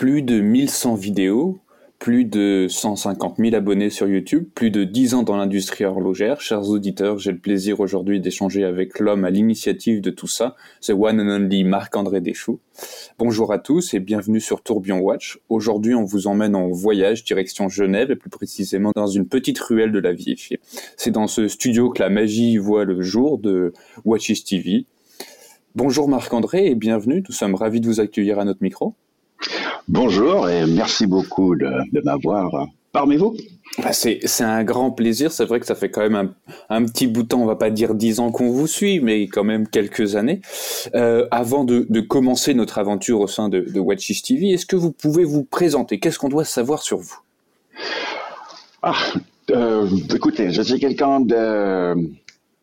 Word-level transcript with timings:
plus 0.00 0.22
de 0.22 0.40
1100 0.40 0.94
vidéos, 0.94 1.58
plus 1.98 2.24
de 2.24 2.68
150 2.70 3.36
000 3.36 3.54
abonnés 3.54 3.90
sur 3.90 4.08
YouTube, 4.08 4.48
plus 4.54 4.70
de 4.70 4.84
10 4.84 5.12
ans 5.12 5.22
dans 5.24 5.36
l'industrie 5.36 5.84
horlogère. 5.84 6.40
Chers 6.40 6.70
auditeurs, 6.70 7.18
j'ai 7.18 7.32
le 7.32 7.38
plaisir 7.38 7.80
aujourd'hui 7.80 8.18
d'échanger 8.18 8.64
avec 8.64 8.98
l'homme 8.98 9.26
à 9.26 9.30
l'initiative 9.30 10.00
de 10.00 10.08
tout 10.08 10.26
ça, 10.26 10.56
c'est 10.80 10.94
one 10.94 11.20
and 11.20 11.28
only 11.28 11.64
Marc-André 11.64 12.22
Deschou. 12.22 12.60
Bonjour 13.18 13.52
à 13.52 13.58
tous 13.58 13.92
et 13.92 14.00
bienvenue 14.00 14.40
sur 14.40 14.62
Tourbillon 14.62 15.00
Watch. 15.00 15.38
Aujourd'hui, 15.50 15.94
on 15.94 16.04
vous 16.04 16.28
emmène 16.28 16.56
en 16.56 16.68
voyage 16.68 17.22
direction 17.22 17.68
Genève 17.68 18.10
et 18.10 18.16
plus 18.16 18.30
précisément 18.30 18.92
dans 18.96 19.06
une 19.06 19.28
petite 19.28 19.58
ruelle 19.58 19.92
de 19.92 19.98
la 19.98 20.14
vie. 20.14 20.34
C'est 20.96 21.10
dans 21.10 21.26
ce 21.26 21.46
studio 21.46 21.90
que 21.90 22.02
la 22.02 22.08
magie 22.08 22.56
voit 22.56 22.86
le 22.86 23.02
jour 23.02 23.36
de 23.36 23.74
Watches 24.06 24.44
TV. 24.44 24.86
Bonjour 25.74 26.08
Marc-André 26.08 26.68
et 26.68 26.74
bienvenue. 26.74 27.22
Nous 27.28 27.34
sommes 27.34 27.54
ravis 27.54 27.82
de 27.82 27.86
vous 27.86 28.00
accueillir 28.00 28.38
à 28.38 28.46
notre 28.46 28.62
micro. 28.62 28.94
Bonjour 29.88 30.48
et 30.48 30.66
merci 30.66 31.06
beaucoup 31.06 31.56
de, 31.56 31.70
m'avoir 32.04 32.66
parmi 32.92 33.16
vous. 33.16 33.36
Bah, 33.78 33.92
c'est 33.92 34.20
un 34.40 34.64
grand 34.64 34.90
plaisir. 34.90 35.32
C'est 35.32 35.44
vrai 35.44 35.60
que 35.60 35.66
ça 35.66 35.74
fait 35.74 35.90
quand 35.90 36.08
même 36.08 36.32
un, 36.68 36.84
petit 36.84 37.06
bout 37.06 37.22
de 37.22 37.28
temps, 37.28 37.40
on 37.40 37.46
va 37.46 37.56
pas 37.56 37.70
dire 37.70 37.94
dix 37.94 38.20
ans 38.20 38.30
qu'on 38.30 38.50
vous 38.50 38.66
suit, 38.66 39.00
mais 39.00 39.22
quand 39.28 39.44
même 39.44 39.68
quelques 39.68 40.16
années. 40.16 40.40
Euh, 40.94 41.26
avant 41.30 41.64
de, 41.64 42.00
commencer 42.00 42.54
notre 42.54 42.78
aventure 42.78 43.20
au 43.20 43.26
sein 43.26 43.48
de, 43.48 43.60
de 43.60 44.22
TV, 44.22 44.50
est-ce 44.50 44.66
que 44.66 44.76
vous 44.76 44.92
pouvez 44.92 45.24
vous 45.24 45.44
présenter? 45.44 45.98
Qu'est-ce 45.98 46.18
qu'on 46.18 46.28
doit 46.28 46.44
savoir 46.44 46.82
sur 46.82 46.98
vous? 46.98 47.18
Ah, 48.82 48.96
euh, 49.50 49.88
écoutez, 50.14 50.50
je 50.50 50.62
suis 50.62 50.78
quelqu'un 50.78 51.20
de 51.20 51.94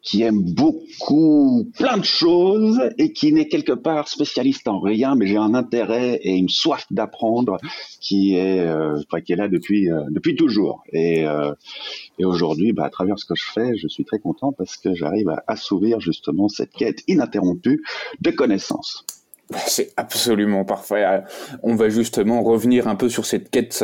qui 0.07 0.21
aime 0.21 0.41
beaucoup 0.41 1.69
plein 1.77 1.97
de 1.97 2.05
choses 2.05 2.79
et 2.97 3.11
qui 3.11 3.33
n'est 3.33 3.49
quelque 3.49 3.73
part 3.73 4.07
spécialiste 4.07 4.65
en 4.69 4.79
rien, 4.79 5.15
mais 5.15 5.27
j'ai 5.27 5.35
un 5.35 5.53
intérêt 5.53 6.17
et 6.23 6.37
une 6.37 6.47
soif 6.47 6.85
d'apprendre 6.91 7.57
qui 7.99 8.37
est, 8.37 8.61
euh, 8.61 9.01
qui 9.25 9.33
est 9.33 9.35
là 9.35 9.49
depuis 9.49 9.91
euh, 9.91 10.03
depuis 10.09 10.37
toujours. 10.37 10.81
Et, 10.93 11.27
euh, 11.27 11.51
et 12.19 12.23
aujourd'hui, 12.23 12.71
bah, 12.71 12.85
à 12.85 12.89
travers 12.89 13.19
ce 13.19 13.25
que 13.25 13.35
je 13.35 13.51
fais, 13.51 13.75
je 13.75 13.89
suis 13.89 14.05
très 14.05 14.19
content 14.19 14.53
parce 14.53 14.77
que 14.77 14.93
j'arrive 14.93 15.27
à 15.27 15.43
assouvir 15.45 15.99
justement 15.99 16.47
cette 16.47 16.71
quête 16.71 17.03
ininterrompue 17.09 17.83
de 18.21 18.31
connaissances. 18.31 19.03
C'est 19.65 19.91
absolument 19.97 20.63
parfait. 20.63 21.21
On 21.63 21.75
va 21.75 21.89
justement 21.89 22.43
revenir 22.43 22.87
un 22.87 22.95
peu 22.95 23.09
sur 23.09 23.25
cette 23.25 23.49
quête 23.49 23.83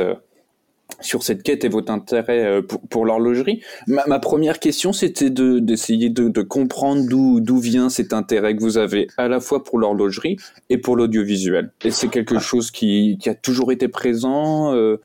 sur 1.01 1.23
cette 1.23 1.43
quête 1.43 1.63
et 1.63 1.69
votre 1.69 1.91
intérêt 1.91 2.45
euh, 2.45 2.61
pour, 2.61 3.05
l'horlogerie. 3.05 3.61
Ma, 3.87 4.19
première 4.19 4.59
question, 4.59 4.93
c'était 4.93 5.29
d'essayer 5.29 6.09
de, 6.09 6.41
comprendre 6.41 7.03
d'où 7.07 7.57
vient 7.57 7.89
cet 7.89 8.13
intérêt 8.13 8.55
que 8.55 8.61
vous 8.61 8.77
avez 8.77 9.07
à 9.17 9.27
la 9.27 9.39
fois 9.39 9.63
pour 9.63 9.79
l'horlogerie 9.79 10.37
et 10.69 10.77
pour 10.77 10.95
l'audiovisuel. 10.95 11.71
Et 11.83 11.91
c'est 11.91 12.09
quelque 12.09 12.39
chose 12.39 12.71
qui, 12.71 13.17
a 13.25 13.35
toujours 13.35 13.71
été 13.71 13.87
présent 13.87 14.73
euh, 14.73 14.97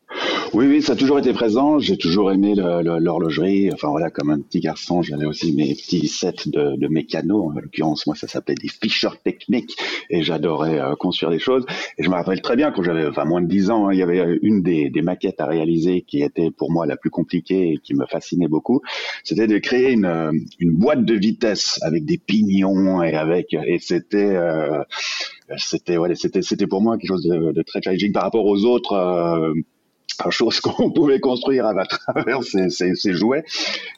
oui, 0.55 0.67
oui, 0.67 0.83
ça 0.83 0.95
a 0.95 0.97
toujours 0.97 1.19
été 1.19 1.33
présent. 1.35 1.79
J'ai 1.79 1.99
toujours 1.99 2.33
aimé 2.33 2.55
l'horlogerie. 2.55 3.71
Enfin 3.73 3.89
voilà, 3.89 4.11
comme 4.11 4.31
un 4.31 4.41
petit 4.41 4.61
garçon, 4.61 5.03
j'avais 5.03 5.27
aussi 5.27 5.55
mes 5.55 5.75
petits 5.75 6.09
sets 6.09 6.47
de, 6.47 6.77
de 6.77 6.89
mécano. 6.89 7.51
En 7.51 7.61
l'occurrence, 7.61 8.07
moi, 8.07 8.17
ça 8.17 8.29
s'appelait 8.29 8.55
des 8.55 8.69
Fisher 8.69 9.11
Techniques 9.23 9.77
et 10.09 10.23
j'adorais 10.23 10.81
euh, 10.81 10.95
construire 10.97 11.31
des 11.31 11.39
choses. 11.39 11.67
Et 11.99 12.03
je 12.03 12.09
me 12.09 12.15
rappelle 12.15 12.41
très 12.41 12.57
bien 12.57 12.71
quand 12.71 12.83
j'avais 12.83 13.07
enfin 13.07 13.27
moins 13.27 13.43
de 13.43 13.47
10 13.47 13.71
ans, 13.71 13.89
hein, 13.89 13.93
il 13.93 13.99
y 13.99 14.03
avait 14.03 14.39
une 14.43 14.63
des, 14.63 14.89
des, 14.89 15.03
maquettes 15.03 15.41
à 15.41 15.47
réaliser 15.47 15.78
qui 16.07 16.23
était 16.23 16.51
pour 16.51 16.71
moi 16.71 16.87
la 16.87 16.97
plus 16.97 17.11
compliquée 17.11 17.73
et 17.73 17.79
qui 17.79 17.95
me 17.95 18.07
fascinait 18.07 18.49
beaucoup. 18.49 18.81
C'était 19.25 19.47
de 19.47 19.59
créer 19.59 19.93
une, 19.93 20.05
euh, 20.05 20.33
boîte 20.61 21.05
de 21.05 21.15
vitesse 21.15 21.79
avec 21.83 22.05
des 22.05 22.19
pignons 22.19 23.03
et 23.03 23.15
avec 23.15 23.55
et 23.55 23.79
c'était 23.79 24.37
euh, 24.37 24.83
c'était 25.57 25.97
ouais, 25.97 26.15
c'était 26.15 26.43
c'était 26.43 26.67
pour 26.67 26.83
moi 26.83 26.99
quelque 26.99 27.09
chose 27.09 27.25
de, 27.25 27.53
de 27.53 27.63
très 27.63 27.81
challenging 27.83 28.13
par 28.13 28.25
rapport 28.25 28.47
aux 28.47 28.65
autres. 28.65 28.95
Chose 30.31 30.61
qu'on 30.61 30.91
pouvait 30.91 31.21
construire 31.21 31.67
à 31.67 31.87
travers 31.87 32.43
ces, 32.43 33.13
jouets. 33.13 33.45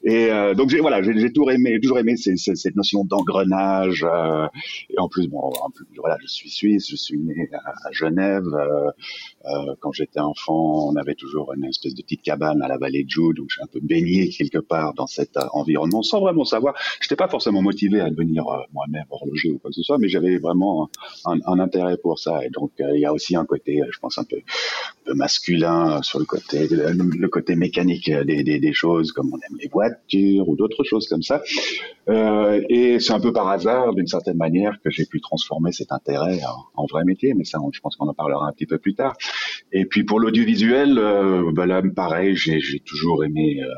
Et 0.04 0.30
euh, 0.30 0.54
donc 0.54 0.68
j'ai 0.68 0.80
voilà, 0.80 1.02
j'ai 1.02 1.32
toujours 1.32 1.50
aimé, 1.50 1.78
toujours 1.80 1.98
aimé 1.98 2.14
cette 2.16 2.76
notion 2.76 3.04
d'engrenage. 3.04 4.04
Euh, 4.04 4.46
et 4.90 4.98
en 4.98 5.08
plus, 5.08 5.28
bon, 5.28 5.50
voilà, 5.96 6.18
je 6.20 6.26
suis 6.26 6.50
suisse, 6.50 6.88
je 6.90 6.96
suis 6.96 7.18
né 7.18 7.48
à, 7.64 7.90
Genève. 7.92 8.44
Euh, 8.44 9.74
quand 9.80 9.92
j'étais 9.92 10.20
enfant, 10.20 10.90
on 10.90 10.96
avait 10.96 11.14
toujours 11.14 11.54
une 11.54 11.64
espèce 11.64 11.94
de 11.94 12.02
petite 12.02 12.22
cabane 12.22 12.60
à 12.62 12.68
la 12.68 12.76
vallée 12.76 13.04
de 13.04 13.10
Joux, 13.10 13.32
donc 13.32 13.48
j'ai 13.48 13.62
un 13.62 13.66
peu 13.66 13.80
baigné 13.80 14.28
quelque 14.28 14.58
part 14.58 14.92
dans 14.94 15.06
cet 15.06 15.38
environnement 15.52 16.02
sans 16.02 16.20
vraiment 16.20 16.44
savoir. 16.44 16.74
J'étais 17.00 17.16
pas 17.16 17.28
forcément 17.28 17.62
motivé 17.62 18.00
à 18.00 18.10
devenir 18.10 18.44
moi-même 18.74 19.06
horloger 19.10 19.50
ou 19.52 19.58
quoi 19.58 19.70
que 19.70 19.76
ce 19.76 19.82
soit, 19.82 19.98
mais 19.98 20.08
j'avais 20.08 20.36
vraiment 20.36 20.90
un, 21.24 21.58
intérêt 21.58 21.96
pour 21.96 22.18
ça. 22.18 22.44
Et 22.44 22.50
donc 22.50 22.72
il 22.78 23.00
y 23.00 23.06
a 23.06 23.12
aussi 23.12 23.36
un 23.36 23.46
côté, 23.46 23.80
je 23.90 23.98
pense 23.98 24.18
un 24.18 24.24
peu 24.24 24.42
masculin 25.14 25.99
sur 26.02 26.18
le 26.18 26.24
côté, 26.24 26.68
le, 26.68 27.28
côté 27.28 27.56
mécanique 27.56 28.10
des, 28.10 28.42
des, 28.42 28.72
choses, 28.72 29.12
comme 29.12 29.32
on 29.32 29.36
aime 29.36 29.58
les 29.60 29.68
voitures 29.68 30.48
ou 30.48 30.56
d'autres 30.56 30.84
choses 30.84 31.08
comme 31.08 31.22
ça. 31.22 31.42
Euh, 32.08 32.60
et 32.68 32.98
c'est 33.00 33.12
un 33.12 33.20
peu 33.20 33.32
par 33.32 33.48
hasard, 33.48 33.94
d'une 33.94 34.06
certaine 34.06 34.36
manière, 34.36 34.78
que 34.82 34.90
j'ai 34.90 35.06
pu 35.06 35.20
transformer 35.20 35.72
cet 35.72 35.92
intérêt 35.92 36.40
en, 36.74 36.86
vrai 36.86 37.04
métier. 37.04 37.34
Mais 37.34 37.44
ça, 37.44 37.58
je 37.72 37.80
pense 37.80 37.96
qu'on 37.96 38.08
en 38.08 38.14
parlera 38.14 38.48
un 38.48 38.52
petit 38.52 38.66
peu 38.66 38.78
plus 38.78 38.94
tard. 38.94 39.16
Et 39.72 39.84
puis 39.84 40.04
pour 40.04 40.20
l'audiovisuel, 40.20 40.98
euh, 40.98 41.52
bah 41.52 41.66
pareil, 41.94 42.36
j'ai 42.36 42.80
toujours 42.84 43.24
aimé. 43.24 43.62
Euh, 43.62 43.68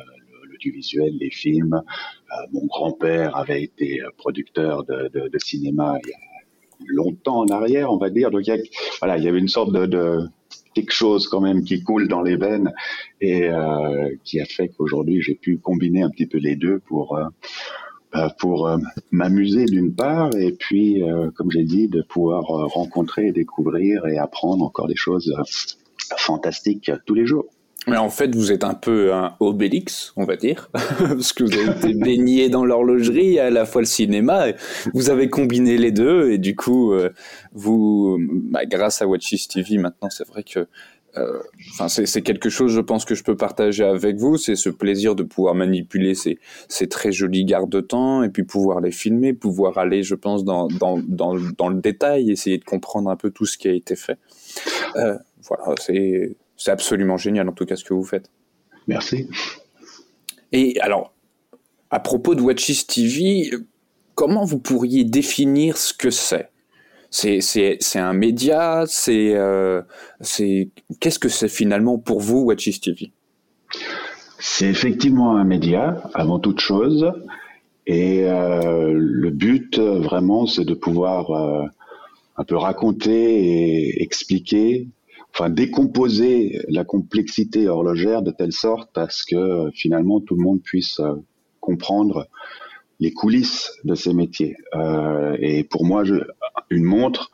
l'audiovisuel, 0.50 1.16
les 1.19 1.31
films. 1.31 1.83
Mon 2.53 2.66
grand-père 2.66 3.37
avait 3.37 3.62
été 3.62 4.00
producteur 4.16 4.84
de, 4.84 5.39
cinéma 5.39 5.99
il 6.04 6.10
y 6.10 6.12
a 6.12 6.16
longtemps 6.87 7.41
en 7.41 7.47
arrière, 7.49 7.93
on 7.93 7.99
va 7.99 8.10
dire. 8.10 8.31
Donc 8.31 8.47
il 8.47 8.54
y, 8.54 8.71
voilà, 9.00 9.19
il 9.19 9.25
y 9.25 9.28
avait 9.28 9.39
une 9.39 9.49
sorte 9.49 9.72
de 9.72 10.28
quelque 10.75 10.93
chose 10.93 11.28
quand 11.28 11.41
même 11.41 11.65
qui 11.65 11.83
coule 11.83 12.09
dans 12.09 12.22
les 12.22 12.37
veines 12.37 12.72
et 13.21 13.49
euh, 13.49 14.15
qui 14.25 14.41
a 14.41 14.44
fait 14.44 14.69
qu'aujourd'hui 14.69 15.21
j'ai 15.22 15.34
pu 15.34 15.59
combiner 15.59 16.03
un 16.03 16.10
petit 16.10 16.27
peu 16.27 16.38
les 16.38 16.56
deux 16.56 16.78
pour 16.81 17.16
euh, 17.16 17.25
euh 18.15 18.28
pour 18.38 18.69
euh, 18.69 18.78
m'amuser 19.10 19.65
d'une 19.65 19.94
part 19.94 20.31
et 20.37 20.53
puis 20.53 21.03
euh, 21.03 21.31
comme 21.34 21.50
j'ai 21.50 21.65
dit 21.65 21.88
de 21.88 22.03
pouvoir 22.03 22.44
rencontrer 22.44 23.28
et 23.28 23.33
découvrir 23.33 24.06
et 24.06 24.19
apprendre 24.19 24.65
encore 24.65 24.88
des 24.88 24.97
choses 24.97 25.34
fantastiques 26.16 26.91
tous 27.06 27.15
les 27.15 27.27
jours. 27.27 27.47
Mais 27.88 27.97
en 27.97 28.10
fait, 28.10 28.34
vous 28.34 28.53
êtes 28.53 28.62
un 28.62 28.75
peu 28.75 29.12
un 29.12 29.34
Obélix, 29.41 30.12
on 30.16 30.25
va 30.25 30.37
dire, 30.37 30.70
parce 30.98 31.32
que 31.32 31.43
vous 31.43 31.53
avez 31.53 31.70
été 31.70 31.94
baigné 31.94 32.48
dans 32.48 32.65
l'horlogerie, 32.65 33.41
à 33.41 33.50
la 33.50 33.65
fois 33.65 33.81
le 33.81 33.87
cinéma. 33.87 34.47
vous 34.94 35.10
avez 35.10 35.28
combiné 35.28 35.76
les 35.76 35.91
deux, 35.91 36.31
et 36.31 36.38
du 36.38 36.54
coup, 36.54 36.92
euh, 36.92 37.10
vous, 37.53 38.19
bah, 38.50 38.65
grâce 38.66 39.03
à 39.03 39.06
Watches 39.09 39.48
TV, 39.48 39.78
maintenant, 39.78 40.10
c'est 40.10 40.26
vrai 40.28 40.44
que, 40.44 40.69
euh, 41.16 41.41
enfin, 41.72 41.88
c'est 41.88 42.22
quelque 42.22 42.48
chose, 42.48 42.72
je 42.72 42.81
pense, 42.81 43.04
que 43.04 43.16
je 43.16 43.25
peux 43.25 43.37
partager 43.37 43.84
avec 43.84 44.16
vous. 44.16 44.38
C'est 44.38 44.56
ce 44.56 44.71
plaisir 44.71 45.15
de 45.15 45.25
pouvoir 45.25 45.54
manipuler 45.54 46.15
ces, 46.15 46.38
ces 46.69 46.88
très 46.88 47.10
jolis 47.10 47.44
garde-temps, 47.44 48.22
et 48.22 48.28
puis 48.28 48.44
pouvoir 48.44 48.81
les 48.81 48.92
filmer, 48.92 49.32
pouvoir 49.32 49.78
aller, 49.78 50.04
je 50.04 50.15
pense, 50.15 50.44
dans, 50.44 50.69
dans, 50.69 50.98
dans, 50.98 51.37
dans 51.59 51.69
le 51.69 51.81
détail, 51.81 52.31
essayer 52.31 52.59
de 52.59 52.65
comprendre 52.65 53.10
un 53.10 53.16
peu 53.16 53.31
tout 53.31 53.44
ce 53.44 53.59
qui 53.59 53.66
a 53.66 53.72
été 53.72 53.97
fait. 53.97 54.19
Euh, 54.94 55.19
voilà, 55.48 55.75
c'est 55.81 56.37
c'est 56.56 56.70
absolument 56.70 57.16
génial, 57.16 57.48
en 57.48 57.52
tout 57.52 57.66
cas, 57.66 57.76
ce 57.76 57.84
que 57.84 57.94
vous 57.94 58.04
faites. 58.04 58.30
Merci. 58.86 59.28
Et 60.52 60.78
alors, 60.80 61.14
à 61.90 62.00
propos 62.00 62.34
de 62.34 62.40
Watches 62.40 62.86
TV, 62.86 63.50
comment 64.14 64.44
vous 64.44 64.58
pourriez 64.58 65.04
définir 65.04 65.76
ce 65.76 65.92
que 65.94 66.10
c'est? 66.10 66.50
C'est 67.10 67.98
un 67.98 68.14
média, 68.14 68.84
c'est 68.86 69.34
euh, 69.34 69.82
qu'est-ce 71.00 71.18
que 71.18 71.28
c'est 71.28 71.48
finalement 71.48 71.98
pour 71.98 72.20
vous 72.20 72.41
Watches 72.44 72.80
TV 72.80 73.12
C'est 74.38 74.68
effectivement 74.68 75.36
un 75.36 75.44
média 75.44 76.02
avant 76.14 76.38
toute 76.38 76.60
chose, 76.60 77.12
et 77.86 78.24
euh, 78.24 78.92
le 78.94 79.30
but 79.30 79.78
vraiment 79.78 80.46
c'est 80.46 80.64
de 80.64 80.72
pouvoir 80.72 81.30
euh, 81.32 81.66
un 82.38 82.44
peu 82.44 82.56
raconter 82.56 83.12
et 83.12 84.02
expliquer 84.02 84.88
enfin 85.34 85.50
décomposer 85.50 86.60
la 86.68 86.84
complexité 86.84 87.68
horlogère 87.68 88.22
de 88.22 88.30
telle 88.30 88.53
sorte 88.53 88.97
à 88.98 89.09
ce 89.09 89.24
que 89.24 89.71
finalement 89.74 90.21
tout 90.21 90.36
le 90.36 90.42
monde 90.42 90.62
puisse 90.62 91.01
euh, 91.01 91.15
comprendre 91.60 92.28
les 93.01 93.12
coulisses 93.12 93.72
de 93.84 93.95
ces 93.95 94.12
métiers. 94.15 94.56
Euh, 94.74 95.36
et 95.41 95.65
pour 95.65 95.84
moi, 95.84 96.04
je, 96.04 96.15
une 96.71 96.84
montre, 96.84 97.30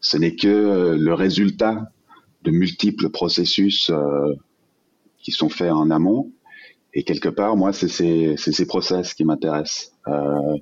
ce 0.00 0.16
n'est 0.16 0.34
que 0.34 0.96
le 0.98 1.14
résultat 1.14 1.92
de 2.42 2.50
multiples 2.50 3.10
processus 3.10 3.90
euh, 3.90 4.34
qui 5.18 5.30
sont 5.30 5.48
faits 5.48 5.70
en 5.70 5.90
amont 5.90 6.32
et 6.94 7.04
quelque 7.04 7.28
part, 7.28 7.56
moi, 7.56 7.72
c'est 7.72 7.88
ces, 7.88 8.36
ces 8.36 8.66
process 8.66 9.14
qui 9.14 9.24
m'intéressent. 9.24 9.92
Euh, 10.08 10.56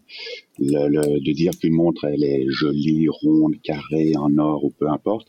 le, 0.59 1.19
de 1.19 1.33
dire 1.33 1.53
qu'une 1.59 1.75
montre, 1.75 2.05
elle 2.05 2.23
est 2.23 2.47
jolie, 2.49 3.09
ronde, 3.09 3.55
carrée, 3.63 4.13
en 4.17 4.37
or 4.39 4.65
ou 4.65 4.71
peu 4.71 4.89
importe, 4.89 5.29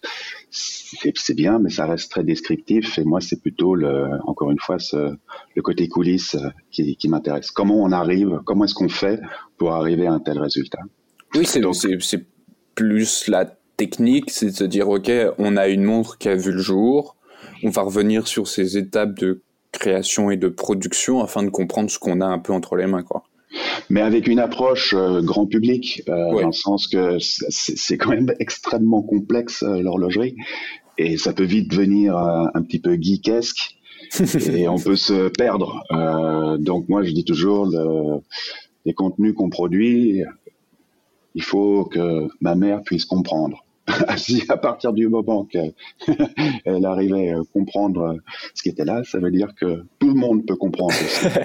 c'est 0.51 1.33
bien, 1.33 1.59
mais 1.59 1.69
ça 1.69 1.86
reste 1.86 2.12
très 2.12 2.24
descriptif. 2.24 3.00
Et 3.00 3.03
moi, 3.03 3.21
c'est 3.21 3.42
plutôt, 3.42 3.74
le, 3.74 4.09
encore 4.25 4.51
une 4.51 4.59
fois, 4.59 4.77
ce, 4.80 5.15
le 5.56 5.62
côté 5.62 5.88
coulisses 5.88 6.38
qui, 6.71 6.95
qui 6.98 7.07
m'intéresse. 7.07 7.51
Comment 7.51 7.81
on 7.81 7.92
arrive, 7.92 8.42
comment 8.45 8.65
est-ce 8.65 8.75
qu'on 8.75 8.89
fait 8.89 9.19
pour 9.57 9.71
arriver 9.74 10.07
à 10.07 10.13
un 10.13 10.19
tel 10.19 10.39
résultat? 10.39 10.80
Oui, 11.33 11.45
c'est 11.45 12.25
plus 12.75 13.27
la 13.27 13.45
technique, 13.77 14.30
c'est 14.30 14.48
de 14.48 14.51
se 14.51 14.63
dire, 14.63 14.89
OK, 14.89 15.09
on 15.38 15.57
a 15.57 15.68
une 15.68 15.83
montre 15.83 16.18
qui 16.18 16.30
a 16.30 16.36
vu 16.36 16.51
le 16.51 16.62
jour, 16.62 17.15
on 17.63 17.69
va 17.69 17.81
revenir 17.81 18.27
sur 18.27 18.47
ces 18.47 18.77
étapes 18.77 19.18
de 19.18 19.42
création 19.71 20.30
et 20.31 20.38
de 20.38 20.50
production 20.50 21.24
afin 21.24 21.44
de 21.44 21.50
comprendre 21.50 21.89
ce 21.89 21.97
qu'on 21.97 22.21
a 22.21 22.25
un 22.25 22.39
peu 22.39 22.54
entre 22.54 22.75
les 22.75 22.88
mains, 22.88 23.04
quoi. 23.04 23.24
Mais 23.89 24.01
avec 24.01 24.27
une 24.27 24.39
approche 24.39 24.93
euh, 24.93 25.21
grand 25.21 25.45
public, 25.45 26.03
euh, 26.07 26.41
dans 26.41 26.47
le 26.47 26.51
sens 26.53 26.87
que 26.87 27.17
c'est 27.19 27.97
quand 27.97 28.09
même 28.09 28.33
extrêmement 28.39 29.01
complexe 29.01 29.63
euh, 29.63 29.81
l'horlogerie 29.81 30.35
et 30.97 31.17
ça 31.17 31.33
peut 31.33 31.43
vite 31.43 31.71
devenir 31.71 32.15
un 32.15 32.61
petit 32.61 32.79
peu 32.79 32.95
geekesque 32.99 33.77
et 34.53 34.67
on 34.67 34.77
peut 34.77 34.97
se 34.97 35.29
perdre. 35.29 35.83
donc 36.59 36.89
moi 36.89 37.01
je 37.01 37.11
dis 37.11 37.23
toujours 37.23 37.65
le, 37.65 38.19
les 38.85 38.93
contenus 38.93 39.33
qu'on 39.33 39.49
produit, 39.49 40.21
il 41.33 41.41
faut 41.41 41.85
que 41.85 42.27
ma 42.41 42.55
mère 42.55 42.83
puisse 42.83 43.05
comprendre. 43.05 43.63
si 44.18 44.44
à 44.50 44.57
partir 44.57 44.94
du 44.94 45.07
moment 45.07 45.45
qu'elle 45.45 45.74
arrivait 46.86 47.31
à 47.31 47.39
comprendre 47.54 48.01
euh, 48.01 48.18
ce 48.54 48.63
qui 48.63 48.69
était 48.69 48.86
là, 48.86 49.01
ça 49.04 49.19
veut 49.19 49.31
dire 49.31 49.50
que 49.60 49.83
tout 50.00 50.07
le 50.07 50.13
monde 50.13 50.45
peut 50.45 50.56
comprendre. 50.56 50.94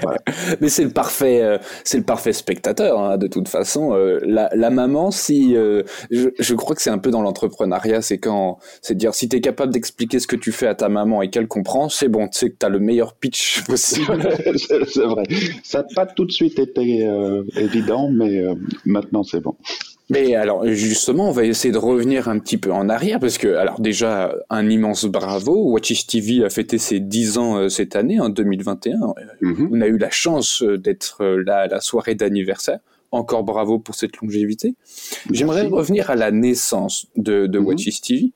Mais 0.61 0.69
c'est 0.69 0.85
le 0.85 0.91
parfait, 0.91 1.43
euh, 1.43 1.59
c'est 1.85 1.99
le 1.99 2.05
parfait 2.05 2.33
spectateur 2.33 3.01
hein, 3.01 3.17
de 3.17 3.27
toute 3.27 3.49
façon. 3.49 3.95
Euh, 3.95 4.21
la, 4.25 4.71
maman, 4.71 5.11
si 5.11 5.55
je, 5.55 6.55
crois 6.55 6.77
que 6.77 6.83
c'est 6.83 6.91
un 6.91 6.99
peu 6.99 7.11
dans 7.11 7.23
l'entrepreneuriat, 7.23 8.03
c'est 8.03 8.19
quand 8.19 8.59
c'est 8.83 8.97
dire 8.97 9.15
si 9.15 9.29
tu 9.29 9.37
es 9.37 9.41
capable 9.41 9.73
d'expliquer 9.73 10.19
ce 10.19 10.27
que 10.27 10.37
tu 10.37 10.53
fais 10.53 10.67
à 10.67 10.75
ta 10.75 10.89
maman 10.89 11.23
et 11.23 11.31
qu'elle 11.31 11.49
comprend, 11.49 11.89
c'est 11.89 12.09
bon, 12.09 12.29
tu 12.29 12.39
sais 12.39 12.51
que 12.51 12.57
tu 12.59 12.67
as 12.67 12.69
le 12.69 12.81
meilleur 12.81 13.15
pitch 13.15 13.65
possible. 13.65 14.29
c'est 14.59 15.05
vrai. 15.05 15.25
Ça 15.63 15.79
n'a 15.79 15.85
pas 15.95 16.07
tout 16.07 16.25
de 16.25 16.33
suite 16.33 16.59
été 16.59 17.09
évident, 17.57 18.11
mais 18.11 18.43
maintenant 18.85 19.23
c'est 19.23 19.41
bon. 19.41 19.57
Mais 20.09 20.37
alors 20.37 20.65
justement, 20.69 21.29
on 21.29 21.33
va 21.33 21.45
essayer 21.45 21.73
de 21.73 21.79
revenir 21.79 22.29
un 22.29 22.39
petit 22.39 22.59
peu 22.59 22.73
en 22.73 22.89
arrière 22.89 23.19
parce 23.19 23.39
que 23.39 23.57
alors 23.57 23.81
déjà 23.81 24.35
un 24.51 24.69
immense 24.69 25.05
bravo, 25.05 25.73
Watches 25.73 26.07
TV 26.07 26.45
a 26.45 26.51
fêté 26.51 26.79
ses 26.79 27.01
10 27.01 27.39
ans 27.39 27.57
euh, 27.57 27.69
cette 27.69 27.97
année 27.97 28.21
en 28.21 28.29
2021. 28.29 28.99
Mhm. 29.41 29.71
On 29.73 29.81
a 29.81 29.87
eu 29.87 29.99
la 29.99 30.11
chance 30.11 30.63
euh, 30.63 30.79
d'être 30.79 31.25
euh, 31.25 31.43
là 31.45 31.59
à 31.59 31.67
la 31.67 31.81
soirée 31.81 32.15
d'anniversaire. 32.15 32.79
Encore 33.11 33.43
bravo 33.43 33.79
pour 33.79 33.95
cette 33.95 34.17
longévité. 34.19 34.75
J'aimerais 35.31 35.67
revenir 35.67 36.11
à 36.11 36.17
la 36.17 36.31
naissance 36.31 37.07
de, 37.17 37.47
de 37.47 37.59
mhm. 37.59 37.67
Watches 37.67 38.01
TV. 38.01 38.33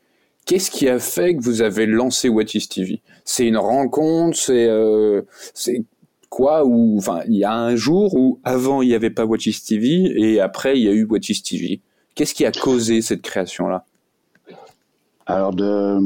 Qu'est-ce 0.46 0.70
qui 0.70 0.88
a 0.88 0.98
fait 0.98 1.36
que 1.36 1.42
vous 1.42 1.62
avez 1.62 1.86
lancé 1.86 2.28
Watches 2.28 2.68
TV 2.68 3.00
C'est 3.24 3.46
une 3.46 3.58
rencontre, 3.58 4.36
c'est 4.36 5.84
quoi 6.30 6.64
ou 6.64 6.96
enfin 6.96 7.20
il 7.28 7.36
y 7.36 7.44
a 7.44 7.52
un 7.52 7.76
jour 7.76 8.14
où 8.14 8.40
avant 8.44 8.80
il 8.80 8.88
n'y 8.88 8.94
avait 8.94 9.10
pas 9.10 9.26
Watches 9.26 9.62
TV 9.66 10.12
et 10.16 10.40
après 10.40 10.78
il 10.78 10.84
y 10.84 10.88
a 10.88 10.92
eu 10.92 11.04
Watches 11.04 11.42
TV. 11.42 11.82
Qu'est-ce 12.14 12.34
qui 12.34 12.46
a 12.46 12.52
causé 12.52 13.02
cette 13.02 13.22
création 13.22 13.68
là 13.68 13.84
Alors 15.26 15.52
de 15.52 15.98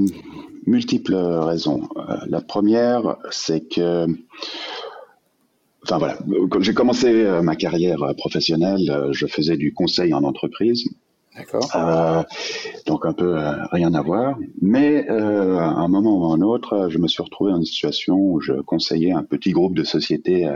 multiples 0.67 1.15
raisons. 1.15 1.89
Euh, 1.97 2.17
la 2.29 2.41
première, 2.41 3.17
c'est 3.31 3.69
que 3.69 4.07
Enfin 5.85 5.99
voilà, 5.99 6.19
j'ai 6.61 6.73
commencé 6.73 7.09
euh, 7.09 7.43
ma 7.43 7.57
carrière 7.57 7.99
professionnelle, 8.17 8.91
euh, 8.91 9.13
je 9.13 9.27
faisais 9.27 9.59
du 9.59 9.75
conseil 9.75 10.15
en 10.15 10.25
entreprise 10.25 10.89
D'accord. 11.37 11.69
Euh, 11.75 12.23
donc 12.87 13.07
un 13.07 13.13
peu 13.13 13.37
euh, 13.37 13.67
rien 13.73 13.93
à 13.95 14.03
voir. 14.03 14.39
Mais 14.61 15.09
euh, 15.11 15.57
à 15.59 15.65
un 15.65 15.89
moment 15.89 16.19
ou 16.19 16.33
à 16.33 16.37
un 16.37 16.41
autre, 16.43 16.89
je 16.91 16.99
me 16.99 17.09
suis 17.09 17.23
retrouvé 17.23 17.51
dans 17.51 17.59
une 17.59 17.65
situation 17.65 18.17
où 18.17 18.41
je 18.41 18.53
conseillais 18.53 19.11
un 19.11 19.25
petit 19.25 19.51
groupe 19.51 19.75
de 19.75 19.85
sociétés 19.85 20.49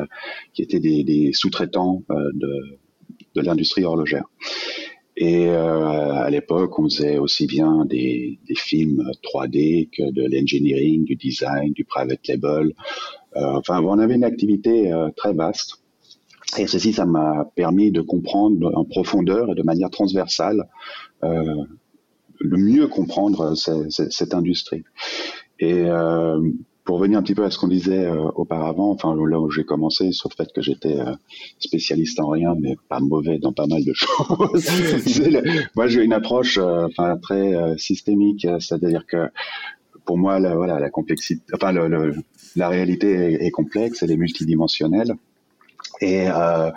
qui 0.53 0.63
étaient 0.63 0.79
des, 0.79 1.31
sous-traitants 1.33 2.03
de, 2.09 3.41
l'industrie 3.41 3.85
horlogère. 3.85 4.25
Et 5.17 5.49
à 5.49 6.31
l'époque, 6.31 6.79
on 6.79 6.85
faisait 6.85 7.19
aussi 7.19 7.47
bien 7.47 7.85
des, 7.85 8.39
films 8.57 9.03
3D 9.25 9.89
que 9.91 10.11
de 10.13 10.27
l'engineering, 10.31 11.05
du 11.05 11.17
design, 11.17 11.73
du 11.73 11.85
private 11.85 12.27
label. 12.29 12.73
enfin, 13.35 13.81
on 13.83 13.99
avait 13.99 14.15
une 14.15 14.25
activité 14.25 14.93
très 15.17 15.33
vaste. 15.33 15.83
Et 16.57 16.67
ceci, 16.67 16.93
ça 16.93 17.05
m'a 17.05 17.45
permis 17.57 17.91
de 17.91 18.01
comprendre 18.01 18.73
en 18.75 18.85
profondeur 18.85 19.51
et 19.51 19.55
de 19.55 19.63
manière 19.63 19.91
transversale 19.91 20.65
euh, 21.23 21.65
le 22.41 22.57
mieux 22.57 22.87
comprendre 22.87 23.55
cette 23.55 24.35
industrie. 24.35 24.85
Et 25.61 25.85
euh, 25.85 26.41
pour 26.89 27.01
revenir 27.01 27.19
un 27.19 27.23
petit 27.23 27.35
peu 27.35 27.45
à 27.45 27.51
ce 27.51 27.59
qu'on 27.59 27.69
disait 27.69 28.07
euh, 28.07 28.31
auparavant, 28.35 28.91
enfin 28.93 29.15
là 29.15 29.39
où 29.39 29.51
j'ai 29.51 29.65
commencé, 29.65 30.11
sur 30.11 30.31
le 30.31 30.43
fait 30.43 30.51
que 30.55 30.63
j'étais 30.63 30.99
euh, 30.99 31.13
spécialiste 31.59 32.19
en 32.19 32.31
rien, 32.31 32.55
mais 32.59 32.77
pas 32.89 32.99
mauvais 32.99 33.39
dans 33.39 33.53
pas 33.53 33.67
mal 33.67 33.85
de 33.85 33.93
choses. 33.95 34.71
moi, 35.77 35.87
j'ai 35.87 36.03
une 36.03 36.15
approche, 36.15 36.57
euh, 36.57 36.87
enfin 36.87 37.19
très 37.19 37.77
systémique, 37.77 38.47
c'est-à-dire 38.59 39.05
que 39.07 39.29
pour 40.07 40.17
moi, 40.17 40.41
la, 40.41 40.55
voilà, 40.55 40.81
la 40.81 40.89
complexité, 40.89 41.43
enfin 41.53 41.75
la 42.57 42.69
réalité 42.71 43.45
est 43.45 43.51
complexe, 43.51 44.03
elle 44.03 44.13
est 44.13 44.17
multidimensionnelle. 44.17 45.15
Et, 46.01 46.29
euh, 46.29 46.71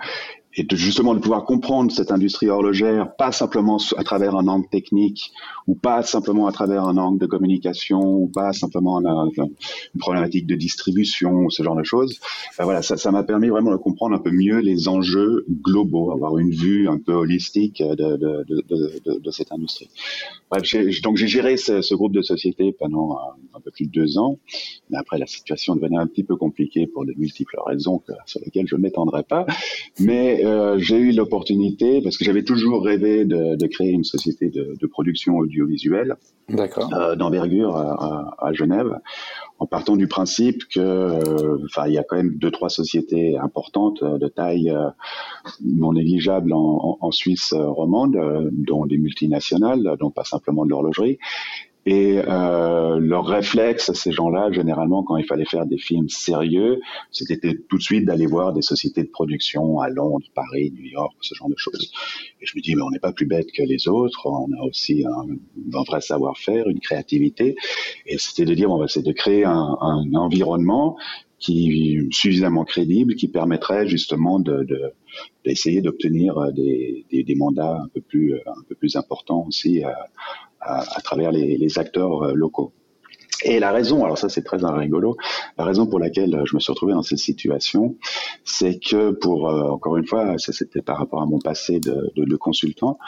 et 0.54 0.64
de 0.64 0.76
justement 0.76 1.14
de 1.14 1.20
pouvoir 1.20 1.44
comprendre 1.44 1.90
cette 1.90 2.10
industrie 2.10 2.48
horlogère, 2.48 3.14
pas 3.16 3.32
simplement 3.32 3.78
à 3.96 4.04
travers 4.04 4.36
un 4.36 4.46
angle 4.48 4.68
technique, 4.68 5.32
ou 5.66 5.74
pas 5.74 6.02
simplement 6.02 6.46
à 6.46 6.52
travers 6.52 6.84
un 6.84 6.96
angle 6.98 7.18
de 7.18 7.26
communication, 7.26 8.00
ou 8.00 8.28
pas 8.28 8.52
simplement 8.52 9.00
une, 9.00 9.52
problématique 9.98 10.46
de 10.46 10.54
distribution, 10.54 11.48
ce 11.48 11.62
genre 11.62 11.76
de 11.76 11.84
choses. 11.84 12.20
Ben 12.58 12.64
voilà, 12.64 12.82
ça, 12.82 12.96
ça 12.96 13.10
m'a 13.10 13.22
permis 13.22 13.48
vraiment 13.48 13.70
de 13.70 13.76
comprendre 13.76 14.14
un 14.14 14.18
peu 14.18 14.30
mieux 14.30 14.58
les 14.58 14.88
enjeux 14.88 15.46
globaux, 15.62 16.12
avoir 16.12 16.36
une 16.38 16.50
vue 16.50 16.88
un 16.88 16.98
peu 16.98 17.12
holistique 17.12 17.82
de, 17.82 17.94
de, 17.94 18.44
de, 18.48 18.64
de, 18.68 19.18
de 19.18 19.30
cette 19.30 19.52
industrie. 19.52 19.88
Bref, 20.50 20.62
donc 21.02 21.16
j'ai 21.16 21.28
géré 21.28 21.56
ce, 21.56 21.80
ce, 21.80 21.94
groupe 21.94 22.12
de 22.12 22.22
sociétés 22.22 22.72
pendant 22.72 23.16
un, 23.16 23.56
un, 23.56 23.60
peu 23.60 23.70
plus 23.70 23.86
de 23.86 23.90
deux 23.90 24.18
ans, 24.18 24.38
mais 24.90 24.98
après 24.98 25.18
la 25.18 25.26
situation 25.26 25.74
devenait 25.76 25.98
un 25.98 26.06
petit 26.06 26.24
peu 26.24 26.36
compliquée 26.36 26.86
pour 26.86 27.06
de 27.06 27.14
multiples 27.16 27.56
raisons 27.66 28.02
sur 28.26 28.40
lesquelles 28.44 28.66
je 28.66 28.76
ne 28.76 28.82
m'étendrai 28.82 29.22
pas, 29.22 29.46
mais 29.98 30.41
euh, 30.42 30.78
j'ai 30.78 30.96
eu 30.96 31.12
l'opportunité, 31.12 32.00
parce 32.02 32.16
que 32.16 32.24
j'avais 32.24 32.42
toujours 32.44 32.84
rêvé 32.84 33.24
de, 33.24 33.56
de, 33.56 33.66
créer 33.66 33.90
une 33.90 34.04
société 34.04 34.48
de, 34.48 34.74
de 34.80 34.86
production 34.86 35.36
audiovisuelle 35.36 36.16
euh, 36.50 37.16
d'envergure 37.16 37.76
à, 37.76 38.34
à, 38.38 38.52
Genève, 38.52 38.98
en 39.58 39.66
partant 39.66 39.96
du 39.96 40.08
principe 40.08 40.64
que, 40.68 40.80
euh, 40.80 41.58
enfin, 41.64 41.86
il 41.86 41.94
y 41.94 41.98
a 41.98 42.02
quand 42.02 42.16
même 42.16 42.36
deux 42.36 42.50
trois 42.50 42.68
sociétés 42.68 43.36
importantes 43.36 44.02
de 44.02 44.28
taille 44.28 44.74
non 45.64 45.92
négligeable 45.92 46.52
en, 46.52 46.58
en, 46.58 46.98
en 47.00 47.10
Suisse 47.10 47.52
romande, 47.52 48.18
dont 48.52 48.86
des 48.86 48.98
multinationales, 48.98 49.96
donc 49.98 50.14
pas 50.14 50.24
simplement 50.24 50.64
de 50.64 50.70
l'horlogerie, 50.70 51.18
et 51.84 52.18
euh, 52.18 52.98
leur 53.00 53.26
réflexe, 53.26 53.92
ces 53.92 54.12
gens-là, 54.12 54.52
généralement, 54.52 55.02
quand 55.02 55.16
il 55.16 55.24
fallait 55.24 55.44
faire 55.44 55.66
des 55.66 55.78
films 55.78 56.08
sérieux, 56.08 56.80
c'était 57.10 57.38
tout 57.68 57.76
de 57.76 57.82
suite 57.82 58.04
d'aller 58.04 58.26
voir 58.26 58.52
des 58.52 58.62
sociétés 58.62 59.02
de 59.02 59.08
production 59.08 59.80
à 59.80 59.88
Londres, 59.88 60.26
Paris, 60.34 60.72
New 60.76 60.84
York, 60.84 61.16
ce 61.20 61.34
genre 61.34 61.48
de 61.48 61.56
choses. 61.56 61.90
Et 62.40 62.46
je 62.46 62.56
me 62.56 62.62
dis, 62.62 62.76
mais 62.76 62.82
on 62.82 62.90
n'est 62.90 63.00
pas 63.00 63.12
plus 63.12 63.26
bête 63.26 63.50
que 63.52 63.62
les 63.64 63.88
autres, 63.88 64.26
on 64.26 64.52
a 64.52 64.62
aussi 64.62 65.04
un, 65.04 65.82
vrai 65.84 66.00
savoir-faire, 66.00 66.68
une 66.68 66.78
créativité. 66.78 67.56
Et 68.06 68.16
c'était 68.18 68.44
de 68.44 68.54
dire, 68.54 68.70
on 68.70 68.78
va 68.78 68.84
essayer 68.84 69.04
de 69.04 69.12
créer 69.12 69.44
un, 69.44 69.76
un 69.80 70.14
environnement 70.14 70.96
qui 71.40 71.98
suffisamment 72.12 72.64
crédible, 72.64 73.16
qui 73.16 73.26
permettrait 73.26 73.88
justement 73.88 74.38
de, 74.38 74.62
de 74.62 74.92
d'essayer 75.44 75.82
d'obtenir 75.82 76.52
des, 76.52 77.04
des, 77.10 77.24
des, 77.24 77.34
mandats 77.34 77.80
un 77.82 77.88
peu 77.88 78.00
plus 78.00 78.36
un 78.46 78.62
peu 78.68 78.76
plus 78.76 78.94
importants 78.94 79.44
aussi 79.48 79.82
à, 79.82 80.08
à, 80.62 81.00
travers 81.02 81.32
les, 81.32 81.56
les, 81.56 81.78
acteurs 81.78 82.22
euh, 82.22 82.32
locaux. 82.34 82.72
Et 83.44 83.58
la 83.58 83.72
raison, 83.72 84.04
alors 84.04 84.18
ça 84.18 84.28
c'est 84.28 84.42
très 84.42 84.58
rigolo, 84.62 85.16
la 85.58 85.64
raison 85.64 85.86
pour 85.86 85.98
laquelle 85.98 86.42
je 86.44 86.54
me 86.54 86.60
suis 86.60 86.72
retrouvé 86.72 86.92
dans 86.92 87.02
cette 87.02 87.18
situation, 87.18 87.96
c'est 88.44 88.78
que 88.78 89.10
pour, 89.10 89.48
euh, 89.48 89.70
encore 89.70 89.96
une 89.96 90.06
fois, 90.06 90.38
ça 90.38 90.52
c'était 90.52 90.82
par 90.82 90.98
rapport 90.98 91.22
à 91.22 91.26
mon 91.26 91.38
passé 91.38 91.80
de, 91.80 92.12
de, 92.14 92.24
de 92.24 92.36
consultant, 92.36 92.98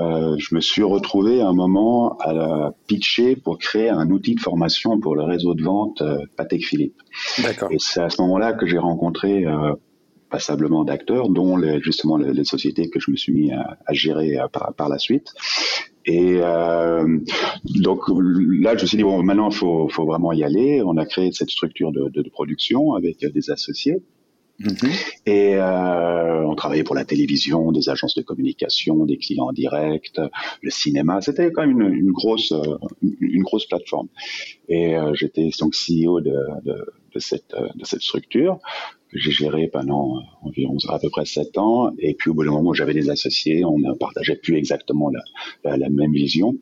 euh, 0.00 0.36
je 0.38 0.54
me 0.54 0.60
suis 0.60 0.82
retrouvé 0.82 1.42
à 1.42 1.48
un 1.48 1.52
moment 1.52 2.16
à 2.20 2.70
pitcher 2.86 3.36
pour 3.36 3.58
créer 3.58 3.90
un 3.90 4.08
outil 4.10 4.34
de 4.34 4.40
formation 4.40 4.98
pour 4.98 5.14
le 5.14 5.24
réseau 5.24 5.54
de 5.54 5.62
vente 5.62 6.00
euh, 6.00 6.18
Patek 6.36 6.64
Philippe. 6.64 6.96
D'accord. 7.42 7.70
Et 7.70 7.76
c'est 7.78 8.02
à 8.02 8.08
ce 8.08 8.20
moment-là 8.22 8.54
que 8.54 8.66
j'ai 8.66 8.78
rencontré 8.78 9.44
euh, 9.44 9.74
passablement 10.32 10.82
d'acteurs, 10.82 11.28
dont 11.28 11.56
les, 11.56 11.80
justement 11.80 12.16
les, 12.16 12.32
les, 12.32 12.44
sociétés 12.44 12.90
que 12.90 12.98
je 12.98 13.10
me 13.12 13.16
suis 13.16 13.32
mis 13.32 13.52
à, 13.52 13.78
à 13.86 13.92
gérer 13.92 14.38
par, 14.52 14.74
par, 14.74 14.88
la 14.88 14.98
suite. 14.98 15.28
Et 16.04 16.38
euh, 16.40 17.18
donc 17.64 18.00
là, 18.08 18.76
je 18.76 18.82
me 18.82 18.86
suis 18.86 18.96
dit, 18.96 19.04
bon, 19.04 19.22
maintenant, 19.22 19.50
il 19.50 19.56
faut, 19.56 19.88
faut, 19.88 20.04
vraiment 20.04 20.32
y 20.32 20.42
aller. 20.42 20.82
On 20.84 20.96
a 20.96 21.06
créé 21.06 21.30
cette 21.32 21.50
structure 21.50 21.92
de, 21.92 22.08
de, 22.08 22.22
de 22.22 22.30
production 22.30 22.94
avec 22.94 23.18
des 23.24 23.50
associés. 23.50 24.02
Mm-hmm. 24.60 25.20
Et 25.26 25.54
euh, 25.56 26.46
on 26.46 26.54
travaillait 26.54 26.84
pour 26.84 26.94
la 26.94 27.04
télévision, 27.04 27.72
des 27.72 27.88
agences 27.88 28.14
de 28.14 28.22
communication, 28.22 29.04
des 29.06 29.18
clients 29.18 29.46
en 29.46 29.52
direct, 29.52 30.20
le 30.60 30.70
cinéma. 30.70 31.20
C'était 31.20 31.50
quand 31.50 31.66
même 31.66 31.80
une, 31.80 31.94
une 31.94 32.12
grosse, 32.12 32.52
euh, 32.52 32.78
une 33.20 33.42
grosse 33.42 33.66
plateforme. 33.66 34.08
Et 34.68 34.96
euh, 34.96 35.14
j'étais 35.14 35.48
donc 35.58 35.74
CEO 35.74 36.20
de, 36.20 36.34
de, 36.64 36.86
de, 37.14 37.18
cette, 37.18 37.54
de 37.74 37.84
cette 37.84 38.02
structure 38.02 38.58
j'ai 39.12 39.30
géré 39.30 39.68
pendant 39.68 40.22
environ 40.42 40.76
à 40.88 40.98
peu 40.98 41.10
près 41.10 41.24
sept 41.24 41.58
ans. 41.58 41.92
Et 41.98 42.14
puis 42.14 42.30
au 42.30 42.34
bout 42.34 42.44
d'un 42.44 42.52
moment, 42.52 42.72
j'avais 42.72 42.94
des 42.94 43.10
associés, 43.10 43.64
on 43.64 43.78
ne 43.78 43.92
partageait 43.94 44.36
plus 44.36 44.56
exactement 44.56 45.10
la, 45.64 45.76
la, 45.76 45.88
même 45.88 46.12
vision. 46.12 46.56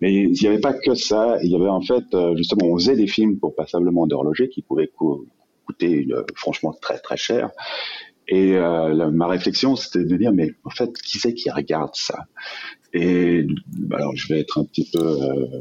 Mais 0.00 0.14
il 0.14 0.32
n'y 0.32 0.46
avait 0.46 0.60
pas 0.60 0.74
que 0.74 0.94
ça. 0.94 1.38
Il 1.42 1.50
y 1.50 1.56
avait 1.56 1.68
en 1.68 1.80
fait, 1.80 2.04
justement, 2.36 2.66
on 2.66 2.76
faisait 2.78 2.96
des 2.96 3.06
films 3.06 3.38
pour 3.38 3.54
passablement 3.54 4.06
d'horloger 4.06 4.48
qui 4.48 4.62
pouvaient 4.62 4.90
coûter 5.66 6.06
franchement 6.34 6.74
très 6.80 6.98
très 6.98 7.16
cher. 7.16 7.50
Et 8.28 8.56
euh, 8.56 9.10
ma 9.10 9.28
réflexion, 9.28 9.76
c'était 9.76 10.04
de 10.04 10.16
dire, 10.16 10.32
mais 10.32 10.52
en 10.64 10.70
fait, 10.70 10.92
qui 10.98 11.18
c'est 11.18 11.34
qui 11.34 11.50
regarde 11.50 11.94
ça? 11.94 12.26
Et 12.92 13.46
alors, 13.92 14.16
je 14.16 14.32
vais 14.32 14.40
être 14.40 14.58
un 14.58 14.64
petit 14.64 14.88
peu, 14.92 15.00
euh, 15.00 15.60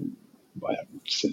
voilà, 0.59 0.79
c'est 1.05 1.31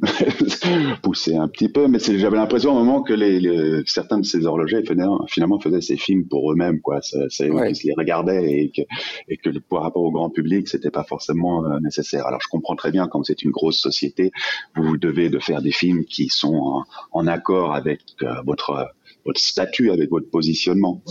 poussé 1.02 1.34
un 1.34 1.48
petit 1.48 1.68
peu, 1.68 1.88
mais 1.88 1.98
j'avais 1.98 2.36
l'impression 2.36 2.70
au 2.70 2.74
moment 2.74 3.02
que 3.02 3.12
les, 3.12 3.82
certains 3.86 4.18
de 4.18 4.24
ces 4.24 4.46
horlogers 4.46 4.82
finalement 4.84 5.60
faisaient 5.60 5.80
ces 5.80 5.96
films 5.96 6.26
pour 6.28 6.52
eux-mêmes, 6.52 6.80
quoi. 6.80 7.00
Ouais. 7.40 7.72
les 7.84 7.94
regardaient 7.96 8.60
et 8.60 8.70
que, 8.70 8.82
et 9.28 9.36
que 9.36 9.50
par 9.58 9.82
rapport 9.82 10.02
au 10.02 10.12
grand 10.12 10.30
public, 10.30 10.68
c'était 10.68 10.90
pas 10.90 11.04
forcément 11.04 11.64
euh, 11.64 11.80
nécessaire. 11.80 12.26
Alors, 12.26 12.40
je 12.40 12.48
comprends 12.48 12.76
très 12.76 12.92
bien 12.92 13.08
quand 13.08 13.24
c'est 13.24 13.42
une 13.42 13.50
grosse 13.50 13.78
société, 13.78 14.30
vous 14.76 14.96
devez 14.96 15.30
de 15.30 15.38
faire 15.40 15.62
des 15.62 15.72
films 15.72 16.04
qui 16.04 16.28
sont 16.28 16.54
en, 16.54 16.84
en 17.12 17.26
accord 17.26 17.74
avec 17.74 18.00
euh, 18.22 18.34
votre 18.46 18.88
votre 19.24 19.40
statut, 19.40 19.90
avec 19.90 20.10
votre 20.10 20.30
positionnement. 20.30 21.02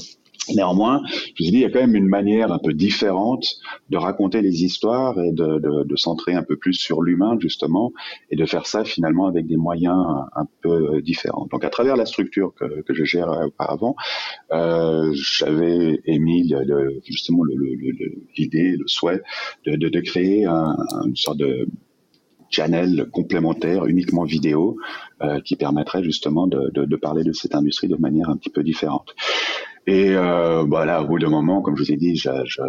Néanmoins, 0.56 1.02
je 1.36 1.44
dit, 1.44 1.50
il 1.54 1.60
y 1.60 1.66
a 1.66 1.70
quand 1.70 1.80
même 1.80 1.96
une 1.96 2.08
manière 2.08 2.52
un 2.52 2.60
peu 2.60 2.74
différente 2.74 3.58
de 3.90 3.98
raconter 3.98 4.42
les 4.42 4.64
histoires 4.64 5.20
et 5.20 5.32
de, 5.32 5.60
de, 5.60 5.84
de 5.84 5.96
centrer 5.96 6.34
un 6.34 6.44
peu 6.44 6.56
plus 6.56 6.74
sur 6.74 7.02
l'humain, 7.02 7.38
justement, 7.40 7.92
et 8.32 8.36
de 8.36 8.46
faire 8.46 8.66
ça 8.66 8.84
finalement 8.84 9.28
avec 9.28 9.48
des 9.48 9.58
moyens 9.58 9.98
un 10.36 10.46
peu 10.62 11.02
différents. 11.02 11.48
Donc, 11.52 11.64
à 11.64 11.70
travers 11.70 11.96
la 11.96 12.06
structure 12.06 12.54
que, 12.56 12.82
que 12.82 12.94
je 12.94 13.04
gère 13.04 13.30
auparavant, 13.46 13.96
euh, 14.52 15.12
j'avais 15.14 16.00
émis 16.06 16.48
le, 16.50 17.00
justement 17.06 17.44
l'idée, 18.38 18.72
le, 18.72 18.78
le, 18.78 18.88
souhait 18.88 19.22
de, 19.66 19.76
de 19.76 20.00
créer 20.00 20.46
un, 20.46 20.76
une 21.06 21.16
sorte 21.16 21.38
de 21.38 21.68
channel 22.50 23.10
complémentaire, 23.12 23.86
uniquement 23.86 24.24
vidéo, 24.24 24.78
euh, 25.22 25.42
qui 25.42 25.56
permettrait 25.56 26.04
justement 26.04 26.48
de, 26.48 26.70
de, 26.74 26.86
de, 26.86 26.96
parler 26.96 27.24
de 27.24 27.34
cette 27.34 27.56
industrie 27.56 27.88
de 27.88 27.96
manière 27.96 28.30
un 28.30 28.38
petit 28.38 28.50
peu 28.50 28.64
différente. 28.64 29.14
Et 29.88 30.10
euh, 30.10 30.64
voilà, 30.64 31.02
au 31.02 31.08
bout 31.08 31.18
d'un 31.18 31.30
moment, 31.30 31.62
comme 31.62 31.78
je 31.78 31.84
vous 31.84 31.92
ai 31.92 31.96
dit, 31.96 32.16
je, 32.18 32.30
je, 32.46 32.62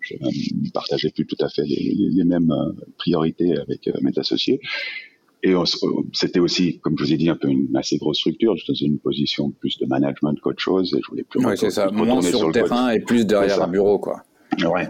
je 0.00 0.14
ne 0.14 0.70
partageais 0.70 1.10
plus 1.10 1.26
tout 1.26 1.36
à 1.40 1.48
fait 1.48 1.64
les, 1.64 1.94
les 1.96 2.24
mêmes 2.24 2.52
euh, 2.52 2.72
priorités 2.98 3.58
avec 3.58 3.88
euh, 3.88 3.92
mes 4.00 4.16
associés. 4.16 4.60
Et 5.44 5.54
c'était 6.12 6.38
aussi, 6.38 6.78
comme 6.78 6.96
je 6.96 7.02
vous 7.02 7.12
ai 7.12 7.16
dit, 7.16 7.28
un 7.28 7.34
peu 7.34 7.48
une 7.48 7.76
assez 7.76 7.98
grosse 7.98 8.18
structure. 8.18 8.56
J'étais 8.56 8.72
dans 8.72 8.86
une 8.86 8.98
position 9.00 9.50
plus 9.50 9.76
de 9.76 9.86
management 9.86 10.38
qu'autre 10.40 10.62
chose 10.62 10.94
et 10.94 11.00
je 11.02 11.10
voulais 11.10 11.24
plus. 11.24 11.44
Oui, 11.44 11.54
c'est 11.56 11.70
ça. 11.70 11.90
Moins 11.90 12.22
sur, 12.22 12.46
le 12.46 12.52
terrain 12.52 12.90
et 12.90 13.00
plus 13.00 13.26
derrière 13.26 13.60
un 13.60 13.66
bureau, 13.66 13.98
quoi. 13.98 14.22
Ouais. 14.60 14.86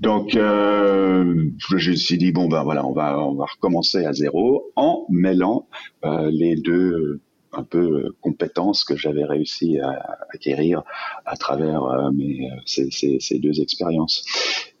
Donc, 0.00 0.34
euh, 0.34 1.48
je 1.58 1.90
me 1.90 1.96
suis 1.96 2.18
dit 2.18 2.32
bon 2.32 2.48
ben 2.48 2.62
voilà, 2.64 2.84
on 2.84 2.92
va 2.92 3.18
on 3.20 3.34
va 3.34 3.46
recommencer 3.46 4.04
à 4.04 4.12
zéro 4.12 4.72
en 4.76 5.06
mêlant 5.08 5.68
euh, 6.04 6.28
les 6.30 6.56
deux 6.56 7.20
un 7.58 7.62
peu 7.62 8.14
compétences 8.20 8.84
que 8.84 8.96
j'avais 8.96 9.24
réussi 9.24 9.78
à 9.78 10.18
acquérir 10.32 10.82
à 11.24 11.36
travers 11.36 11.84
euh, 11.84 12.10
mes 12.12 12.48
ces, 12.64 12.90
ces, 12.90 13.38
deux 13.38 13.60
expériences. 13.60 14.24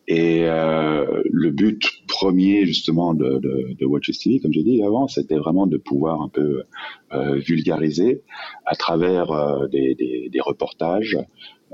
Et 0.08 0.44
euh, 0.44 1.22
le 1.24 1.50
but 1.50 1.82
premier 2.06 2.64
justement 2.64 3.12
de, 3.12 3.38
de, 3.38 3.74
de 3.76 3.86
Watches 3.86 4.18
TV, 4.22 4.38
comme 4.38 4.52
j'ai 4.52 4.62
dit 4.62 4.82
avant, 4.82 5.08
c'était 5.08 5.36
vraiment 5.36 5.66
de 5.66 5.78
pouvoir 5.78 6.22
un 6.22 6.28
peu 6.28 6.62
euh, 7.12 7.36
vulgariser 7.36 8.22
à 8.64 8.76
travers 8.76 9.30
euh, 9.32 9.66
des, 9.68 10.30
reportages 10.40 11.18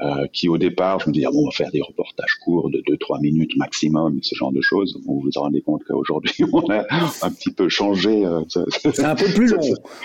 euh, 0.00 0.26
qui 0.32 0.48
au 0.48 0.56
départ, 0.56 1.00
je 1.00 1.08
me 1.08 1.12
disais, 1.12 1.26
ah 1.28 1.30
bon, 1.30 1.42
on 1.42 1.44
va 1.46 1.50
faire 1.50 1.70
des 1.70 1.82
reportages 1.82 2.36
courts 2.42 2.70
de 2.70 2.78
2-3 2.78 3.20
minutes 3.20 3.56
maximum, 3.56 4.20
ce 4.22 4.34
genre 4.34 4.50
de 4.50 4.62
choses. 4.62 4.98
Vous 5.04 5.20
vous 5.20 5.30
rendez 5.34 5.60
compte 5.60 5.82
qu'aujourd'hui, 5.84 6.32
on 6.52 6.66
a 6.70 6.86
un 7.22 7.30
petit 7.30 7.52
peu 7.52 7.68
changé. 7.68 8.24
Euh, 8.24 8.40
c'est 8.48 9.04
un 9.04 9.14
peu 9.14 9.26
plus 9.26 9.48
long. 9.52 9.60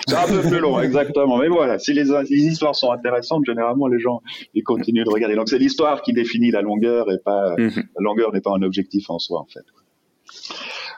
C'est 0.06 0.16
un 0.16 0.26
peu 0.28 0.40
plus 0.46 0.60
long, 0.60 0.78
exactement. 0.80 1.38
Mais 1.38 1.48
voilà, 1.48 1.78
si 1.78 1.94
les, 1.94 2.04
les, 2.04 2.46
histoires 2.46 2.76
sont 2.76 2.92
intéressantes, 2.92 3.44
généralement, 3.46 3.86
les 3.88 3.98
gens 3.98 4.20
ils 4.54 4.62
continuent 4.62 5.04
de 5.04 5.10
regarder. 5.10 5.36
Donc 5.36 5.48
c'est 5.48 5.58
l'histoire 5.58 6.02
qui 6.02 6.12
définit 6.12 6.50
la 6.50 6.60
longueur 6.62 7.10
et 7.10 7.18
pas 7.18 7.54
mm 7.56 7.68
-hmm. 7.68 7.76
la 7.96 8.02
longueur 8.02 8.32
n'est 8.32 8.42
pas 8.42 8.52
un 8.58 8.62
objectif 8.62 9.08
en 9.08 9.18
soi, 9.18 9.40
en 9.40 9.46
fait. 9.46 9.64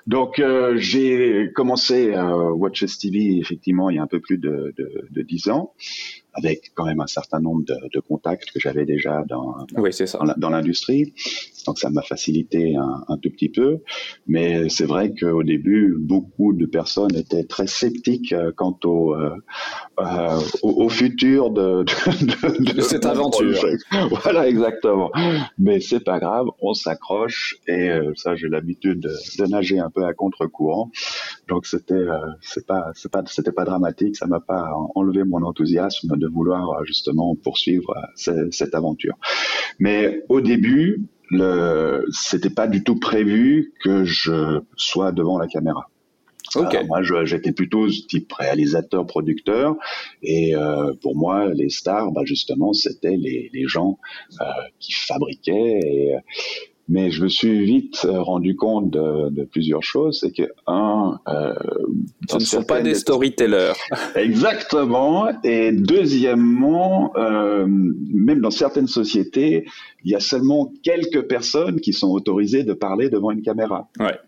Donc 0.06 0.38
euh, 0.38 0.76
j'ai 0.76 1.50
commencé 1.54 2.12
euh, 2.14 2.50
Watches 2.50 2.98
TV 2.98 3.38
effectivement 3.38 3.90
il 3.90 3.96
y 3.96 3.98
a 3.98 4.02
un 4.02 4.06
peu 4.06 4.20
plus 4.20 4.38
de, 4.38 4.72
de, 4.76 5.06
de 5.10 5.22
10 5.22 5.50
ans, 5.50 5.72
avec 6.34 6.72
quand 6.74 6.84
même 6.84 7.00
un 7.00 7.06
certain 7.06 7.40
nombre 7.40 7.64
de, 7.64 7.76
de 7.92 8.00
contacts 8.00 8.50
que 8.50 8.60
j'avais 8.60 8.84
déjà 8.84 9.24
dans, 9.28 9.66
oui, 9.76 9.90
dans 10.36 10.50
l'industrie. 10.50 11.12
Donc 11.66 11.78
ça 11.78 11.90
m'a 11.90 12.02
facilité 12.02 12.76
un, 12.76 13.04
un, 13.08 13.16
tout 13.18 13.30
petit 13.30 13.48
peu. 13.48 13.78
Mais 14.26 14.68
c'est 14.68 14.86
vrai 14.86 15.12
qu'au 15.12 15.42
début, 15.42 15.96
beaucoup 15.98 16.52
de 16.52 16.66
personnes 16.66 17.14
étaient 17.14 17.44
très 17.44 17.66
sceptiques 17.66 18.32
euh, 18.32 18.52
quant 18.54 18.78
au, 18.84 19.14
euh, 19.14 19.30
euh, 19.98 20.40
au, 20.62 20.84
au, 20.84 20.88
futur 20.88 21.50
de, 21.50 21.84
de, 21.84 22.72
de 22.72 22.80
cette 22.80 23.06
aventure. 23.06 23.54
Voilà, 24.22 24.48
exactement. 24.48 25.10
Mais 25.58 25.80
c'est 25.80 26.04
pas 26.04 26.18
grave, 26.18 26.46
on 26.60 26.74
s'accroche 26.74 27.56
et 27.66 27.90
ça 28.16 28.34
j'ai 28.36 28.48
l'habitude 28.48 29.00
de, 29.00 29.14
de, 29.38 29.46
nager 29.46 29.78
un 29.78 29.90
peu 29.90 30.04
à 30.04 30.14
contre-courant. 30.14 30.90
Donc 31.50 31.66
c'était 31.66 31.94
euh, 31.94 32.16
c'est 32.40 32.64
pas 32.64 32.92
c'est 32.94 33.10
pas 33.10 33.22
c'était 33.26 33.52
pas 33.52 33.64
dramatique, 33.64 34.16
ça 34.16 34.26
m'a 34.26 34.40
pas 34.40 34.70
enlevé 34.94 35.24
mon 35.24 35.42
enthousiasme 35.42 36.16
de 36.16 36.28
vouloir 36.28 36.84
justement 36.84 37.34
poursuivre 37.34 37.92
cette 38.14 38.74
aventure. 38.74 39.16
Mais 39.80 40.22
au 40.28 40.40
début, 40.40 41.02
le, 41.30 42.04
c'était 42.12 42.50
pas 42.50 42.68
du 42.68 42.84
tout 42.84 42.98
prévu 43.00 43.72
que 43.82 44.04
je 44.04 44.60
sois 44.76 45.10
devant 45.10 45.38
la 45.38 45.48
caméra. 45.48 45.88
Okay. 46.54 46.78
Alors 46.78 46.88
moi, 46.88 47.24
j'étais 47.24 47.52
plutôt 47.52 47.88
type 47.88 48.32
réalisateur, 48.32 49.06
producteur, 49.06 49.76
et 50.22 50.56
euh, 50.56 50.92
pour 51.00 51.14
moi, 51.16 51.46
les 51.54 51.68
stars, 51.68 52.10
bah, 52.10 52.22
justement, 52.24 52.72
c'était 52.72 53.16
les, 53.16 53.50
les 53.52 53.68
gens 53.68 53.98
euh, 54.40 54.44
qui 54.80 54.92
fabriquaient. 54.92 55.78
Et, 55.84 56.14
mais 56.90 57.12
je 57.12 57.22
me 57.22 57.28
suis 57.28 57.64
vite 57.64 58.04
rendu 58.04 58.56
compte 58.56 58.90
de, 58.90 59.30
de 59.30 59.44
plusieurs 59.44 59.82
choses. 59.82 60.18
C'est 60.20 60.32
que, 60.32 60.50
un, 60.66 61.20
euh, 61.28 61.54
ce 62.28 62.34
ne 62.34 62.40
sont 62.40 62.64
pas 62.64 62.82
des 62.82 62.94
storytellers. 62.94 63.74
Exactement. 64.16 65.28
Et 65.44 65.70
deuxièmement, 65.70 67.12
euh, 67.16 67.64
même 67.68 68.40
dans 68.40 68.50
certaines 68.50 68.88
sociétés, 68.88 69.66
il 70.04 70.10
y 70.10 70.16
a 70.16 70.20
seulement 70.20 70.72
quelques 70.82 71.22
personnes 71.22 71.80
qui 71.80 71.92
sont 71.92 72.10
autorisées 72.10 72.64
de 72.64 72.72
parler 72.72 73.08
devant 73.08 73.30
une 73.30 73.42
caméra. 73.42 73.88
Ouais. 74.00 74.18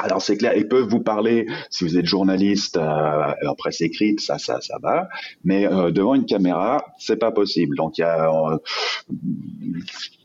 Alors 0.00 0.20
c'est 0.20 0.36
clair, 0.36 0.54
ils 0.56 0.66
peuvent 0.66 0.88
vous 0.88 1.00
parler 1.00 1.46
si 1.70 1.84
vous 1.84 1.96
êtes 1.96 2.06
journaliste 2.06 2.76
euh, 2.76 3.32
en 3.46 3.54
presse 3.54 3.80
écrite, 3.80 4.20
ça, 4.20 4.38
ça, 4.38 4.60
ça 4.60 4.76
va. 4.82 5.08
Mais 5.44 5.66
euh, 5.66 5.92
devant 5.92 6.14
une 6.14 6.26
caméra, 6.26 6.84
c'est 6.98 7.16
pas 7.16 7.30
possible. 7.30 7.76
Donc 7.76 7.98
il 7.98 8.00
y 8.00 8.04
a 8.04 8.28
euh, 8.28 8.58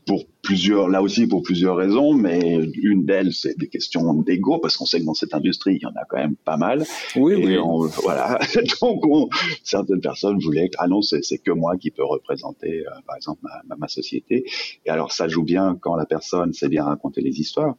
pour 0.06 0.24
plusieurs, 0.42 0.88
là 0.88 1.02
aussi 1.02 1.26
pour 1.26 1.42
plusieurs 1.42 1.76
raisons, 1.76 2.14
mais 2.14 2.58
une 2.82 3.04
d'elles 3.04 3.32
c'est 3.32 3.56
des 3.58 3.68
questions 3.68 4.14
d'ego 4.14 4.58
parce 4.58 4.76
qu'on 4.76 4.86
sait 4.86 5.00
que 5.00 5.04
dans 5.04 5.14
cette 5.14 5.34
industrie 5.34 5.76
il 5.76 5.82
y 5.82 5.86
en 5.86 5.90
a 5.90 6.04
quand 6.08 6.16
même 6.16 6.36
pas 6.36 6.56
mal. 6.56 6.84
Oui, 7.16 7.34
et 7.34 7.46
oui. 7.46 7.58
On, 7.58 7.86
voilà, 7.86 8.38
donc 8.80 9.06
on, 9.06 9.28
certaines 9.62 10.00
personnes 10.00 10.38
voulaient 10.38 10.70
ah 10.78 10.88
non 10.88 11.02
c'est 11.02 11.20
que 11.38 11.50
moi 11.50 11.76
qui 11.76 11.90
peux 11.90 12.04
représenter 12.04 12.80
euh, 12.86 12.90
par 13.06 13.16
exemple 13.16 13.40
ma, 13.42 13.50
ma, 13.68 13.76
ma, 13.76 13.88
société. 13.88 14.44
Et 14.86 14.90
alors 14.90 15.12
ça 15.12 15.28
joue 15.28 15.44
bien 15.44 15.76
quand 15.80 15.96
la 15.96 16.06
personne 16.06 16.52
sait 16.52 16.68
bien 16.68 16.84
raconter 16.84 17.20
les 17.20 17.38
histoires, 17.40 17.74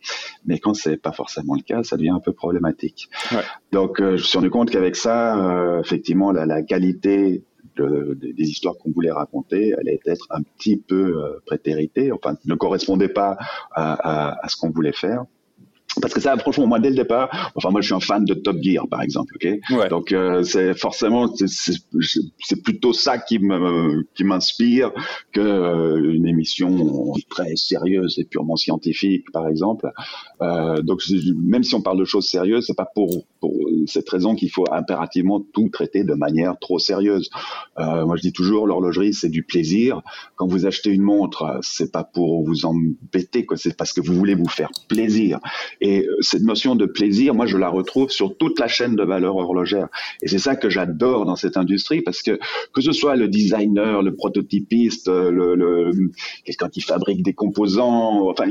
mais 0.45 0.59
quand 0.59 0.73
c'est 0.73 0.97
pas 0.97 1.11
forcément 1.11 1.55
le 1.55 1.63
cas, 1.63 1.83
ça 1.83 1.97
devient 1.97 2.09
un 2.09 2.19
peu 2.19 2.33
problématique. 2.33 3.09
Ouais. 3.31 3.43
Donc 3.71 3.99
euh, 3.99 4.17
je 4.17 4.23
me 4.23 4.27
suis 4.27 4.37
rendu 4.37 4.49
compte 4.49 4.69
qu'avec 4.69 4.95
ça, 4.95 5.37
euh, 5.37 5.81
effectivement 5.81 6.31
la, 6.31 6.45
la 6.45 6.61
qualité 6.61 7.43
de, 7.77 8.17
de, 8.19 8.31
des 8.31 8.49
histoires 8.49 8.75
qu'on 8.77 8.91
voulait 8.91 9.11
raconter 9.11 9.73
allait 9.75 9.99
être 10.05 10.27
un 10.29 10.41
petit 10.41 10.77
peu 10.77 11.23
euh, 11.23 11.41
prétéritée, 11.45 12.11
enfin 12.11 12.35
ne 12.45 12.55
correspondait 12.55 13.09
pas 13.09 13.37
à, 13.71 13.93
à, 13.93 14.45
à 14.45 14.49
ce 14.49 14.55
qu'on 14.57 14.71
voulait 14.71 14.93
faire. 14.93 15.25
Parce 16.01 16.13
que 16.13 16.21
ça, 16.21 16.37
franchement, 16.37 16.67
moi, 16.67 16.79
dès 16.79 16.89
le 16.89 16.95
départ, 16.95 17.51
enfin, 17.53 17.69
moi, 17.69 17.81
je 17.81 17.87
suis 17.87 17.93
un 17.93 17.99
fan 17.99 18.23
de 18.23 18.33
Top 18.33 18.55
Gear, 18.61 18.87
par 18.87 19.01
exemple, 19.01 19.33
ok? 19.35 19.59
Ouais. 19.71 19.89
Donc, 19.89 20.13
euh, 20.13 20.41
c'est 20.41 20.73
forcément, 20.73 21.29
c'est 21.35 22.63
plutôt 22.63 22.93
ça 22.93 23.17
qui 23.17 23.39
me, 23.39 24.07
qui 24.15 24.23
m'inspire 24.23 24.91
que 25.33 25.41
euh, 25.41 26.13
une 26.13 26.27
émission 26.27 27.11
très 27.29 27.57
sérieuse 27.57 28.19
et 28.19 28.23
purement 28.23 28.55
scientifique, 28.55 29.29
par 29.33 29.49
exemple. 29.49 29.91
Euh, 30.41 30.81
donc, 30.81 31.01
même 31.35 31.63
si 31.63 31.75
on 31.75 31.81
parle 31.81 31.99
de 31.99 32.05
choses 32.05 32.27
sérieuses, 32.27 32.67
c'est 32.67 32.77
pas 32.77 32.89
pour 32.95 33.25
pour 33.41 33.53
cette 33.87 34.07
raison 34.07 34.35
qu'il 34.35 34.51
faut 34.51 34.65
impérativement 34.71 35.41
tout 35.53 35.69
traiter 35.69 36.03
de 36.03 36.13
manière 36.13 36.57
trop 36.59 36.79
sérieuse. 36.79 37.29
Euh, 37.79 38.05
moi, 38.05 38.15
je 38.15 38.21
dis 38.21 38.31
toujours, 38.31 38.67
l'horlogerie, 38.67 39.13
c'est 39.13 39.29
du 39.29 39.43
plaisir. 39.43 40.01
Quand 40.35 40.47
vous 40.47 40.65
achetez 40.65 40.91
une 40.91 41.01
montre, 41.01 41.59
c'est 41.61 41.91
pas 41.91 42.03
pour 42.03 42.45
vous 42.45 42.65
embêter. 42.65 43.45
C'est 43.55 43.75
parce 43.75 43.93
que 43.93 44.01
vous 44.01 44.13
voulez 44.13 44.35
vous 44.35 44.47
faire 44.47 44.69
plaisir. 44.87 45.39
Et 45.81 46.05
euh, 46.05 46.17
cette 46.21 46.43
notion 46.43 46.75
de 46.75 46.85
plaisir, 46.85 47.33
moi, 47.33 47.47
je 47.47 47.57
la 47.57 47.69
retrouve 47.69 48.11
sur 48.11 48.37
toute 48.37 48.59
la 48.59 48.67
chaîne 48.67 48.95
de 48.95 49.03
valeur 49.03 49.35
horlogère. 49.35 49.87
Et 50.21 50.27
c'est 50.27 50.39
ça 50.39 50.55
que 50.55 50.69
j'adore 50.69 51.25
dans 51.25 51.35
cette 51.35 51.57
industrie, 51.57 52.01
parce 52.01 52.21
que 52.21 52.39
que 52.73 52.81
ce 52.81 52.91
soit 52.91 53.15
le 53.15 53.27
designer, 53.27 54.03
le 54.03 54.15
prototypiste, 54.15 55.07
le, 55.07 55.55
le 55.55 55.91
quelqu'un 56.45 56.69
qui 56.69 56.81
fabrique 56.81 57.23
des 57.23 57.33
composants, 57.33 58.29
enfin, 58.29 58.45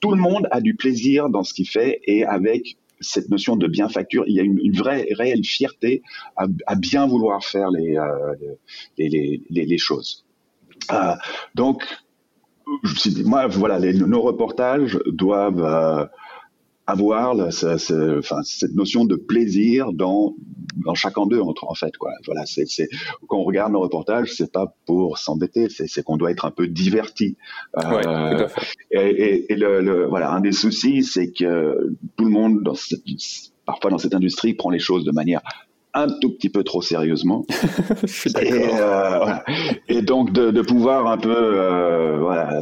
tout 0.00 0.10
le 0.12 0.20
monde 0.20 0.46
a 0.52 0.60
du 0.60 0.76
plaisir 0.76 1.28
dans 1.28 1.42
ce 1.42 1.52
qu'il 1.52 1.68
fait 1.68 2.00
et 2.04 2.24
avec 2.24 2.76
cette 3.00 3.28
notion 3.28 3.56
de 3.56 3.66
bien 3.66 3.88
facture, 3.88 4.24
il 4.26 4.34
y 4.34 4.40
a 4.40 4.42
une, 4.42 4.72
vraie 4.72 5.06
réelle 5.12 5.44
fierté 5.44 6.02
à, 6.36 6.74
bien 6.76 7.06
vouloir 7.06 7.44
faire 7.44 7.70
les, 7.70 7.96
euh, 7.96 9.76
choses. 9.78 10.24
Euh, 10.92 11.14
donc, 11.54 11.84
moi, 13.24 13.46
voilà, 13.46 13.78
nos 13.92 14.22
reportages 14.22 14.98
doivent 15.06 15.64
euh, 15.64 16.06
avoir 16.86 17.52
cette 17.52 18.74
notion 18.74 19.04
de 19.04 19.16
plaisir 19.16 19.92
dans 19.92 20.34
dans 20.84 20.94
chacun 20.94 21.26
d'eux 21.26 21.40
en 21.40 21.74
fait 21.74 21.96
quoi 21.96 22.12
voilà 22.26 22.44
c'est 22.46 22.66
c'est 22.66 22.88
quand 23.28 23.38
on 23.38 23.44
regarde 23.44 23.72
nos 23.72 23.80
reportages 23.80 24.32
c'est 24.32 24.52
pas 24.52 24.74
pour 24.86 25.18
s'embêter 25.18 25.68
c'est 25.68 25.86
c'est 25.86 26.02
qu'on 26.02 26.16
doit 26.16 26.30
être 26.30 26.44
un 26.44 26.50
peu 26.50 26.66
diverti 26.66 27.36
ouais, 27.76 28.06
euh, 28.06 28.48
et, 28.90 28.98
et, 28.98 29.52
et 29.52 29.56
le, 29.56 29.80
le, 29.80 30.06
voilà 30.06 30.30
un 30.32 30.40
des 30.40 30.52
soucis 30.52 31.02
c'est 31.02 31.32
que 31.32 31.96
tout 32.16 32.24
le 32.24 32.30
monde 32.30 32.62
dans 32.62 32.74
cette, 32.74 33.00
parfois 33.64 33.90
dans 33.90 33.98
cette 33.98 34.14
industrie 34.14 34.54
prend 34.54 34.70
les 34.70 34.78
choses 34.78 35.04
de 35.04 35.12
manière 35.12 35.40
un 35.96 36.08
tout 36.20 36.30
petit 36.30 36.50
peu 36.50 36.62
trop 36.62 36.82
sérieusement. 36.82 37.46
Je 38.02 38.06
suis 38.06 38.30
et, 38.38 38.52
euh, 38.52 39.16
voilà. 39.16 39.44
et, 39.88 40.02
donc 40.02 40.30
de, 40.30 40.50
de, 40.50 40.60
pouvoir 40.60 41.06
un 41.06 41.16
peu 41.16 41.34
euh, 41.34 42.18
voilà, 42.20 42.60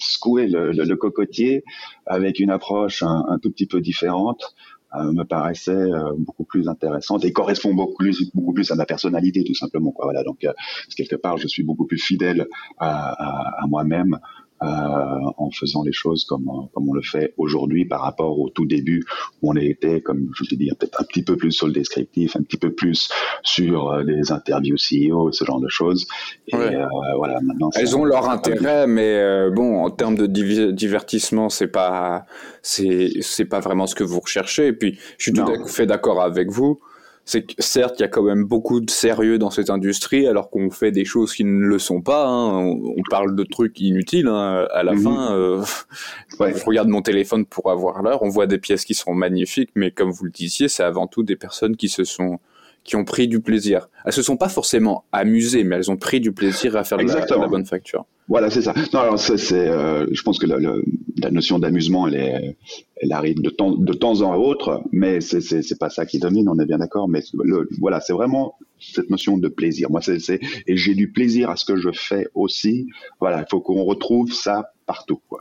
secouer 0.00 0.46
le, 0.46 0.72
le, 0.72 0.84
le, 0.84 0.96
cocotier 0.96 1.64
avec 2.06 2.40
une 2.40 2.50
approche 2.50 3.02
un, 3.02 3.26
un 3.28 3.38
tout 3.38 3.50
petit 3.50 3.66
peu 3.66 3.82
différente 3.82 4.42
euh, 4.42 4.75
me 5.04 5.24
paraissait 5.24 5.72
euh, 5.72 6.12
beaucoup 6.18 6.44
plus 6.44 6.68
intéressante 6.68 7.24
et 7.24 7.32
correspond 7.32 7.74
beaucoup 7.74 7.96
plus, 7.98 8.30
beaucoup 8.34 8.52
plus 8.52 8.70
à 8.70 8.74
ma 8.74 8.86
personnalité 8.86 9.44
tout 9.44 9.54
simplement. 9.54 9.92
Quoi. 9.92 10.06
Voilà, 10.06 10.22
donc 10.22 10.44
euh, 10.44 10.52
quelque 10.96 11.16
part, 11.16 11.36
je 11.38 11.46
suis 11.46 11.62
beaucoup 11.62 11.86
plus 11.86 11.98
fidèle 11.98 12.46
à, 12.78 13.62
à, 13.62 13.66
moi-même 13.66 14.14
euh, 14.14 14.18
en 14.60 15.50
faisant 15.50 15.82
les 15.82 15.92
choses 15.92 16.24
comme, 16.24 16.46
comme 16.72 16.88
on 16.88 16.94
le 16.94 17.02
fait 17.02 17.34
aujourd'hui 17.36 17.84
par 17.84 18.00
rapport 18.00 18.38
au 18.38 18.48
tout 18.48 18.66
début 18.66 19.04
où 19.42 19.52
on 19.52 19.56
était, 19.56 20.00
comme 20.00 20.30
je 20.34 20.44
vous 20.44 20.54
ai 20.54 20.56
dit, 20.56 20.70
peut-être 20.78 21.00
un 21.00 21.04
petit 21.04 21.22
peu 21.22 21.36
plus 21.36 21.52
sur 21.52 21.66
le 21.66 21.72
descriptif, 21.72 22.36
un 22.36 22.42
petit 22.42 22.56
peu 22.56 22.72
plus 22.72 23.08
sur 23.42 23.90
euh, 23.90 24.02
les 24.02 24.32
interviews 24.32 24.76
CEO, 24.76 25.32
ce 25.32 25.44
genre 25.44 25.60
de 25.60 25.68
choses. 25.68 26.06
Et 26.48 26.56
ouais. 26.56 26.74
euh, 26.74 26.86
voilà, 27.16 27.40
maintenant. 27.40 27.70
Elles 27.74 27.96
ont 27.96 28.04
leur 28.04 28.28
intérêt, 28.28 28.86
mais 28.86 29.16
euh, 29.16 29.50
bon, 29.50 29.84
en 29.84 29.90
termes 29.90 30.16
de 30.16 30.26
div 30.26 30.72
divertissement, 30.72 31.48
c'est 31.48 31.68
pas, 31.68 32.26
c'est, 32.62 33.44
pas 33.48 33.60
vraiment 33.60 33.86
ce 33.86 33.94
que 33.94 34.04
vous 34.04 34.20
recherchez. 34.20 34.68
Et 34.68 34.72
puis, 34.72 34.98
je 35.18 35.24
suis 35.24 35.32
tout 35.32 35.42
à 35.42 35.66
fait 35.66 35.86
d'accord 35.86 36.22
avec 36.22 36.50
vous 36.50 36.80
c'est 37.28 37.42
que 37.42 37.54
certes, 37.58 37.96
il 37.98 38.02
y 38.02 38.04
a 38.04 38.08
quand 38.08 38.22
même 38.22 38.44
beaucoup 38.44 38.80
de 38.80 38.88
sérieux 38.88 39.36
dans 39.36 39.50
cette 39.50 39.68
industrie, 39.68 40.28
alors 40.28 40.48
qu'on 40.48 40.70
fait 40.70 40.92
des 40.92 41.04
choses 41.04 41.34
qui 41.34 41.42
ne 41.42 41.66
le 41.66 41.80
sont 41.80 42.00
pas. 42.00 42.24
Hein. 42.24 42.50
On, 42.54 42.94
on, 42.96 43.02
parle 43.10 43.34
de 43.34 43.42
trucs 43.42 43.80
inutiles 43.80 44.28
hein. 44.28 44.66
à 44.72 44.84
la 44.84 44.92
mm 44.92 44.98
-hmm. 44.98 45.02
fin. 45.02 45.34
Euh, 45.34 45.64
ouais. 46.40 46.54
Je 46.56 46.64
regarde 46.64 46.88
mon 46.88 47.02
téléphone 47.02 47.44
pour 47.44 47.70
avoir 47.72 48.00
l'heure. 48.02 48.22
On 48.22 48.28
voit 48.28 48.46
des 48.46 48.58
pièces 48.58 48.84
qui 48.84 48.94
sont 48.94 49.12
magnifiques, 49.12 49.70
mais 49.74 49.90
comme 49.90 50.10
vous 50.10 50.24
le 50.24 50.30
disiez, 50.30 50.68
c'est 50.68 50.84
avant 50.84 51.08
tout 51.08 51.24
des 51.24 51.36
personnes 51.36 51.76
qui 51.76 51.88
se 51.88 52.04
sont 52.04 52.38
qui 52.86 52.96
ont 52.96 53.04
pris 53.04 53.28
du 53.28 53.40
plaisir. 53.40 53.88
Elles 54.04 54.12
se 54.12 54.22
sont 54.22 54.36
pas 54.36 54.48
forcément 54.48 55.04
amusées, 55.12 55.64
mais 55.64 55.76
elles 55.76 55.90
ont 55.90 55.96
pris 55.96 56.20
du 56.20 56.32
plaisir 56.32 56.76
à 56.76 56.84
faire 56.84 56.98
de 56.98 57.04
la, 57.04 57.26
de 57.26 57.34
la, 57.34 57.48
bonne 57.48 57.66
facture. 57.66 58.06
Voilà, 58.28 58.48
c'est 58.48 58.62
ça. 58.62 58.74
Non, 58.92 59.00
alors 59.00 59.18
c'est, 59.18 59.52
euh, 59.52 60.06
je 60.10 60.22
pense 60.22 60.38
que 60.38 60.46
la, 60.46 61.30
notion 61.30 61.58
d'amusement, 61.58 62.06
elle, 62.06 62.14
est, 62.14 62.56
elle 62.96 63.12
arrive 63.12 63.42
de 63.42 63.50
temps, 63.50 63.72
de 63.72 63.92
temps 63.92 64.22
en 64.22 64.34
autre, 64.36 64.82
mais 64.92 65.20
c'est, 65.20 65.40
c'est, 65.40 65.62
c'est 65.62 65.78
pas 65.78 65.90
ça 65.90 66.06
qui 66.06 66.18
domine, 66.18 66.48
on 66.48 66.58
est 66.58 66.66
bien 66.66 66.78
d'accord. 66.78 67.08
Mais 67.08 67.22
le, 67.34 67.68
voilà, 67.80 68.00
c'est 68.00 68.12
vraiment 68.12 68.56
cette 68.78 69.10
notion 69.10 69.36
de 69.36 69.48
plaisir. 69.48 69.90
Moi, 69.90 70.00
c'est, 70.00 70.20
c'est 70.20 70.40
et 70.66 70.76
j'ai 70.76 70.94
du 70.94 71.10
plaisir 71.10 71.50
à 71.50 71.56
ce 71.56 71.64
que 71.64 71.76
je 71.76 71.90
fais 71.92 72.28
aussi. 72.34 72.88
Voilà, 73.20 73.40
il 73.40 73.46
faut 73.50 73.60
qu'on 73.60 73.82
retrouve 73.84 74.32
ça 74.32 74.70
partout, 74.86 75.20
quoi. 75.28 75.40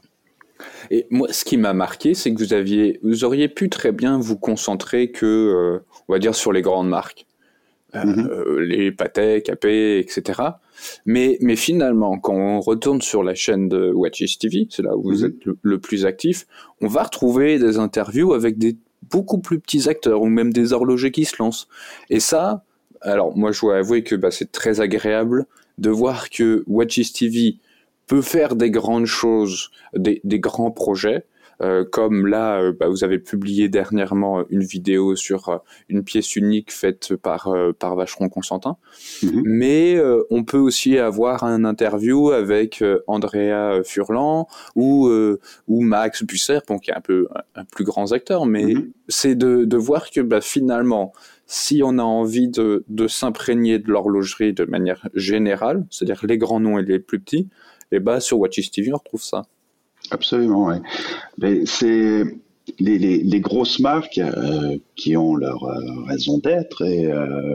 Et 0.89 1.05
moi, 1.09 1.31
ce 1.31 1.43
qui 1.43 1.57
m'a 1.57 1.73
marqué, 1.73 2.13
c'est 2.13 2.33
que 2.33 2.39
vous 2.39 2.53
aviez, 2.53 2.99
vous 3.03 3.23
auriez 3.23 3.47
pu 3.47 3.69
très 3.69 3.91
bien 3.91 4.19
vous 4.19 4.37
concentrer 4.37 5.11
que, 5.11 5.25
euh, 5.25 5.85
on 6.07 6.13
va 6.13 6.19
dire, 6.19 6.35
sur 6.35 6.51
les 6.51 6.61
grandes 6.61 6.89
marques. 6.89 7.25
Euh, 7.95 8.59
les 8.59 8.91
Patek, 8.91 9.43
Capé, 9.45 9.99
etc. 9.99 10.41
Mais, 11.05 11.37
mais 11.41 11.55
finalement, 11.55 12.17
quand 12.17 12.35
on 12.35 12.59
retourne 12.59 13.01
sur 13.01 13.23
la 13.23 13.35
chaîne 13.35 13.69
de 13.69 13.91
Watches 13.91 14.37
TV, 14.39 14.67
c'est 14.69 14.83
là 14.83 14.95
où 14.95 15.03
vous 15.03 15.11
mm 15.11 15.15
-hmm. 15.15 15.25
êtes 15.27 15.45
le, 15.45 15.57
le, 15.61 15.79
plus 15.79 16.05
actif, 16.05 16.45
on 16.81 16.87
va 16.87 17.03
retrouver 17.03 17.59
des 17.59 17.77
interviews 17.77 18.33
avec 18.33 18.57
des 18.57 18.77
beaucoup 19.09 19.39
plus 19.39 19.59
petits 19.59 19.87
acteurs 19.89 20.21
ou 20.21 20.27
même 20.27 20.51
des 20.51 20.73
horlogers 20.73 21.11
qui 21.11 21.25
se 21.25 21.35
lancent. 21.39 21.67
Et 22.09 22.19
ça, 22.19 22.63
alors 23.01 23.35
moi 23.37 23.51
je 23.51 23.61
dois 23.61 23.77
avouer 23.77 24.03
que 24.03 24.15
bah, 24.15 24.31
c'est 24.31 24.51
très 24.51 24.81
agréable 24.81 25.45
de 25.77 25.89
voir 25.89 26.29
que 26.29 26.63
Watches 26.67 27.13
TV 27.13 27.57
peut 28.07 28.21
faire 28.21 28.55
des 28.55 28.71
grandes 28.71 29.05
choses, 29.07 29.71
des, 29.95 30.21
des 30.23 30.39
grands 30.39 30.71
projets, 30.71 31.25
comme 31.91 32.27
là, 32.27 32.59
euh, 32.59 32.73
bah, 32.77 32.87
vous 32.89 33.03
avez 33.03 33.19
publié 33.19 33.69
dernièrement 33.69 34.43
une 34.49 34.63
vidéo 34.63 35.15
sur 35.15 35.49
euh, 35.49 35.57
une 35.89 36.03
pièce 36.03 36.35
unique 36.35 36.71
faite 36.71 37.15
par, 37.15 37.47
euh, 37.47 37.71
par 37.71 37.95
Vacheron 37.95 38.29
Constantin. 38.29 38.77
-hmm. 39.21 39.41
Mais 39.45 39.95
euh, 39.95 40.23
on 40.29 40.43
peut 40.43 40.57
aussi 40.57 40.97
avoir 40.97 41.43
un 41.43 41.63
interview 41.63 42.31
avec 42.31 42.81
euh, 42.81 42.99
Andrea 43.07 43.81
Furlan 43.83 44.47
ou, 44.75 45.09
ou 45.67 45.81
Max 45.81 46.23
Busser, 46.23 46.59
bon, 46.67 46.77
qui 46.79 46.91
est 46.91 46.95
un 46.95 47.01
peu 47.01 47.27
un, 47.55 47.65
plus 47.65 47.85
grand 47.85 48.11
acteur, 48.11 48.45
mais 48.45 48.65
-hmm. 48.65 48.91
c'est 49.07 49.35
de, 49.35 49.65
de 49.65 49.77
voir 49.77 50.03
que 50.13 50.21
bah, 50.21 50.41
finalement, 50.41 51.13
si 51.47 51.81
on 51.83 51.97
a 51.99 52.03
envie 52.03 52.49
de, 52.49 52.83
de 52.87 53.07
s'imprégner 53.07 53.79
de 53.79 53.87
l'horlogerie 53.93 54.53
de 54.53 54.65
manière 54.65 55.01
générale, 55.13 55.85
c'est-à-dire 55.91 56.21
les 56.31 56.37
grands 56.43 56.59
noms 56.65 56.77
et 56.79 56.83
les 56.83 56.99
plus 56.99 57.19
petits, 57.19 57.47
et 57.91 57.99
bah 57.99 58.19
sur 58.19 58.39
Watches 58.39 58.71
TV 58.71 58.91
on 58.93 58.97
retrouve 58.97 59.23
ça. 59.23 59.41
Absolument, 60.11 60.67
oui. 61.39 61.63
C'est 61.65 62.23
les, 62.79 63.39
grosses 63.39 63.79
marques 63.79 64.17
euh, 64.17 64.77
qui 64.95 65.15
ont 65.17 65.35
leur 65.35 65.63
euh, 65.63 66.03
raison 66.07 66.37
d'être 66.39 66.83
et 66.83 67.05
euh, 67.05 67.53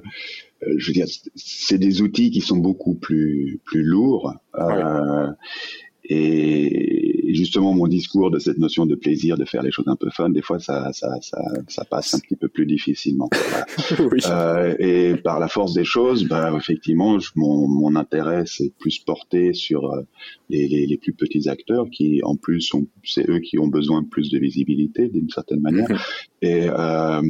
je 0.77 0.89
veux 0.89 0.93
dire, 0.93 1.07
c'est 1.37 1.79
des 1.79 2.03
outils 2.03 2.31
qui 2.31 2.43
sont 2.43 2.59
beaucoup 2.59 2.95
plus 2.95 3.61
plus 3.65 3.83
lourds. 3.83 4.35
Et 6.13 7.33
justement, 7.35 7.73
mon 7.73 7.87
discours 7.87 8.33
de 8.33 8.41
cette 8.41 8.59
notion 8.59 8.85
de 8.85 8.97
plaisir, 8.97 9.39
de 9.39 9.45
faire 9.45 9.63
les 9.63 9.71
choses 9.71 9.87
un 9.87 9.95
peu 9.95 10.11
fun, 10.11 10.29
des 10.31 10.43
fois, 10.43 10.59
ça, 10.59 10.93
ça, 10.93 11.09
ça, 11.21 11.39
ça 11.69 11.85
passe 11.85 12.15
un 12.15 12.19
petit 12.19 12.35
peu 12.35 12.49
plus 12.49 12.67
difficilement. 12.67 13.31
Oui. 13.99 14.21
euh, 14.27 14.75
et 14.79 15.17
par 15.17 15.39
la 15.39 15.47
force 15.49 15.75
des 15.75 15.85
choses, 15.85 16.25
bah, 16.27 16.53
effectivement, 16.57 17.19
je, 17.19 17.31
mon, 17.37 17.69
mon 17.69 17.95
intérêt, 17.97 18.43
c'est 18.47 18.73
plus 18.79 18.99
porté 18.99 19.53
sur 19.53 19.93
euh, 19.93 20.03
les, 20.49 20.67
les, 20.67 20.87
les, 20.87 20.97
plus 20.97 21.13
petits 21.13 21.49
acteurs 21.49 21.87
qui, 21.91 22.21
en 22.25 22.35
plus, 22.35 22.73
c'est 23.05 23.29
eux 23.29 23.39
qui 23.39 23.59
ont 23.59 23.69
besoin 23.69 24.03
de 24.03 24.09
plus 24.09 24.31
de 24.31 24.39
visibilité, 24.39 25.09
d'une 25.09 25.29
certaine 25.29 25.61
manière. 25.61 25.89
et, 26.43 26.69
euh, 26.69 27.23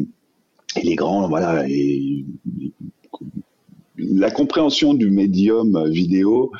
et 0.77 0.87
les 0.87 0.95
grands, 0.95 1.29
voilà, 1.29 1.69
et, 1.69 2.25
la 3.99 4.31
compréhension 4.31 4.95
du 4.95 5.11
médium 5.11 5.90
vidéo, 5.90 6.53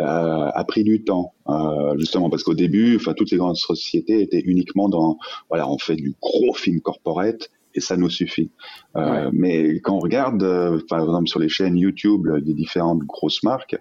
euh, 0.00 0.48
a 0.60 0.64
pris 0.64 0.84
du 0.84 1.04
temps, 1.04 1.34
euh, 1.48 1.96
justement 1.98 2.30
parce 2.30 2.42
qu'au 2.42 2.54
début, 2.54 2.96
enfin 2.96 3.12
toutes 3.14 3.30
les 3.30 3.36
grandes 3.36 3.56
sociétés 3.56 4.22
étaient 4.22 4.40
uniquement 4.40 4.88
dans, 4.88 5.18
voilà, 5.48 5.68
on 5.68 5.78
fait 5.78 5.96
du 5.96 6.14
gros 6.20 6.54
film 6.54 6.80
corporate 6.80 7.50
et 7.74 7.80
ça 7.80 7.96
nous 7.96 8.10
suffit. 8.10 8.50
Euh, 8.96 9.26
ouais. 9.26 9.30
Mais 9.32 9.80
quand 9.80 9.96
on 9.96 10.00
regarde, 10.00 10.42
euh, 10.42 10.80
par 10.88 11.00
exemple 11.00 11.28
sur 11.28 11.40
les 11.40 11.48
chaînes 11.48 11.76
YouTube 11.76 12.26
des 12.42 12.54
différentes 12.54 13.00
grosses 13.00 13.42
marques, 13.42 13.76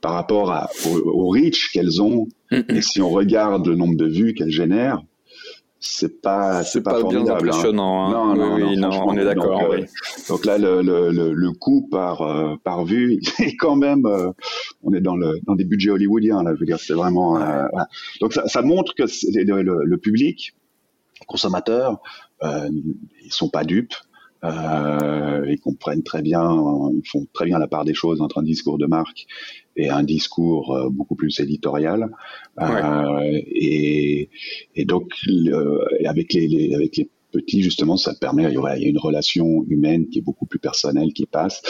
par 0.00 0.12
rapport 0.12 0.52
à, 0.52 0.68
au, 0.88 1.24
au 1.24 1.28
reach 1.28 1.70
qu'elles 1.72 2.00
ont, 2.02 2.28
mm 2.50 2.56
-hmm. 2.56 2.76
et 2.76 2.82
si 2.82 3.00
on 3.00 3.10
regarde 3.10 3.66
le 3.66 3.76
nombre 3.76 3.96
de 3.96 4.06
vues 4.06 4.34
qu'elles 4.34 4.56
génèrent, 4.62 5.02
c'est 5.88 6.20
pas 6.20 6.64
c'est 6.64 6.82
pas, 6.82 7.02
pas 7.02 7.08
bien 7.08 7.26
impressionnant. 7.26 8.06
Hein. 8.06 8.12
Non, 8.12 8.34
non, 8.34 8.54
oui, 8.56 8.76
non, 8.76 8.90
non, 8.90 9.04
on 9.06 9.16
est 9.16 9.24
d'accord. 9.24 9.60
Donc, 9.60 9.70
oui. 9.70 9.84
donc, 10.28 10.44
là, 10.44 10.58
le, 10.58 10.82
le, 10.82 11.32
le, 11.32 11.52
coût 11.52 11.88
par 11.90 12.22
euh, 12.22 12.56
par 12.62 12.84
vue 12.84 13.20
est 13.38 13.56
quand 13.56 13.76
même, 13.76 14.04
euh, 14.06 14.30
on 14.82 14.92
est 14.92 15.00
dans 15.00 15.16
le 15.16 15.38
dans 15.46 15.54
des 15.54 15.64
budgets 15.64 15.90
hollywoodiens 15.90 16.42
là. 16.42 16.52
Je 16.54 16.60
veux 16.60 16.66
dire, 16.66 16.80
c'est 16.80 16.94
vraiment. 16.94 17.40
Euh, 17.40 17.64
voilà. 17.72 17.88
Donc 18.20 18.32
ça, 18.32 18.46
ça, 18.48 18.62
montre 18.62 18.94
que 18.94 19.04
le, 19.04 19.84
le, 19.84 19.98
public, 19.98 20.54
euh, 22.42 22.68
ils 23.24 23.32
sont 23.32 23.48
pas 23.48 23.64
dupes. 23.64 23.94
Euh, 24.44 25.46
ils 25.48 25.58
comprennent 25.58 26.02
très 26.02 26.22
bien, 26.22 26.44
ils 26.94 27.08
font 27.08 27.26
très 27.32 27.46
bien 27.46 27.58
la 27.58 27.66
part 27.66 27.84
des 27.84 27.94
choses 27.94 28.20
entre 28.20 28.38
un 28.38 28.42
discours 28.42 28.78
de 28.78 28.86
marque 28.86 29.26
et 29.76 29.90
un 29.90 30.02
discours 30.02 30.74
euh, 30.74 30.88
beaucoup 30.90 31.16
plus 31.16 31.38
éditorial. 31.40 32.10
Ouais. 32.58 32.66
Euh, 32.66 33.42
et, 33.46 34.30
et, 34.74 34.84
donc, 34.84 35.10
le, 35.26 35.84
avec, 36.06 36.32
les, 36.32 36.48
les, 36.48 36.74
avec 36.74 36.96
les 36.96 37.10
petit, 37.32 37.62
justement, 37.62 37.96
ça 37.96 38.14
permet, 38.14 38.44
il 38.44 38.54
y 38.54 38.86
a 38.86 38.88
une 38.88 38.98
relation 38.98 39.64
humaine 39.68 40.08
qui 40.08 40.18
est 40.18 40.22
beaucoup 40.22 40.46
plus 40.46 40.58
personnelle 40.58 41.12
qui 41.12 41.26
passe. 41.26 41.62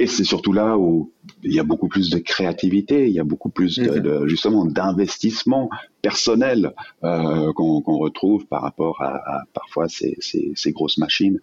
Et 0.00 0.06
c'est 0.06 0.24
surtout 0.24 0.52
là 0.52 0.78
où 0.78 1.12
il 1.42 1.52
y 1.52 1.58
a 1.58 1.64
beaucoup 1.64 1.88
plus 1.88 2.08
de 2.08 2.18
créativité, 2.18 3.08
il 3.08 3.12
y 3.12 3.18
a 3.18 3.24
beaucoup 3.24 3.50
plus 3.50 3.78
de, 3.78 3.98
mhm. 3.98 4.28
justement 4.28 4.64
d'investissement 4.64 5.68
personnel 6.02 6.72
euh, 7.02 7.52
qu'on 7.54 7.98
retrouve 7.98 8.46
par 8.46 8.62
rapport 8.62 9.02
à, 9.02 9.16
à 9.16 9.42
parfois 9.52 9.88
ces, 9.88 10.16
ces, 10.20 10.52
ces, 10.54 10.70
grosses 10.70 10.98
machines 10.98 11.40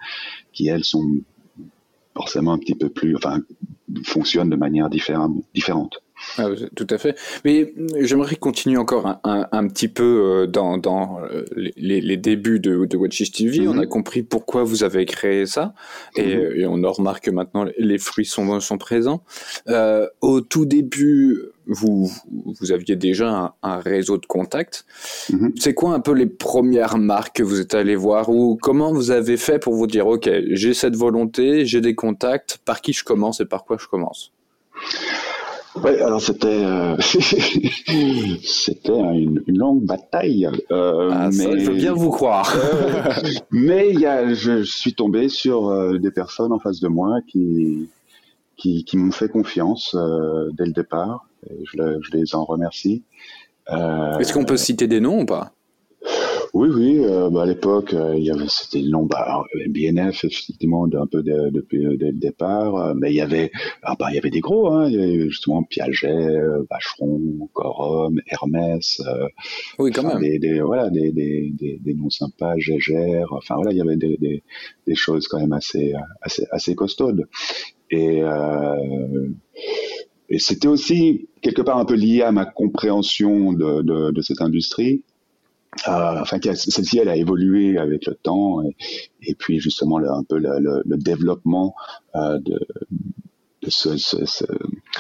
qui 0.54 0.70
elles 0.70 0.86
sont 0.86 1.20
forcément 2.16 2.54
un 2.54 2.58
petit 2.58 2.76
peu 2.76 2.90
plus, 2.90 3.16
enfin, 3.16 3.42
fonctionnent 4.04 4.50
de 4.50 4.56
manière 4.56 4.90
différente. 4.90 6.02
Ah, 6.38 6.48
tout 6.76 6.88
à 6.90 6.98
fait. 6.98 7.18
Mais 7.44 7.74
j'aimerais 8.00 8.36
continuer 8.36 8.78
encore 8.78 9.06
un, 9.06 9.20
un, 9.24 9.48
un, 9.52 9.68
petit 9.68 9.90
peu 9.90 10.04
euh, 10.04 10.48
dans, 10.48 10.78
dans 10.78 11.20
euh, 11.24 11.44
les, 11.56 12.00
les, 12.02 12.18
débuts 12.18 12.60
de, 12.60 12.86
de 12.86 12.98
Watches 12.98 13.32
TV. 13.32 13.68
On 13.68 13.74
mhm. 13.74 13.82
a 13.82 13.86
compris 13.86 14.24
pourquoi 14.24 14.64
vous 14.64 14.84
avez 14.84 15.06
créé 15.06 15.46
ça 15.46 15.74
et, 16.16 16.36
mhm. 16.36 16.52
et, 16.56 16.68
on 16.68 16.84
en 16.84 16.92
remarque 16.92 17.26
que 17.26 17.32
maintenant 17.32 17.66
les 17.78 17.98
fruits 17.98 18.26
sont, 18.26 18.60
sont 18.62 18.78
présents. 18.78 19.24
Euh, 19.68 20.08
au 20.22 20.40
tout 20.40 20.66
début, 20.66 21.38
vous, 21.68 22.10
vous 22.32 22.72
aviez 22.72 22.96
déjà 22.96 23.30
un, 23.30 23.54
un 23.62 23.80
réseau 23.80 24.18
de 24.18 24.26
contacts. 24.26 24.86
Mhm. 25.32 25.54
C'est 25.60 25.74
quoi 25.74 25.94
un 25.94 26.00
peu 26.00 26.14
les 26.14 26.28
premières 26.28 26.98
marques 26.98 27.38
que 27.38 27.44
vous 27.44 27.60
êtes 27.60 27.76
allé 27.76 27.96
voir 27.96 28.30
ou 28.30 28.58
comment 28.62 28.94
vous 28.94 29.12
avez 29.12 29.36
fait 29.38 29.60
pour 29.60 29.74
vous 29.74 29.88
dire, 29.88 30.08
OK, 30.08 30.30
j'ai 30.52 30.74
cette 30.74 30.96
volonté, 30.96 31.66
j'ai 31.66 31.82
des 31.82 31.96
contacts, 31.96 32.60
par 32.64 32.80
qui 32.80 32.94
je 32.94 33.04
commence 33.04 33.42
et 33.42 33.46
par 33.46 33.66
quoi 33.66 33.78
je 33.80 33.88
commence? 33.88 34.32
Oui, 35.84 36.00
alors 36.00 36.22
c'était 36.22 36.64
euh, 36.64 36.96
c'était 38.44 38.92
une, 38.92 39.44
une, 39.48 39.58
longue 39.58 39.84
bataille. 39.84 40.48
Euh, 40.72 41.10
ah, 41.12 41.28
mais, 41.28 41.32
ça, 41.32 41.58
je 41.58 41.72
veux 41.72 41.76
bien 41.76 41.94
vous 41.94 42.12
croire. 42.12 42.56
mais 43.52 43.90
il 43.90 44.00
y 44.00 44.06
a, 44.06 44.34
je, 44.34 44.64
suis 44.64 44.94
tombé 44.94 45.28
sur 45.28 45.70
euh, 45.70 45.98
des 45.98 46.12
personnes 46.12 46.54
en 46.54 46.60
face 46.60 46.80
de 46.80 46.88
moi 46.88 47.20
qui 47.28 47.90
qui, 48.58 48.86
qui 48.86 48.98
m'ont 48.98 49.12
fait 49.12 49.28
confiance 49.28 49.96
euh, 49.96 50.50
dès 50.54 50.66
le 50.66 50.72
départ. 50.72 51.28
Et 51.50 51.64
je, 51.66 52.00
je, 52.02 52.18
les 52.18 52.36
en 52.36 52.46
remercie. 52.46 53.04
Est-ce 53.68 54.32
qu'on 54.32 54.46
peut 54.46 54.58
citer 54.58 54.88
des 54.88 55.00
noms 55.00 55.22
ou 55.22 55.26
pas? 55.26 55.55
Oui, 56.56 56.70
oui. 56.74 57.00
Euh, 57.04 57.30
bah, 57.30 57.44
à 57.44 57.46
l'époque, 57.46 57.94
euh, 57.94 58.16
il 58.18 58.24
y 58.24 58.32
avait 58.32 58.48
c'était 58.48 58.80
le 58.80 58.90
nom 58.90 59.06
bah, 59.06 59.44
BNF 59.68 60.24
effectivement 60.24 60.86
un 60.86 61.06
peu 61.06 61.22
depuis 61.22 61.86
dès 61.98 62.12
le 62.12 62.18
départ, 62.18 62.78
euh, 62.78 62.94
mais 62.96 63.12
il 63.12 63.16
y 63.18 63.22
avait 63.22 63.52
ah, 63.84 63.96
bah, 64.00 64.08
il 64.10 64.16
y 64.16 64.18
avait 64.18 64.30
des 64.30 64.40
gros, 64.40 64.70
hein, 64.70 64.88
il 64.90 64.94
y 64.94 65.04
avait 65.04 65.30
justement 65.30 65.64
Piaget, 65.64 66.40
Vacheron, 66.72 67.50
Corum, 67.52 68.22
Hermès. 68.28 69.02
oui, 69.80 69.92
quand 69.92 70.04
même. 70.04 70.22
Des, 70.22 70.40
des, 70.40 70.62
voilà, 70.62 70.90
des, 70.90 71.12
des, 71.12 71.52
des, 71.52 71.78
des 71.84 71.94
noms 71.94 72.10
sympas, 72.10 72.58
Gégère. 72.58 73.34
Enfin 73.34 73.56
voilà, 73.56 73.74
il 73.74 73.78
y 73.78 73.82
avait 73.82 73.98
des, 73.98 74.16
des, 74.16 74.42
des 74.88 74.96
choses 74.96 75.28
quand 75.28 75.42
même 75.42 75.54
assez 75.54 75.94
assez 76.22 76.46
assez 76.52 76.74
costaudes. 76.74 77.26
Et 77.92 78.22
et 80.30 80.40
c'était 80.40 80.70
aussi 80.70 81.28
quelque 81.42 81.62
part 81.62 81.78
un 81.78 81.86
peu 81.86 81.96
lié 81.96 82.22
à 82.22 82.32
ma 82.32 82.46
compréhension 82.46 83.52
de, 83.52 83.82
de, 83.82 84.12
de 84.12 84.22
cette 84.22 84.42
industrie 84.42 85.04
euh, 85.88 86.22
enfin, 86.22 86.40
celle-ci, 86.42 87.00
elle 87.00 87.10
a 87.10 87.16
évolué 87.16 87.78
avec 87.78 88.06
le 88.06 88.16
temps, 88.16 88.62
et, 88.64 88.76
et 89.22 89.36
puis 89.36 89.60
justement 89.60 89.98
le, 90.00 90.10
un 90.10 90.24
peu 90.24 90.38
le, 90.38 90.60
le, 90.60 90.82
le 90.86 90.98
développement 90.98 91.76
euh, 92.16 92.40
de, 92.40 92.60
de 93.62 93.70
ce, 93.70 93.98
ce, 93.98 94.26
ce, 94.26 94.46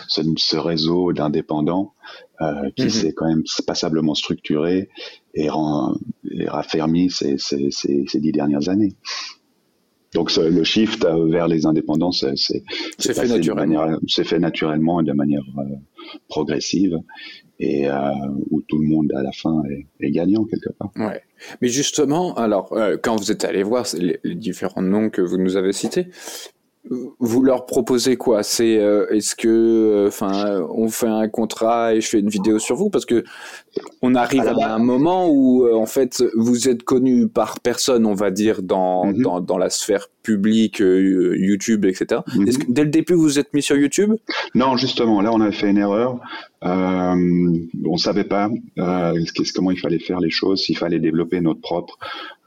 ce, 0.07 0.57
réseau 0.57 1.13
d'indépendants 1.13 1.93
euh, 2.41 2.69
qui 2.75 2.85
mm-hmm. 2.85 2.89
s'est 2.89 3.13
quand 3.13 3.27
même 3.27 3.43
passablement 3.65 4.15
structuré 4.15 4.89
et, 5.33 5.49
rend, 5.49 5.95
et 6.29 6.47
raffermi 6.47 7.09
ces, 7.09 7.37
ces, 7.37 7.71
ces, 7.71 8.05
ces, 8.07 8.19
dix 8.19 8.31
dernières 8.31 8.69
années. 8.69 8.95
Donc 10.15 10.33
le 10.37 10.63
shift 10.63 11.05
vers 11.05 11.47
les 11.47 11.65
indépendants, 11.65 12.11
c'est 12.11 12.35
fait, 12.99 13.27
naturellement. 13.27 13.99
fait 14.07 14.39
naturellement 14.39 15.01
et 15.01 15.03
de 15.03 15.11
manière 15.11 15.43
euh, 15.57 15.63
progressive 16.29 16.97
et 17.59 17.89
euh, 17.89 18.11
où 18.49 18.61
tout 18.61 18.77
le 18.77 18.87
monde 18.87 19.11
à 19.13 19.21
la 19.21 19.31
fin 19.33 19.61
est, 19.99 20.11
gagnant 20.11 20.45
quelque 20.45 20.69
part. 20.77 20.91
Ouais. 20.95 21.21
Mais 21.61 21.67
justement, 21.67 22.33
alors 22.35 22.71
euh, 22.73 22.97
quand 23.01 23.17
vous 23.17 23.31
êtes 23.31 23.43
allé 23.43 23.63
voir 23.63 23.85
les, 23.97 24.19
différents 24.35 24.81
noms 24.81 25.09
que 25.09 25.21
vous 25.21 25.37
nous 25.37 25.57
avez 25.57 25.73
cités, 25.73 26.07
vous 27.19 27.43
leur 27.43 27.65
proposez 27.65 28.15
quoi? 28.15 28.43
C'est 28.43 28.77
euh, 28.77 29.07
est-ce 29.09 29.35
que, 29.35 30.05
enfin, 30.07 30.65
on 30.69 30.89
fait 30.89 31.07
un 31.07 31.27
contrat 31.27 31.95
et 31.95 32.01
je 32.01 32.09
fais 32.09 32.19
une 32.19 32.29
vidéo 32.29 32.59
sur 32.59 32.75
vous? 32.75 32.89
Parce 32.89 33.05
que 33.05 33.23
on 34.01 34.15
arrive 34.15 34.47
à 34.47 34.73
un 34.73 34.79
moment 34.79 35.27
où 35.29 35.67
en 35.73 35.85
fait 35.85 36.23
vous 36.35 36.69
êtes 36.69 36.83
connu 36.83 37.27
par 37.27 37.59
personne, 37.59 38.05
on 38.05 38.13
va 38.13 38.31
dire 38.31 38.61
dans 38.61 39.05
mhm. 39.05 39.21
dans, 39.21 39.41
dans, 39.41 39.57
la 39.57 39.69
sphère 39.69 40.07
publique, 40.25 40.79
YouTube, 40.79 41.85
etc. 41.85 42.21
Mhm. 42.35 42.45
Que 42.45 42.71
dès 42.71 42.83
le 42.83 42.89
début 42.89 43.13
vous 43.13 43.39
êtes 43.39 43.53
mis 43.53 43.61
sur 43.61 43.77
YouTube? 43.77 44.13
Non, 44.55 44.75
justement, 44.75 45.21
là 45.21 45.31
on 45.31 45.41
a 45.41 45.51
fait 45.51 45.69
une 45.69 45.77
erreur. 45.77 46.19
Euh, 46.63 47.57
on 47.85 47.97
savait 47.97 48.23
pas 48.23 48.49
euh, 48.79 49.13
comment 49.53 49.71
il 49.71 49.79
fallait 49.79 49.99
faire 49.99 50.19
les 50.19 50.31
choses, 50.31 50.63
s'il 50.63 50.77
fallait 50.77 50.99
développer 50.99 51.39
notre 51.39 51.61
propre 51.61 51.97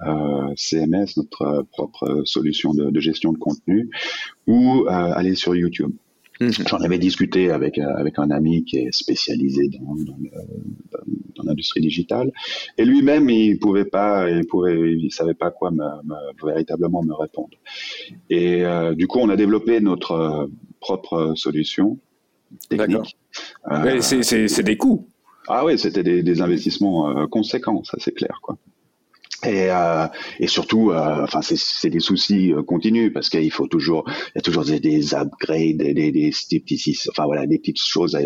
euh, 0.06 0.52
CMS, 0.56 1.16
notre 1.16 1.66
propre 1.72 2.22
solution 2.24 2.74
de, 2.74 3.00
gestion 3.00 3.32
de 3.32 3.38
contenu, 3.38 3.88
ou 4.46 4.86
euh, 4.86 4.90
aller 4.90 5.34
sur 5.34 5.54
YouTube. 5.54 5.92
Mhm. 6.40 6.52
J'en 6.68 6.78
avais 6.78 6.98
discuté 6.98 7.50
avec 7.50 7.78
avec 7.78 8.18
un 8.18 8.30
ami 8.30 8.64
qui 8.64 8.78
est 8.78 8.92
spécialisé 8.92 9.68
dans, 9.68 9.94
dans, 9.94 11.44
l'industrie 11.44 11.80
digitale, 11.80 12.30
et 12.76 12.84
lui-même 12.84 13.30
il 13.30 13.58
pouvait 13.58 13.84
pas, 13.84 14.28
il 14.30 14.46
pouvait, 14.46 14.92
il 14.92 15.10
savait 15.12 15.34
pas 15.34 15.50
quoi 15.50 15.70
me, 15.70 15.84
véritablement 16.44 17.02
me 17.02 17.14
répondre. 17.14 17.56
Et 18.28 18.64
du 18.96 19.06
coup, 19.06 19.18
on 19.20 19.28
a 19.28 19.36
développé 19.36 19.80
notre 19.80 20.50
propre 20.80 21.32
solution 21.36 21.98
technique 22.68 23.16
euh, 23.70 24.00
c'est 24.00 24.62
des 24.62 24.76
coûts. 24.76 25.06
Ah 25.48 25.64
oui, 25.64 25.78
c'était 25.78 26.02
des, 26.02 26.22
des, 26.22 26.40
investissements 26.42 27.10
euh, 27.10 27.26
conséquents, 27.26 27.82
ça 27.84 27.96
c'est 28.00 28.12
clair, 28.12 28.40
quoi. 28.42 28.58
Et, 29.44 29.70
euh, 29.70 30.06
et 30.40 30.48
surtout, 30.48 30.90
euh, 30.90 31.22
enfin, 31.22 31.40
c'est 31.42 31.90
des 31.90 32.00
soucis 32.00 32.52
euh, 32.52 32.64
continus 32.64 33.12
parce 33.12 33.28
qu'il 33.28 33.52
faut 33.52 33.68
toujours, 33.68 34.02
il 34.08 34.32
y 34.34 34.38
a 34.38 34.40
toujours 34.40 34.64
des, 34.64 34.80
des 34.80 35.14
upgrades, 35.14 35.76
des, 35.76 35.94
des, 35.94 36.10
des, 36.10 36.60
petits, 36.60 36.98
enfin 37.08 37.24
voilà, 37.26 37.46
des 37.46 37.58
petites 37.60 37.80
choses 37.80 38.16
à, 38.16 38.20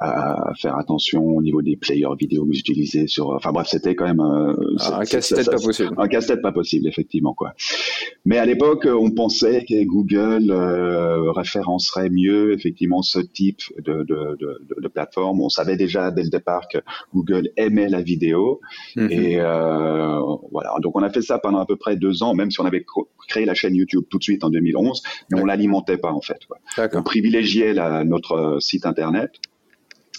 à, 0.00 0.52
faire 0.60 0.76
attention 0.76 1.24
au 1.24 1.40
niveau 1.40 1.62
des 1.62 1.76
players 1.76 2.16
vidéo 2.18 2.46
que 2.46 2.50
utilisez 2.50 3.06
sur. 3.06 3.28
Enfin 3.28 3.52
bref, 3.52 3.68
c'était 3.70 3.94
quand 3.94 4.06
même 4.06 4.20
ah, 4.80 4.98
un 4.98 5.04
casse-tête 5.04 5.46
pas 5.46 5.58
possible. 5.58 5.94
Un 5.96 6.08
casse-tête 6.08 6.42
pas 6.42 6.52
possible, 6.52 6.88
effectivement 6.88 7.32
quoi. 7.32 7.52
Mais 8.24 8.38
à 8.38 8.44
l'époque, 8.44 8.88
on 8.90 9.12
pensait 9.12 9.64
que 9.68 9.84
Google 9.84 10.52
référencerait 11.30 12.10
mieux 12.10 12.54
effectivement 12.54 13.02
ce 13.02 13.20
type 13.20 13.60
de, 13.78 14.02
de, 14.02 14.36
de, 14.40 14.60
de, 14.80 14.88
plateforme. 14.88 15.40
On 15.40 15.48
savait 15.48 15.76
déjà 15.76 16.10
dès 16.10 16.24
le 16.24 16.28
départ 16.28 16.66
que 16.66 16.78
Google 17.14 17.50
aimait 17.56 17.88
la 17.88 18.02
vidéo 18.02 18.60
mm-hmm. 18.96 19.10
et 19.12 19.40
voilà. 20.50 20.74
Donc 20.80 20.96
on 20.96 21.02
a 21.02 21.10
fait 21.10 21.22
ça 21.22 21.38
pendant 21.38 21.60
à 21.60 21.66
peu 21.66 21.76
près 21.76 21.96
deux 21.96 22.22
ans, 22.22 22.34
même 22.34 22.50
si 22.50 22.60
on 22.60 22.64
avait 22.64 22.84
créé 23.28 23.44
la 23.44 23.54
chaîne 23.54 23.74
YouTube 23.74 24.04
tout 24.10 24.18
de 24.18 24.22
suite 24.22 24.44
en 24.44 24.50
2011, 24.50 25.02
mais 25.30 25.40
on 25.40 25.44
l'alimentait 25.44 25.98
pas 25.98 26.12
en 26.12 26.20
fait. 26.20 26.40
On 26.94 27.02
privilégiait 27.02 27.74
notre 28.04 28.32
euh, 28.32 28.60
site 28.60 28.86
internet. 28.86 29.32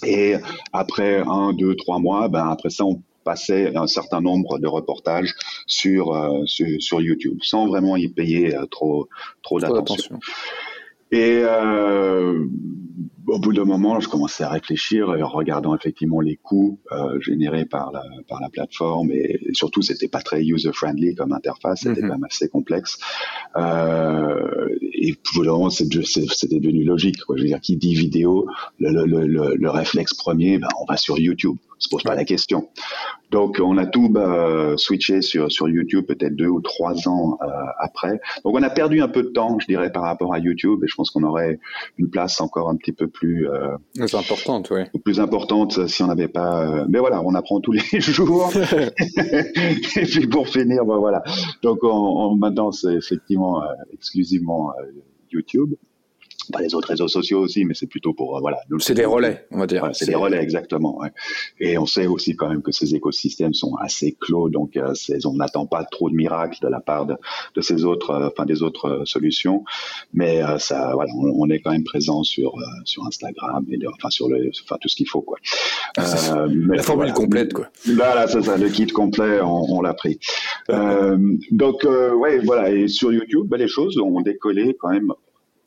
Et 0.04 0.34
après 0.72 1.22
un, 1.24 1.52
deux, 1.52 1.76
trois 1.76 2.00
mois, 2.00 2.28
ben 2.28 2.48
après 2.48 2.70
ça, 2.70 2.84
on 2.84 3.02
passait 3.24 3.76
un 3.76 3.86
certain 3.86 4.20
nombre 4.20 4.58
de 4.58 4.66
reportages 4.66 5.34
sur, 5.66 6.12
euh, 6.14 6.44
sur, 6.46 7.00
YouTube, 7.00 7.38
sans 7.42 7.66
vraiment 7.66 7.96
y 7.96 8.08
payer 8.08 8.56
euh, 8.56 8.66
trop, 8.66 9.08
trop 9.42 9.60
d'attention. 9.60 10.18
Et 11.12 11.42
euh, 11.44 12.46
au 13.26 13.38
bout 13.38 13.52
d'un 13.52 13.66
moment, 13.66 14.00
je 14.00 14.08
commençais 14.08 14.44
à 14.44 14.48
réfléchir 14.48 15.10
en 15.10 15.28
regardant 15.28 15.76
effectivement 15.76 16.20
les 16.20 16.36
coûts 16.36 16.80
euh, 16.90 17.20
générés 17.20 17.66
par 17.66 17.92
la, 17.92 18.02
par 18.28 18.40
la 18.40 18.48
plateforme 18.48 19.10
et, 19.12 19.38
surtout, 19.52 19.82
c'était 19.82 20.08
pas 20.08 20.22
très 20.22 20.42
user-friendly 20.42 21.14
comme 21.14 21.32
interface, 21.32 21.80
c'était 21.82 22.00
mhm. 22.00 22.08
quand 22.08 22.14
même 22.14 22.24
assez 22.24 22.48
complexe. 22.48 22.98
Euh, 23.56 24.68
et 24.80 25.14
vraiment, 25.36 25.68
c'était 25.68 26.58
devenu 26.58 26.84
logique. 26.84 27.22
Quoi. 27.24 27.36
Je 27.36 27.42
veux 27.42 27.48
dire, 27.48 27.60
qui 27.60 27.76
dit 27.76 27.94
vidéo, 27.94 28.46
le, 28.78 29.04
le, 29.04 29.26
le, 29.26 29.54
le 29.54 29.70
réflexe 29.70 30.14
premier, 30.14 30.58
ben, 30.58 30.68
on 30.80 30.86
va 30.86 30.96
sur 30.96 31.18
YouTube 31.18 31.56
se 31.82 31.88
pose 31.88 32.02
pas 32.02 32.14
la 32.14 32.24
question. 32.24 32.68
Donc 33.32 33.58
on 33.62 33.78
a 33.78 33.86
tout 33.86 34.10
bah, 34.10 34.74
switché 34.76 35.22
sur 35.22 35.50
sur 35.50 35.68
YouTube 35.68 36.04
peut-être 36.06 36.36
deux 36.36 36.48
ou 36.48 36.60
trois 36.60 37.08
ans 37.08 37.38
euh, 37.42 37.46
après. 37.78 38.20
Donc 38.44 38.54
on 38.54 38.62
a 38.62 38.68
perdu 38.68 39.00
un 39.00 39.08
peu 39.08 39.22
de 39.22 39.28
temps, 39.28 39.58
je 39.58 39.66
dirais, 39.66 39.90
par 39.90 40.02
rapport 40.02 40.34
à 40.34 40.38
YouTube, 40.38 40.84
et 40.84 40.86
je 40.86 40.94
pense 40.94 41.10
qu'on 41.10 41.22
aurait 41.22 41.58
une 41.98 42.10
place 42.10 42.40
encore 42.42 42.68
un 42.68 42.76
petit 42.76 42.92
peu 42.92 43.08
plus 43.08 43.48
euh, 43.48 43.76
plus 43.94 44.14
importante, 44.14 44.70
oui. 44.70 44.82
Plus 45.02 45.18
importante 45.18 45.88
si 45.88 46.02
on 46.02 46.08
n'avait 46.08 46.28
pas. 46.28 46.62
Euh, 46.62 46.84
mais 46.88 46.98
voilà, 46.98 47.22
on 47.22 47.34
apprend 47.34 47.60
tous 47.60 47.72
les 47.72 47.80
jours. 48.00 48.52
et 49.16 50.02
puis 50.02 50.26
pour 50.26 50.48
finir, 50.48 50.84
bah, 50.84 50.96
voilà. 50.98 51.22
Donc 51.62 51.78
on, 51.82 51.88
on 51.88 52.36
maintenant 52.36 52.70
c'est 52.70 52.94
effectivement 52.94 53.62
exclusivement 53.92 54.74
YouTube. 55.32 55.74
Pas 56.52 56.60
les 56.60 56.74
autres 56.74 56.88
réseaux 56.88 57.08
sociaux 57.08 57.40
aussi, 57.40 57.64
mais 57.64 57.74
c'est 57.74 57.88
plutôt 57.88 58.14
pour 58.14 58.38
voilà. 58.40 58.58
C'est 58.78 58.94
des 58.94 59.04
relais, 59.04 59.46
on 59.50 59.58
va 59.58 59.66
dire. 59.66 59.90
c'est 59.92 60.06
des 60.06 60.14
relais 60.14 60.38
exactement. 60.38 61.00
Ouais. 61.00 61.10
Et 61.58 61.78
on 61.78 61.86
sait 61.86 62.06
aussi 62.06 62.36
quand 62.36 62.48
même 62.48 62.62
que 62.62 62.70
ces 62.70 62.94
écosystèmes 62.94 63.54
sont 63.54 63.74
assez 63.76 64.16
clos, 64.20 64.48
donc 64.48 64.78
on 65.24 65.34
n'attend 65.34 65.66
pas 65.66 65.84
trop 65.84 66.08
de 66.08 66.14
miracles 66.14 66.58
de 66.62 66.68
la 66.68 66.80
part 66.80 67.06
de, 67.06 67.16
de 67.56 67.60
ces 67.60 67.84
autres, 67.84 68.30
enfin 68.32 68.46
des 68.46 68.62
autres 68.62 69.02
solutions, 69.04 69.64
mais 70.14 70.40
ça, 70.58 70.92
voilà, 70.94 71.10
on, 71.16 71.50
est 71.50 71.58
quand 71.58 71.72
même 71.72 71.84
présent 71.84 72.22
sur 72.22 72.54
sur 72.84 73.04
Instagram 73.06 73.66
et 73.70 73.78
enfin 73.88 74.10
sur 74.10 74.28
le, 74.28 74.50
enfin 74.64 74.76
tout 74.80 74.88
ce 74.88 74.96
qu'il 74.96 75.08
faut 75.08 75.22
quoi. 75.22 75.38
la 75.96 76.82
formule 76.82 77.12
complète 77.12 77.52
quoi. 77.52 77.68
Voilà, 77.86 78.28
c'est 78.28 78.42
ça, 78.42 78.56
le 78.56 78.68
kit 78.68 78.86
complet, 78.86 79.40
on, 79.42 79.80
l'a 79.80 79.94
pris. 79.94 80.18
Euh, 80.70 81.16
donc, 81.50 81.84
euh, 81.84 82.12
ouais, 82.14 82.38
voilà. 82.38 82.70
Et 82.70 82.88
sur 82.88 83.12
YouTube, 83.12 83.46
ben, 83.48 83.58
les 83.58 83.68
choses 83.68 83.98
ont 83.98 84.20
décollé 84.20 84.76
quand 84.78 84.90
même 84.90 85.12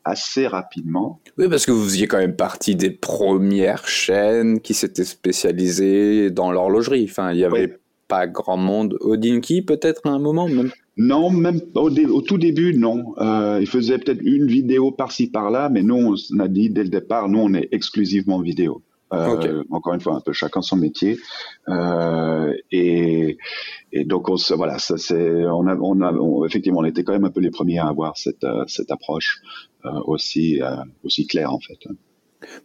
assez 0.06 0.48
rapidement. 0.48 1.20
Oui, 1.38 1.50
parce 1.50 1.66
que 1.66 1.72
vous 1.72 1.84
faisiez 1.84 2.08
quand 2.08 2.20
même 2.20 2.36
partie 2.36 2.76
des 2.76 2.92
premières 2.92 3.88
chaînes 3.88 4.62
qui 4.62 4.74
s'étaient 4.74 5.04
spécialisées 5.04 6.30
dans 6.30 6.52
l'horlogerie. 6.52 7.08
Enfin, 7.10 7.32
il 7.32 7.38
n'y 7.38 7.44
avait 7.44 7.78
pas 8.08 8.28
grand 8.28 8.58
monde. 8.58 8.98
Odinky, 9.02 9.64
peut-être 9.64 10.02
à 10.06 10.12
un 10.12 10.20
moment 10.20 10.48
même? 10.48 10.72
Non, 10.98 11.30
même 11.30 11.60
au, 11.74 12.22
tout 12.22 12.38
début, 12.38 12.78
non. 12.78 13.16
Euh, 13.18 13.58
il 13.60 13.68
faisait 13.68 13.98
peut-être 13.98 14.22
une 14.22 14.48
vidéo 14.48 14.92
par-ci 14.92 15.28
par-là, 15.28 15.70
mais 15.70 15.84
nous, 15.84 16.16
on 16.34 16.40
a 16.40 16.48
dit 16.48 16.70
dès 16.70 16.84
le 16.84 16.90
départ, 16.90 17.28
nous, 17.28 17.40
on 17.40 17.54
est 17.54 17.68
exclusivement 17.72 18.40
vidéo. 18.40 18.82
Euh, 19.14 19.64
encore 19.70 19.94
une 19.94 20.02
fois, 20.02 20.16
un 20.16 20.20
peu 20.20 20.34
chacun 20.34 20.62
son 20.62 20.78
métier. 20.78 21.18
Euh, 21.70 22.54
et, 22.72 23.38
et, 23.92 24.04
donc, 24.04 24.30
on, 24.30 24.36
voilà, 24.56 24.80
ça 24.80 24.98
c'est, 24.98 25.46
on 25.46 25.68
a, 25.68 25.76
on 25.76 26.02
a, 26.02 26.46
effectivement, 26.46 26.80
on 26.80 26.86
était 26.86 27.04
quand 27.04 27.14
même 27.14 27.26
un 27.26 27.32
peu 27.32 27.40
les 27.42 27.52
premiers 27.52 27.80
à 27.80 27.88
avoir 27.88 28.18
cette, 28.18 28.44
euh, 28.44 28.64
cette 28.68 28.92
approche 28.92 29.42
aussi, 30.06 30.62
aussi 31.04 31.28
claire 31.28 31.54
en 31.54 31.60
fait. 31.60 31.78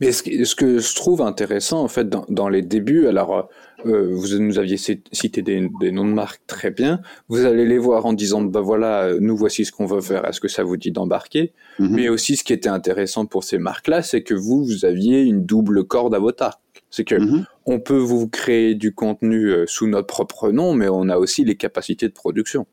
Mais 0.00 0.12
ce 0.12 0.22
que, 0.22 0.44
ce 0.44 0.54
que 0.54 0.78
je 0.78 0.94
trouve 0.94 1.22
intéressant 1.22 1.82
en 1.82 1.88
fait 1.88 2.08
dans, 2.08 2.24
dans 2.28 2.48
les 2.48 2.62
débuts, 2.62 3.06
alors 3.06 3.48
euh, 3.86 4.08
vous 4.12 4.38
nous 4.38 4.58
aviez 4.58 4.76
cité 4.76 5.42
des, 5.42 5.68
des, 5.80 5.92
noms 5.92 6.04
de 6.04 6.12
marques 6.12 6.42
très 6.46 6.70
bien, 6.70 7.00
vous 7.28 7.44
allez 7.44 7.64
les 7.64 7.78
voir 7.78 8.06
en 8.06 8.12
disant 8.12 8.42
bah 8.42 8.60
voilà, 8.60 9.12
nous 9.20 9.36
voici 9.36 9.64
ce 9.64 9.72
qu'on 9.72 9.86
veut 9.86 10.00
faire, 10.00 10.24
est-ce 10.26 10.40
que 10.40 10.48
ça 10.48 10.62
vous 10.62 10.76
dit 10.76 10.90
d'embarquer? 10.90 11.52
Mhm. 11.78 11.90
Mais 11.90 12.08
aussi 12.08 12.36
ce 12.36 12.44
qui 12.44 12.52
était 12.52 12.68
intéressant 12.68 13.26
pour 13.26 13.44
ces 13.44 13.58
marques-là, 13.58 14.02
c'est 14.02 14.22
que 14.22 14.34
vous 14.34 14.64
vous 14.64 14.84
aviez 14.84 15.22
une 15.22 15.44
double 15.44 15.84
corde 15.84 16.14
à 16.14 16.18
votre 16.18 16.42
arc. 16.42 16.60
C'est 16.90 17.04
que 17.04 17.14
mhm. 17.14 17.44
on 17.66 17.78
peut 17.78 17.98
vous 17.98 18.28
créer 18.28 18.74
du 18.74 18.94
contenu 18.94 19.46
euh, 19.46 19.64
sous 19.66 19.86
notre 19.86 20.08
propre 20.08 20.50
nom, 20.50 20.74
mais 20.74 20.88
on 20.88 21.08
a 21.08 21.18
aussi 21.18 21.44
les 21.44 21.56
capacités 21.56 22.08
de 22.08 22.12
production. 22.12 22.66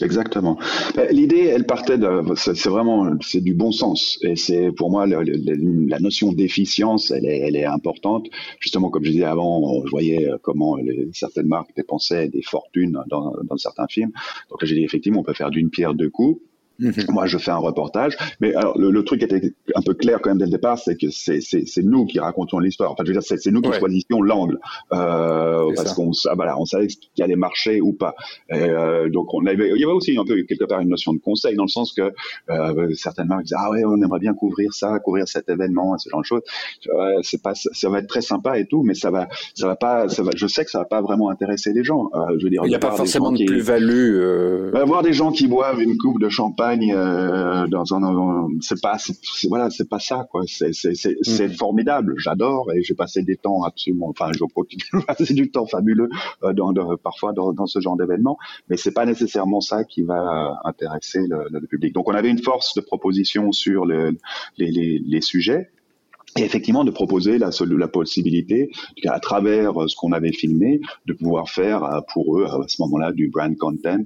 Exactement. 0.00 0.58
Euh, 0.96 1.08
l'idée, 1.10 1.46
elle 1.46 1.66
partait 1.66 1.98
de, 1.98 2.22
c'est 2.36 2.68
vraiment, 2.68 3.12
c'est 3.20 3.42
du 3.42 3.54
bon 3.54 3.70
sens. 3.70 4.18
Et 4.22 4.36
c'est 4.36 4.72
pour 4.72 4.90
moi 4.90 5.06
la 5.06 5.98
notion 6.00 6.32
d'efficience, 6.32 7.10
elle 7.10 7.26
est, 7.26 7.64
importante. 7.64 8.28
Justement, 8.60 8.90
comme 8.90 9.04
je 9.04 9.10
disais 9.10 9.24
avant, 9.24 9.84
je 9.84 9.90
voyais 9.90 10.28
comment 10.42 10.76
les, 10.76 11.08
certaines 11.12 11.48
marques 11.48 11.70
dépensaient 11.76 12.28
des 12.28 12.42
fortunes 12.42 12.98
dans, 13.08 13.34
dans 13.42 13.56
certains 13.56 13.86
films. 13.88 14.12
Donc 14.50 14.64
j'ai 14.64 14.74
dit 14.74 14.84
effectivement, 14.84 15.20
on 15.20 15.24
peut 15.24 15.34
faire 15.34 15.50
d'une 15.50 15.70
pierre 15.70 15.94
deux 15.94 16.10
coups. 16.10 16.40
Mhm. 16.78 16.92
Moi, 17.10 17.26
je 17.26 17.38
fais 17.38 17.50
un 17.50 17.58
reportage, 17.58 18.16
mais 18.40 18.54
alors 18.54 18.76
le, 18.78 18.90
le, 18.90 19.04
truc 19.04 19.22
était 19.22 19.54
un 19.74 19.82
peu 19.82 19.94
clair 19.94 20.20
quand 20.20 20.30
même 20.30 20.38
dès 20.38 20.46
le 20.46 20.50
départ, 20.50 20.78
c'est 20.78 20.96
que 20.96 21.10
c'est 21.10 21.82
nous 21.82 22.06
qui 22.06 22.18
racontons 22.18 22.58
l'histoire. 22.58 22.92
Enfin, 22.92 23.04
je 23.04 23.12
veux 23.12 23.18
dire, 23.18 23.22
c'est 23.22 23.50
nous 23.50 23.60
qui 23.60 23.72
choisissions 23.72 24.22
l'angle 24.22 24.58
euh, 24.92 25.70
parce 25.76 25.92
qu'on 25.94 26.10
voilà, 26.34 26.58
on 26.58 26.64
savait 26.64 26.86
qui 26.86 27.22
allait 27.22 27.36
marcher 27.36 27.80
ou 27.80 27.92
pas. 27.92 28.14
Et, 28.50 28.56
euh, 28.56 29.08
donc, 29.08 29.32
on 29.34 29.44
avait, 29.46 29.70
il 29.70 29.80
y 29.80 29.84
avait 29.84 29.92
aussi 29.92 30.16
un 30.18 30.24
peu 30.24 30.42
quelque 30.42 30.64
part 30.64 30.80
une 30.80 30.88
notion 30.88 31.12
de 31.12 31.18
conseil 31.18 31.54
dans 31.56 31.64
le 31.64 31.68
sens 31.68 31.92
que 31.92 32.12
euh, 32.50 32.94
certaines 32.94 33.28
marques 33.28 33.44
disaient 33.44 33.56
ah 33.58 33.70
ouais, 33.70 33.84
on 33.84 34.00
aimerait 34.02 34.20
bien 34.20 34.34
couvrir 34.34 34.72
ça, 34.72 34.98
couvrir 34.98 35.28
cet 35.28 35.48
événement, 35.48 35.96
ce 35.98 36.08
genre 36.10 36.20
de 36.20 36.26
choses. 36.26 36.42
c'est 37.22 37.42
pas, 37.42 37.54
ça 37.54 37.88
va 37.88 37.98
être 37.98 38.08
très 38.08 38.22
sympa 38.22 38.58
et 38.58 38.66
tout, 38.66 38.82
mais 38.82 38.94
ça 38.94 39.10
va, 39.10 39.28
ça 39.54 39.66
va 39.66 39.76
pas, 39.76 40.08
ça 40.08 40.22
va, 40.22 40.30
je 40.34 40.46
sais 40.46 40.64
que 40.64 40.70
ça 40.70 40.78
va 40.78 40.84
pas 40.84 41.02
vraiment 41.02 41.30
intéresser 41.30 41.72
les 41.72 41.84
gens. 41.84 42.10
Euh, 42.14 42.36
je 42.38 42.44
veux 42.44 42.50
dire, 42.50 42.62
il 42.64 42.68
n'y 42.68 42.74
a, 42.74 42.78
pas 42.78 42.92
forcément 42.92 43.32
de 43.32 43.44
plus-value. 43.44 44.16
Euh... 44.16 44.84
Voir 44.84 45.02
des 45.02 45.12
gens 45.12 45.32
qui 45.32 45.46
boivent 45.46 45.80
une 45.80 45.96
coupe 45.96 46.20
de 46.20 46.28
champagne 46.28 46.63
euh, 46.72 47.66
dans 47.66 47.94
un, 47.94 48.48
c'est 48.60 48.80
pas, 48.80 48.96
voilà, 49.48 49.70
c'est 49.70 49.88
pas 49.88 49.98
ça 49.98 50.26
quoi. 50.30 50.42
C'est, 50.46 50.72
c'est, 50.72 50.94
c'est, 50.94 51.48
mm. 51.48 51.52
formidable. 51.52 52.14
J'adore 52.18 52.72
et 52.72 52.82
j'ai 52.82 52.94
passé 52.94 53.22
des 53.22 53.36
temps 53.36 53.62
absolument, 53.64 54.08
enfin, 54.08 54.30
je 54.32 54.44
continue 54.44 54.82
de 54.92 55.04
passer 55.04 55.34
du 55.34 55.50
temps 55.50 55.66
fabuleux 55.66 56.08
euh, 56.42 56.52
dans, 56.52 56.72
parfois 56.96 57.32
dans, 57.32 57.52
dans, 57.52 57.66
ce 57.66 57.80
genre 57.80 57.96
d'événement, 57.96 58.38
mais 58.68 58.76
c'est 58.76 58.92
pas 58.92 59.06
nécessairement 59.06 59.60
ça 59.60 59.84
qui 59.84 60.02
va 60.02 60.60
intéresser 60.64 61.20
le, 61.28 61.46
le, 61.50 61.66
public. 61.66 61.94
Donc, 61.94 62.08
on 62.08 62.14
avait 62.14 62.30
une 62.30 62.42
force 62.42 62.74
de 62.74 62.80
proposition 62.80 63.52
sur 63.52 63.84
le, 63.84 64.16
les, 64.58 64.70
les, 64.70 64.98
les 65.04 65.20
sujets 65.20 65.70
et 66.36 66.42
effectivement 66.42 66.84
de 66.84 66.90
proposer 66.90 67.38
la, 67.38 67.50
la 67.60 67.88
possibilité, 67.88 68.70
à 69.06 69.20
travers 69.20 69.80
euh, 69.80 69.88
ce 69.88 69.96
qu'on 69.96 70.12
avait 70.12 70.32
filmé, 70.32 70.80
de 71.06 71.12
pouvoir 71.12 71.48
faire 71.48 71.84
euh, 71.84 72.00
pour 72.12 72.38
eux 72.38 72.44
à 72.44 72.64
ce 72.66 72.80
moment-là 72.82 73.12
du 73.12 73.28
brand 73.28 73.56
content 73.56 74.04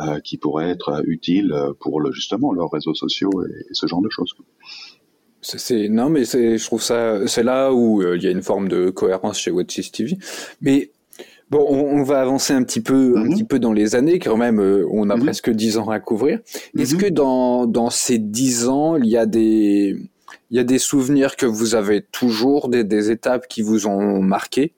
euh, 0.00 0.18
qui 0.20 0.38
pourrait 0.38 0.70
être 0.70 1.02
utile 1.06 1.54
pour 1.80 2.00
le, 2.00 2.12
justement 2.12 2.52
leurs 2.52 2.70
réseaux 2.70 2.94
sociaux 2.94 3.30
et, 3.44 3.66
ce 3.72 3.86
genre 3.86 4.02
de 4.02 4.10
choses. 4.10 4.34
C'est 5.40 5.88
non 5.88 6.10
mais 6.10 6.24
c'est 6.24 6.58
je 6.58 6.64
trouve 6.66 6.82
ça 6.82 7.26
c'est 7.28 7.44
là 7.44 7.72
où 7.72 8.02
il 8.02 8.20
y 8.20 8.26
a 8.26 8.30
une 8.30 8.42
forme 8.42 8.66
de 8.66 8.90
cohérence 8.90 9.38
chez 9.38 9.50
Watches 9.50 9.92
TV. 9.92 10.18
Mais 10.60 10.90
Bon, 11.50 11.64
on, 11.66 12.02
va 12.02 12.20
avancer 12.20 12.52
un 12.52 12.62
petit 12.62 12.82
peu, 12.82 13.14
un 13.16 13.24
mhm. 13.24 13.30
petit 13.30 13.44
peu 13.44 13.58
dans 13.58 13.72
les 13.72 13.94
années, 13.94 14.18
quand 14.18 14.36
même, 14.36 14.60
on 14.90 15.08
a 15.08 15.16
mhm. 15.16 15.22
presque 15.22 15.48
dix 15.48 15.78
ans 15.78 15.88
à 15.88 15.98
couvrir. 15.98 16.40
Est-ce 16.76 16.96
mhm. 16.96 17.00
que 17.00 17.06
dans, 17.06 17.64
dans 17.64 17.88
ces 17.88 18.18
dix 18.18 18.68
ans, 18.68 18.96
il 18.96 19.06
y 19.06 19.16
a 19.16 19.24
des, 19.24 19.96
il 20.50 20.56
y 20.56 20.60
a 20.60 20.64
des 20.64 20.78
souvenirs 20.78 21.36
que 21.36 21.46
vous 21.46 21.74
avez 21.74 22.02
toujours, 22.02 22.68
des, 22.68 23.10
étapes 23.10 23.48
qui 23.48 23.62
vous 23.62 23.86
ont 23.86 24.22
marqué? 24.22 24.72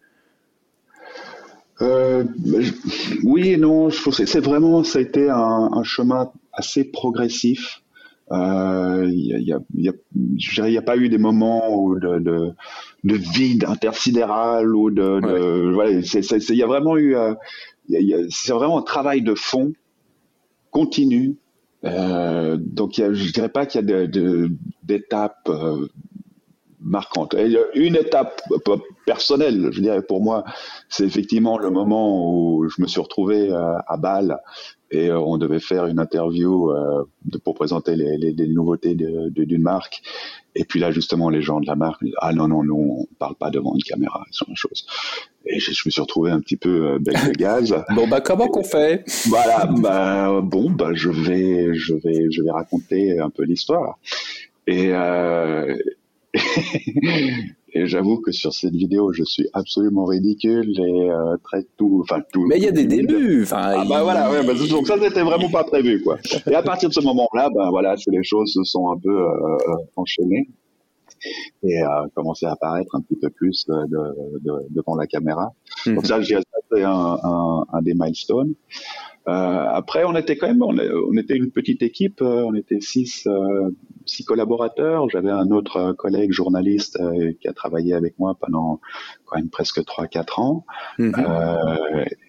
Euh, 1.80 2.24
Oui 3.24 3.50
et 3.50 3.56
non. 3.56 3.90
C'est 3.90 4.40
vraiment, 4.40 4.84
ça 4.84 4.98
a 4.98 5.02
été 5.02 5.28
un, 5.30 5.82
chemin 5.82 6.30
assez 6.52 6.84
progressif. 6.84 7.82
Euh, 8.32 9.06
il 9.08 9.42
y, 9.42 9.52
a, 9.52 9.58
n'y 9.74 10.78
a, 10.78 10.82
pas 10.82 10.96
eu 10.96 11.08
des 11.08 11.18
moments 11.18 11.94
de, 11.94 12.18
de, 13.02 13.14
vide 13.14 13.64
intersidéral 13.64 14.72
ou 14.74 14.90
de, 14.90 15.72
voilà, 15.72 15.90
il 15.90 16.56
y 16.56 16.62
a 16.62 16.66
vraiment 16.66 16.96
eu, 16.96 17.16
euh, 17.16 17.34
c'est 18.30 18.52
vraiment 18.52 18.78
un 18.78 18.82
travail 18.82 19.22
de 19.22 19.34
fond 19.34 19.72
continu 20.70 21.36
euh, 21.84 22.56
donc, 22.60 22.98
a, 22.98 23.12
je 23.12 23.32
dirais 23.32 23.48
pas 23.48 23.66
qu'il 23.66 23.88
y 23.88 23.92
a 23.92 24.06
d'étapes 24.82 25.46
de, 25.46 25.52
euh, 25.52 25.88
marquantes. 26.80 27.34
Une 27.74 27.96
étape 27.96 28.40
personnelle, 29.06 29.68
je 29.70 29.80
dirais 29.80 30.02
pour 30.02 30.22
moi, 30.22 30.44
c'est 30.88 31.04
effectivement 31.04 31.58
le 31.58 31.70
moment 31.70 32.32
où 32.32 32.68
je 32.68 32.80
me 32.82 32.86
suis 32.86 33.00
retrouvé 33.00 33.52
à, 33.52 33.84
à 33.86 33.96
Bâle 33.96 34.38
et 34.90 35.08
euh, 35.08 35.18
on 35.18 35.38
devait 35.38 35.60
faire 35.60 35.86
une 35.86 35.98
interview 35.98 36.70
euh, 36.70 37.04
de, 37.24 37.38
pour 37.38 37.54
présenter 37.54 37.96
les, 37.96 38.16
les, 38.16 38.32
les 38.32 38.48
nouveautés 38.48 38.94
d'une 38.94 39.30
de, 39.30 39.56
marque. 39.56 40.02
Et 40.54 40.64
puis 40.64 40.80
là, 40.80 40.90
justement, 40.90 41.30
les 41.30 41.42
gens 41.42 41.60
de 41.60 41.66
la 41.66 41.76
marque 41.76 42.02
ah 42.18 42.32
non 42.32 42.48
non 42.48 42.64
non, 42.64 42.76
on 43.00 43.06
parle 43.18 43.36
pas 43.36 43.50
devant 43.50 43.74
une 43.74 43.82
caméra, 43.82 44.24
c'est 44.32 44.48
une 44.48 44.56
chose. 44.56 44.86
Et 45.46 45.59
je, 45.59 45.72
je, 45.72 45.83
me 45.87 45.90
suis 45.90 46.00
retrouvé 46.00 46.31
un 46.31 46.40
petit 46.40 46.57
peu 46.57 46.92
euh, 46.92 46.98
bec 46.98 47.16
de 47.26 47.33
gaz. 47.33 47.74
bon 47.94 48.07
bah 48.07 48.20
comment 48.20 48.48
qu'on 48.48 48.64
fait? 48.64 49.05
Voilà, 49.29 49.66
bah 49.66 50.40
bon 50.42 50.70
bah 50.70 50.90
je 50.92 51.11
vais 51.11 51.74
je 51.74 51.94
vais 51.94 52.31
je 52.31 52.42
vais 52.42 52.50
raconter 52.50 53.18
un 53.18 53.31
peu 53.31 53.44
l'histoire. 53.44 53.98
Et 54.66 54.90
euh, 54.92 55.76
Et 57.72 57.87
j'avoue 57.87 58.20
que 58.20 58.33
sur 58.33 58.53
cette 58.53 58.74
vidéo, 58.74 59.12
je 59.12 59.22
suis 59.22 59.48
absolument 59.53 60.05
ridicule 60.05 60.72
et 60.79 61.11
euh, 61.11 61.37
très 61.44 61.64
tout, 61.76 62.00
enfin 62.03 62.20
tout. 62.33 62.44
Mais 62.46 62.57
il 62.57 62.64
y 62.64 62.68
a 62.68 62.72
des 62.72 62.85
débuts, 62.85 63.42
enfin. 63.44 63.61
Ah 63.62 63.85
bah 63.88 64.03
voilà, 64.03 64.31
ouais, 64.31 64.44
bah, 64.44 64.55
donc 64.68 64.87
ça 64.88 64.96
n'était 64.96 65.22
vraiment 65.22 65.48
pas 65.48 65.62
prévu 65.64 66.03
quoi. 66.03 66.18
Et 66.50 66.55
à 66.55 66.62
partir 66.62 66.88
de 66.88 66.94
ce 66.94 67.00
moment-là, 67.00 67.48
ben 67.55 67.70
voilà, 67.70 67.94
les 68.09 68.24
choses 68.24 68.53
se 68.53 68.64
sont 68.64 68.90
un 68.90 68.98
peu 68.98 69.20
euh 69.20 69.76
enchaînées 69.96 70.48
et 71.62 71.80
a 71.83 72.06
commencé 72.14 72.46
à 72.46 72.52
apparaître 72.52 72.94
un 72.94 73.00
petit 73.00 73.16
peu 73.16 73.30
plus 73.30 73.66
de, 73.66 73.87
de, 73.87 74.52
devant 74.70 74.96
la 74.96 75.06
caméra. 75.06 75.52
Mhm. 75.87 75.94
Donc 75.96 76.06
ça, 76.06 76.20
j'ai 76.20 76.37
un, 76.37 77.18
un, 77.22 77.64
un 77.72 77.83
des 77.83 77.94
milestones. 77.94 78.54
Euh, 79.28 79.33
après, 79.33 80.04
on 80.04 80.16
était 80.16 80.37
quand 80.37 80.48
même, 80.48 80.62
on, 80.62 81.16
était 81.16 81.37
une 81.37 81.50
petite 81.50 81.83
équipe, 81.83 82.22
euh, 82.22 82.44
on 82.46 82.54
était 82.54 82.80
six, 82.80 83.26
euh, 83.26 83.70
six 84.06 84.24
collaborateurs. 84.24 85.09
J'avais 85.11 85.30
un 85.30 85.50
autre 85.50 85.92
collègue 85.92 86.33
journaliste 86.33 86.98
qui 87.40 87.48
a 87.48 87.52
travaillé 87.52 87.94
avec 87.94 88.18
moi 88.18 88.37
pendant 88.40 88.80
quand 89.26 89.37
même 89.37 89.50
presque 89.50 89.85
trois, 89.85 90.06
quatre 90.06 90.40
ans, 90.40 90.64
mhm. 90.98 91.14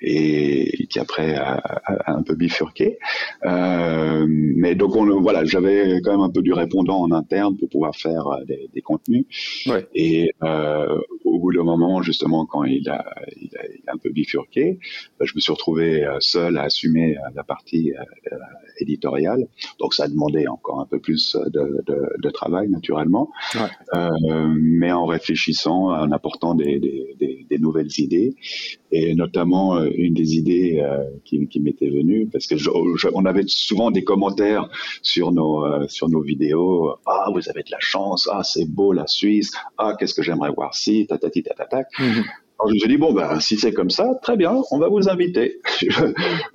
et 0.01 0.85
qui 0.87 0.99
après 0.99 1.35
a, 1.35 1.81
un 2.05 2.21
peu 2.21 2.35
bifurqué. 2.35 2.99
mais 3.43 4.75
donc, 4.75 4.95
on, 4.95 5.21
voilà, 5.21 5.45
j'avais 5.45 6.01
quand 6.01 6.11
même 6.11 6.21
un 6.21 6.29
peu 6.29 6.41
du 6.41 6.53
répondant 6.53 7.01
en 7.01 7.11
interne 7.11 7.57
pour 7.57 7.69
pouvoir 7.69 7.95
faire 7.95 8.25
des, 8.47 8.69
des 8.73 8.81
contenus. 8.81 9.25
Ouais. 9.65 9.87
Et 9.95 10.31
au 11.31 11.39
bout 11.39 11.53
d'un 11.53 11.63
moment, 11.63 12.01
justement, 12.01 12.45
quand 12.45 12.63
il 12.63 12.89
a, 12.89 13.05
il 13.37 13.49
a, 13.57 13.93
un 13.93 13.97
peu 13.97 14.09
bifurqué, 14.09 14.79
bah, 15.19 15.25
je 15.25 15.33
me 15.35 15.39
suis 15.39 15.51
retrouvé 15.51 16.03
euh, 16.03 16.17
seul 16.19 16.57
à 16.57 16.69
assumer 16.81 17.17
euh, 17.17 17.21
la 17.35 17.43
partie 17.43 17.93
euh, 17.93 18.35
éditoriale. 18.79 19.47
Donc 19.79 19.93
ça 19.93 20.05
a 20.05 20.07
demandé 20.07 20.47
encore 20.47 20.79
un 20.79 20.85
peu 20.85 20.99
plus 20.99 21.35
de, 21.35 21.83
de, 21.85 21.97
de 22.21 22.29
travail, 22.29 22.69
naturellement. 22.69 23.29
Ouais. 23.55 23.61
Euh, 23.93 24.09
mais 24.59 24.91
en 24.91 25.05
réfléchissant, 25.05 25.91
en 25.91 26.11
apportant 26.11 26.55
des, 26.55 26.79
des, 26.79 27.15
des, 27.19 27.45
des 27.49 27.59
nouvelles 27.59 27.91
idées, 27.97 28.35
et 28.91 29.13
notamment 29.15 29.81
une 29.83 30.13
des 30.13 30.35
idées 30.35 30.81
euh, 30.83 31.03
qui, 31.23 31.47
qui 31.47 31.59
m'était 31.59 31.89
venue, 31.89 32.27
parce 32.31 32.47
que 32.47 32.57
je, 32.57 32.69
on 33.13 33.25
avait 33.25 33.43
souvent 33.47 33.91
des 33.91 34.03
commentaires 34.03 34.69
sur 35.01 35.31
nos, 35.31 35.87
sur 35.87 36.09
nos 36.09 36.21
vidéos. 36.21 36.95
Ah, 37.05 37.27
vous 37.33 37.49
avez 37.49 37.63
de 37.63 37.71
la 37.71 37.79
chance. 37.79 38.27
Ah, 38.31 38.43
c'est 38.43 38.65
beau 38.65 38.93
la 38.93 39.07
Suisse. 39.07 39.51
Ah, 39.77 39.95
qu'est-ce 39.97 40.13
que 40.13 40.23
j'aimerais 40.23 40.51
voir 40.51 40.73
si, 40.73 41.05
tatati, 41.07 41.43
tatatac. 41.43 41.87
Mm 41.99 42.21
Alors 42.61 42.69
je 42.69 42.75
me 42.75 42.79
suis 42.79 42.89
dit, 42.89 42.97
bon, 42.97 43.11
ben, 43.11 43.39
si 43.39 43.57
c'est 43.57 43.73
comme 43.73 43.89
ça, 43.89 44.13
très 44.21 44.37
bien, 44.37 44.61
on 44.69 44.77
va 44.77 44.87
vous 44.87 45.09
inviter. 45.09 45.59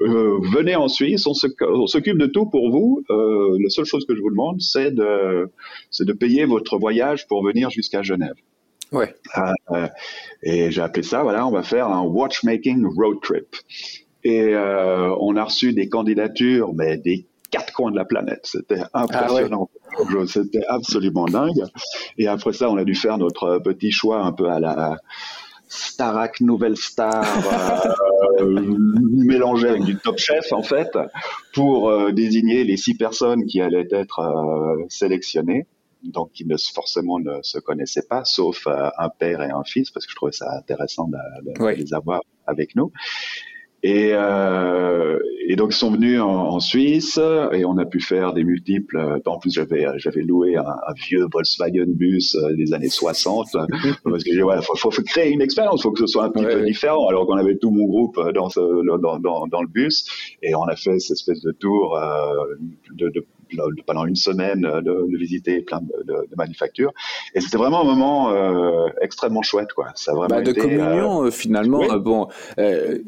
euh, 0.01 0.39
venez 0.53 0.77
en 0.77 0.87
Suisse, 0.87 1.27
on 1.27 1.35
s'occupe 1.35 2.17
de 2.17 2.27
tout 2.27 2.47
pour 2.47 2.71
vous. 2.71 3.03
Euh, 3.11 3.59
la 3.61 3.69
seule 3.71 3.87
chose 3.87 4.07
que 4.07 4.15
je 4.15 4.21
vous 4.21 4.31
demande, 4.31 4.61
c'est 4.61 4.93
de, 4.93 5.51
de 5.99 6.13
payer 6.13 6.45
votre 6.45 6.79
voyage 6.79 7.27
pour 7.27 7.45
venir 7.45 7.71
jusqu'à 7.71 8.03
Genève. 8.03 8.37
Ouais. 8.93 9.17
Euh, 9.73 9.89
et 10.45 10.71
j'ai 10.71 10.81
appelé 10.81 11.03
ça, 11.03 11.25
voilà, 11.25 11.45
on 11.45 11.51
va 11.51 11.65
faire 11.65 11.89
un 11.89 12.03
watchmaking 12.03 12.87
road 12.97 13.17
trip. 13.21 13.57
Et 14.23 14.55
on 14.57 15.37
a 15.37 15.45
reçu 15.45 15.73
des 15.73 15.89
candidatures, 15.89 16.73
mais 16.75 16.99
des 16.99 17.27
quatre 17.51 17.73
coins 17.73 17.91
de 17.91 17.97
la 17.97 18.05
planète. 18.05 18.41
C'était 18.45 18.83
impressionnant. 18.95 19.71
Ah 19.99 20.03
ouais. 20.03 20.27
C'était 20.27 20.65
absolument 20.69 21.27
dingue. 21.27 21.65
Et 22.19 22.27
après 22.27 22.53
ça, 22.53 22.71
on 22.71 22.77
a 22.77 22.85
dû 22.85 22.95
faire 22.95 23.19
notre 23.19 23.59
petit 23.59 23.91
choix 23.91 24.25
un 24.25 24.33
peu 24.33 24.49
à 24.49 24.59
la 24.59 24.99
Starac 25.69 26.41
Nouvelle 26.41 26.77
Star, 26.77 27.25
euh, 28.41 28.51
mélangé 29.11 29.69
avec 29.69 29.83
du 29.83 29.97
Top 29.97 30.19
Chef 30.19 30.53
en 30.53 30.63
fait, 30.63 30.97
pour 31.55 31.91
euh, 31.91 32.13
désigner 32.13 32.65
les 32.65 32.77
six 32.77 32.95
personnes 32.95 33.45
qui 33.47 33.61
allaient 33.61 33.89
être 33.91 34.21
euh, 34.21 34.85
sélectionnées 34.89 35.67
donc 36.03 36.33
qui 36.33 36.45
ne 36.45 36.57
forcément 36.57 37.19
ne 37.19 37.41
se 37.43 37.59
connaissaient 37.59 38.07
pas, 38.09 38.25
sauf 38.25 38.67
euh, 38.67 38.89
un 38.99 39.09
père 39.09 39.43
et 39.43 39.51
un 39.51 39.65
fils, 39.65 39.91
parce 39.91 40.07
que 40.07 40.13
je 40.13 40.17
trouvais 40.17 40.33
ça 40.33 40.51
intéressant 40.57 41.09
de, 41.09 41.75
les 41.75 41.95
avoir 41.95 42.23
avec 42.47 42.75
nous. 42.77 42.93
Et, 43.87 44.11
euh, 44.15 45.17
et, 45.47 45.55
donc 45.55 45.73
ils 45.73 45.77
sont 45.77 45.93
venus 45.93 46.21
en, 46.21 46.27
en, 46.27 46.59
Suisse 46.59 47.21
et 47.53 47.65
on 47.65 47.79
a 47.79 47.85
pu 47.85 48.01
faire 48.01 48.33
des 48.33 48.43
multiples. 48.43 49.21
En 49.25 49.39
plus 49.39 49.53
j'avais 49.53 49.87
j'avais 49.99 50.23
loué 50.23 50.57
un, 50.57 50.65
un, 50.65 50.93
vieux 51.09 51.25
Volkswagen 51.33 51.87
bus 51.87 52.35
euh, 52.35 52.53
des 52.57 52.75
années 52.75 52.89
60 52.89 53.47
parce 54.05 54.25
que 54.25 54.33
j'ai 54.33 54.43
ouais, 54.43 54.57
faut, 54.63 54.91
faut, 54.91 55.03
créer 55.03 55.31
une 55.31 55.41
expérience, 55.41 55.85
faut 55.85 55.93
que 55.93 56.01
ce 56.01 56.09
soit 56.09 56.25
un 56.25 56.31
petit 56.31 56.45
ouais, 56.45 56.55
peu 56.55 56.61
ouais. 56.63 56.67
différent. 56.67 57.07
Alors 57.07 57.29
qu'on 57.29 57.37
avait 57.37 57.59
tout 57.59 57.71
mon 57.71 57.87
groupe 57.87 58.19
dans, 58.35 58.49
ce, 58.49 58.61
dans, 58.99 59.21
dans, 59.21 59.47
dans, 59.47 59.63
le 59.63 59.69
bus 59.69 60.05
et 60.43 60.57
on 60.57 60.65
a 60.65 60.75
fait 60.75 60.99
cette 60.99 61.13
espèce 61.13 61.43
de 61.43 61.53
tour 61.53 61.97
euh, 61.97 62.57
de, 62.93 63.09
de 63.11 63.25
pendant 63.87 64.07
une 64.07 64.17
semaine 64.17 64.63
de, 64.63 64.81
de 64.81 65.17
visiter 65.17 65.61
plein 65.61 65.81
de, 65.81 66.05
de, 66.05 66.13
de, 66.29 66.37
manufactures 66.37 66.93
et 67.35 67.41
c'était 67.41 67.57
vraiment 67.57 67.83
un 67.83 67.85
moment 67.85 68.31
euh, 68.31 68.89
extrêmement 69.01 69.43
chouette 69.43 69.73
quoi 69.73 69.89
ça 69.95 70.13
a 70.13 70.15
vraiment 70.15 70.37
bah, 70.37 70.43
de 70.43 70.51
été, 70.51 70.61
communion 70.61 71.25
euh, 71.25 71.31
finalement 71.31 71.79
oui. 71.79 71.89
bon 72.01 72.29
euh, 72.59 72.99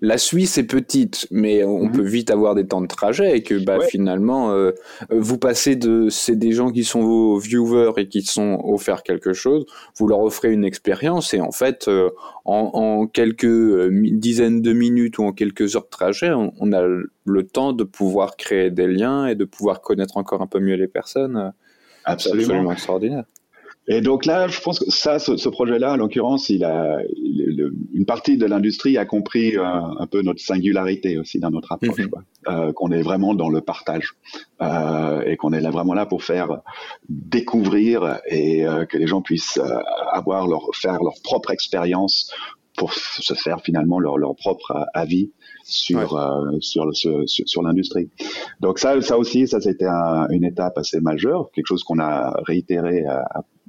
la 0.00 0.18
Suisse 0.18 0.58
est 0.58 0.66
petite, 0.66 1.26
mais 1.30 1.64
on 1.64 1.86
mmh. 1.86 1.92
peut 1.92 2.02
vite 2.02 2.30
avoir 2.30 2.54
des 2.54 2.66
temps 2.66 2.82
de 2.82 2.86
trajet 2.86 3.36
et 3.36 3.42
que 3.42 3.54
bah, 3.54 3.78
ouais. 3.78 3.86
finalement, 3.88 4.52
euh, 4.52 4.72
vous 5.10 5.38
passez 5.38 5.74
de, 5.74 6.10
c'est 6.10 6.36
des 6.36 6.52
gens 6.52 6.70
qui 6.70 6.84
sont 6.84 7.00
vos 7.00 7.38
viewers 7.38 7.92
et 7.96 8.08
qui 8.08 8.20
sont 8.20 8.60
offerts 8.62 9.02
quelque 9.02 9.32
chose, 9.32 9.64
vous 9.96 10.06
leur 10.06 10.20
offrez 10.20 10.52
une 10.52 10.64
expérience 10.64 11.32
et 11.32 11.40
en 11.40 11.50
fait, 11.50 11.88
euh, 11.88 12.10
en, 12.44 12.70
en, 12.74 13.06
quelques 13.06 13.44
euh, 13.44 13.88
dizaines 14.12 14.60
de 14.60 14.74
minutes 14.74 15.16
ou 15.18 15.24
en 15.24 15.32
quelques 15.32 15.76
heures 15.76 15.84
de 15.84 15.90
trajet, 15.90 16.30
on, 16.30 16.52
on, 16.60 16.72
a 16.72 16.82
le 16.82 17.46
temps 17.46 17.72
de 17.72 17.84
pouvoir 17.84 18.36
créer 18.36 18.70
des 18.70 18.86
liens 18.86 19.26
et 19.26 19.34
de 19.34 19.46
pouvoir 19.46 19.80
connaître 19.80 20.18
encore 20.18 20.42
un 20.42 20.46
peu 20.46 20.60
mieux 20.60 20.76
les 20.76 20.88
personnes. 20.88 21.52
Absolument, 22.04 22.42
absolument 22.42 22.72
extraordinaire. 22.72 23.24
Et 23.88 24.00
donc 24.00 24.26
là, 24.26 24.48
je 24.48 24.60
pense 24.60 24.78
que 24.80 24.90
ça, 24.90 25.18
ce, 25.18 25.36
ce 25.36 25.48
projet-là, 25.48 25.92
en 25.92 25.96
l'occurrence, 25.96 26.48
il 26.50 26.64
a 26.64 26.98
il, 27.14 27.70
une 27.94 28.04
partie 28.04 28.36
de 28.36 28.46
l'industrie 28.46 28.98
a 28.98 29.04
compris 29.04 29.56
euh, 29.56 29.64
un 29.64 30.06
peu 30.06 30.22
notre 30.22 30.40
singularité 30.40 31.18
aussi 31.18 31.38
dans 31.38 31.50
notre 31.50 31.70
approche, 31.72 31.98
mm 31.98 32.08
-hmm. 32.08 32.52
euh, 32.52 32.72
qu'on 32.76 32.90
est 32.90 33.02
vraiment 33.02 33.32
dans 33.42 33.50
le 33.56 33.60
partage 33.60 34.08
euh, 34.60 35.28
et 35.28 35.36
qu'on 35.40 35.52
est 35.56 35.60
là 35.66 35.70
vraiment 35.70 35.94
là 36.00 36.04
pour 36.12 36.22
faire 36.32 36.48
découvrir 37.08 37.96
et 38.40 38.66
euh, 38.66 38.84
que 38.88 38.96
les 39.02 39.06
gens 39.12 39.22
puissent 39.28 39.58
euh, 39.58 40.18
avoir 40.20 40.42
leur 40.52 40.64
faire 40.82 40.98
leur 41.08 41.16
propre 41.28 41.50
expérience 41.58 42.16
pour 42.78 42.90
se 43.28 43.34
faire 43.44 43.58
finalement 43.68 43.98
leur, 44.04 44.16
leur 44.24 44.34
propre 44.44 44.68
avis 45.04 45.26
sur 45.64 46.08
ouais. 46.12 46.20
euh, 46.20 46.58
sur, 46.70 46.84
sur, 47.00 47.14
sur 47.52 47.60
l'industrie. 47.66 48.08
Donc 48.64 48.74
ça 48.82 48.90
ça 49.10 49.16
aussi 49.22 49.40
ça 49.52 49.58
c'était 49.66 49.90
un, 50.02 50.26
une 50.36 50.44
étape 50.52 50.76
assez 50.82 51.00
majeure, 51.10 51.42
quelque 51.52 51.70
chose 51.72 51.84
qu'on 51.86 52.00
a 52.10 52.14
réitéré 52.50 52.96
à, 53.06 53.18
à 53.38 53.40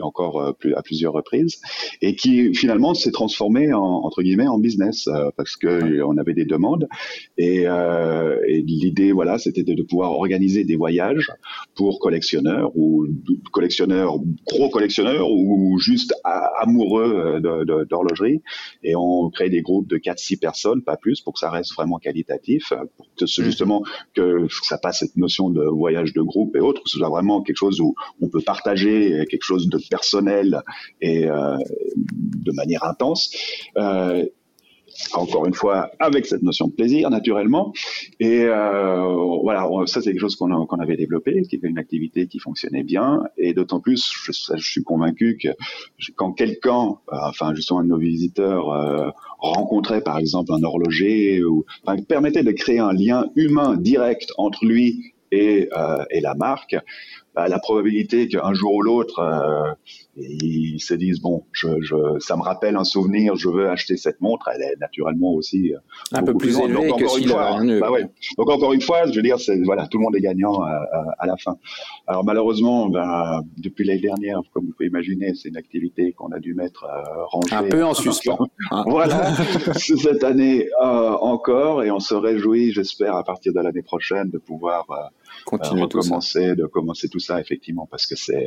encore 0.00 0.40
euh, 0.40 0.52
plus, 0.52 0.74
à 0.74 0.82
plusieurs 0.82 1.12
reprises, 1.12 1.60
et 2.02 2.14
qui 2.14 2.54
finalement 2.54 2.94
s'est 2.94 3.10
transformé 3.10 3.72
en, 3.72 3.82
entre 3.82 4.22
guillemets 4.22 4.46
en 4.46 4.58
business 4.58 5.08
euh, 5.08 5.30
parce 5.36 5.56
que 5.56 6.02
on 6.02 6.16
avait 6.16 6.34
des 6.34 6.44
demandes. 6.44 6.88
Et, 7.38 7.66
euh, 7.66 8.38
et 8.46 8.62
l'idée 8.62 9.12
voilà 9.12 9.38
c'était 9.38 9.62
de, 9.62 9.74
de, 9.74 9.82
pouvoir 9.82 10.12
organiser 10.12 10.64
des 10.64 10.76
voyages 10.76 11.30
pour 11.74 11.98
collectionneurs 12.00 12.72
ou 12.76 13.06
collectionneurs 13.52 14.18
gros 14.46 14.68
collectionneurs 14.70 15.30
ou 15.30 15.78
juste 15.78 16.14
amoureux 16.24 17.40
d'horlogerie. 17.88 18.42
Et 18.82 18.94
on 18.96 19.30
crée 19.30 19.50
des 19.50 19.62
groupes 19.62 19.88
de 19.88 19.96
4-6 19.96 20.38
personnes 20.38 20.82
pas 20.82 20.96
plus 20.96 21.20
pour 21.20 21.34
que 21.34 21.40
ça 21.40 21.50
reste 21.50 21.74
vraiment 21.74 21.98
qualitatif 21.98 22.72
pour 22.96 23.06
que 23.16 23.26
ce, 23.26 23.40
mmh. 23.40 23.44
justement 23.44 23.82
que 24.14 24.46
ça 24.62 24.78
passe 24.78 25.00
cette 25.00 25.16
notion 25.16 25.50
de 25.50 25.64
voyage 25.64 26.12
de 26.12 26.22
groupe 26.22 26.56
et 26.56 26.60
autres 26.60 26.82
que 26.82 26.90
ce 26.90 26.98
soit 26.98 27.08
vraiment 27.08 27.42
quelque 27.42 27.56
chose 27.56 27.80
où 27.80 27.94
on 28.20 28.28
peut 28.28 28.40
partager 28.40 29.24
quelque 29.30 29.44
chose 29.44 29.68
de 29.68 29.78
personnel 29.88 30.60
et 31.00 31.26
euh, 31.26 31.56
de 31.96 32.52
manière 32.52 32.84
intense. 32.84 33.30
Euh, 33.76 34.24
encore 35.12 35.44
une 35.46 35.52
fois, 35.52 35.90
avec 35.98 36.24
cette 36.24 36.42
notion 36.42 36.68
de 36.68 36.72
plaisir, 36.72 37.10
naturellement. 37.10 37.72
Et 38.18 38.44
euh, 38.44 39.04
voilà, 39.42 39.68
ça 39.86 40.00
c'est 40.00 40.12
quelque 40.12 40.20
chose 40.20 40.36
qu'on 40.36 40.66
qu 40.66 40.82
avait 40.82 40.96
développé, 40.96 41.42
qui 41.42 41.56
était 41.56 41.66
une 41.66 41.78
activité 41.78 42.28
qui 42.28 42.38
fonctionnait 42.38 42.82
bien. 42.82 43.22
Et 43.36 43.52
d'autant 43.52 43.80
plus, 43.80 44.10
je, 44.24 44.56
suis 44.56 44.82
convaincu 44.84 45.38
que 45.42 45.48
quand 46.14 46.32
quelqu'un, 46.32 46.96
euh, 47.12 47.16
enfin 47.28 47.54
justement 47.54 47.80
un 47.80 47.84
de 47.84 47.88
nos 47.88 47.98
visiteurs, 47.98 49.12
rencontrait 49.38 50.00
par 50.00 50.18
exemple 50.18 50.52
un 50.52 50.62
horloger, 50.62 51.44
ou 51.44 51.66
permettait 52.08 52.44
de 52.44 52.52
créer 52.52 52.78
un 52.78 52.92
lien 52.92 53.26
humain 53.36 53.76
direct 53.76 54.32
entre 54.38 54.64
lui 54.64 55.12
et, 55.30 55.68
et 56.10 56.20
la 56.20 56.34
marque, 56.34 56.76
bah, 57.36 57.48
la 57.48 57.58
probabilité 57.58 58.28
qu'un 58.28 58.54
jour 58.54 58.74
ou 58.74 58.80
l'autre, 58.80 59.18
euh, 59.18 59.74
ils 60.16 60.80
se 60.80 60.94
disent 60.94 61.20
bon, 61.20 61.44
je, 61.52 61.68
je, 61.82 62.18
ça 62.18 62.34
me 62.34 62.42
rappelle 62.42 62.76
un 62.76 62.84
souvenir, 62.84 63.36
je 63.36 63.50
veux 63.50 63.68
acheter 63.68 63.98
cette 63.98 64.22
montre, 64.22 64.48
elle 64.54 64.62
est 64.62 64.76
naturellement 64.80 65.34
aussi 65.34 65.74
euh, 65.74 65.78
un 66.12 66.22
peu 66.22 66.32
plus, 66.32 66.54
plus 66.54 66.64
élevée 66.64 66.88
que 66.88 67.04
encore 67.04 67.18
une 67.18 67.28
fois, 67.28 67.60
bah 67.80 67.90
ouais. 67.90 68.06
Donc 68.38 68.48
encore 68.48 68.72
une 68.72 68.80
fois, 68.80 69.06
je 69.06 69.14
veux 69.14 69.22
dire, 69.22 69.38
c'est 69.38 69.62
voilà, 69.64 69.86
tout 69.86 69.98
le 69.98 70.04
monde 70.04 70.16
est 70.16 70.22
gagnant 70.22 70.62
à, 70.62 70.70
à, 70.70 71.04
à 71.18 71.26
la 71.26 71.36
fin. 71.36 71.58
Alors 72.06 72.24
malheureusement, 72.24 72.88
bah, 72.88 73.42
depuis 73.58 73.84
l'année 73.84 74.00
dernière, 74.00 74.40
comme 74.54 74.64
vous 74.64 74.72
pouvez 74.72 74.88
imaginer, 74.88 75.34
c'est 75.34 75.50
une 75.50 75.58
activité 75.58 76.12
qu'on 76.12 76.32
a 76.32 76.38
dû 76.38 76.54
mettre 76.54 76.84
euh, 76.84 77.24
rangée 77.26 77.54
un 77.54 77.64
peu 77.64 77.84
en 77.84 77.92
suspens. 78.02 78.38
Hein. 78.70 78.84
voilà, 78.86 79.34
cette 79.76 80.24
année 80.24 80.68
euh, 80.82 81.10
encore, 81.20 81.82
et 81.82 81.90
on 81.90 82.00
se 82.00 82.14
réjouit, 82.14 82.72
j'espère, 82.72 83.14
à 83.14 83.24
partir 83.24 83.52
de 83.52 83.60
l'année 83.60 83.82
prochaine, 83.82 84.30
de 84.30 84.38
pouvoir 84.38 84.86
euh, 85.38 85.42
continuer 85.44 85.82
recommencer, 85.82 86.54
de 86.54 86.66
commencer 86.66 87.08
tout 87.08 87.20
ça 87.20 87.40
effectivement, 87.40 87.86
parce 87.90 88.06
que 88.06 88.16
c'est 88.16 88.46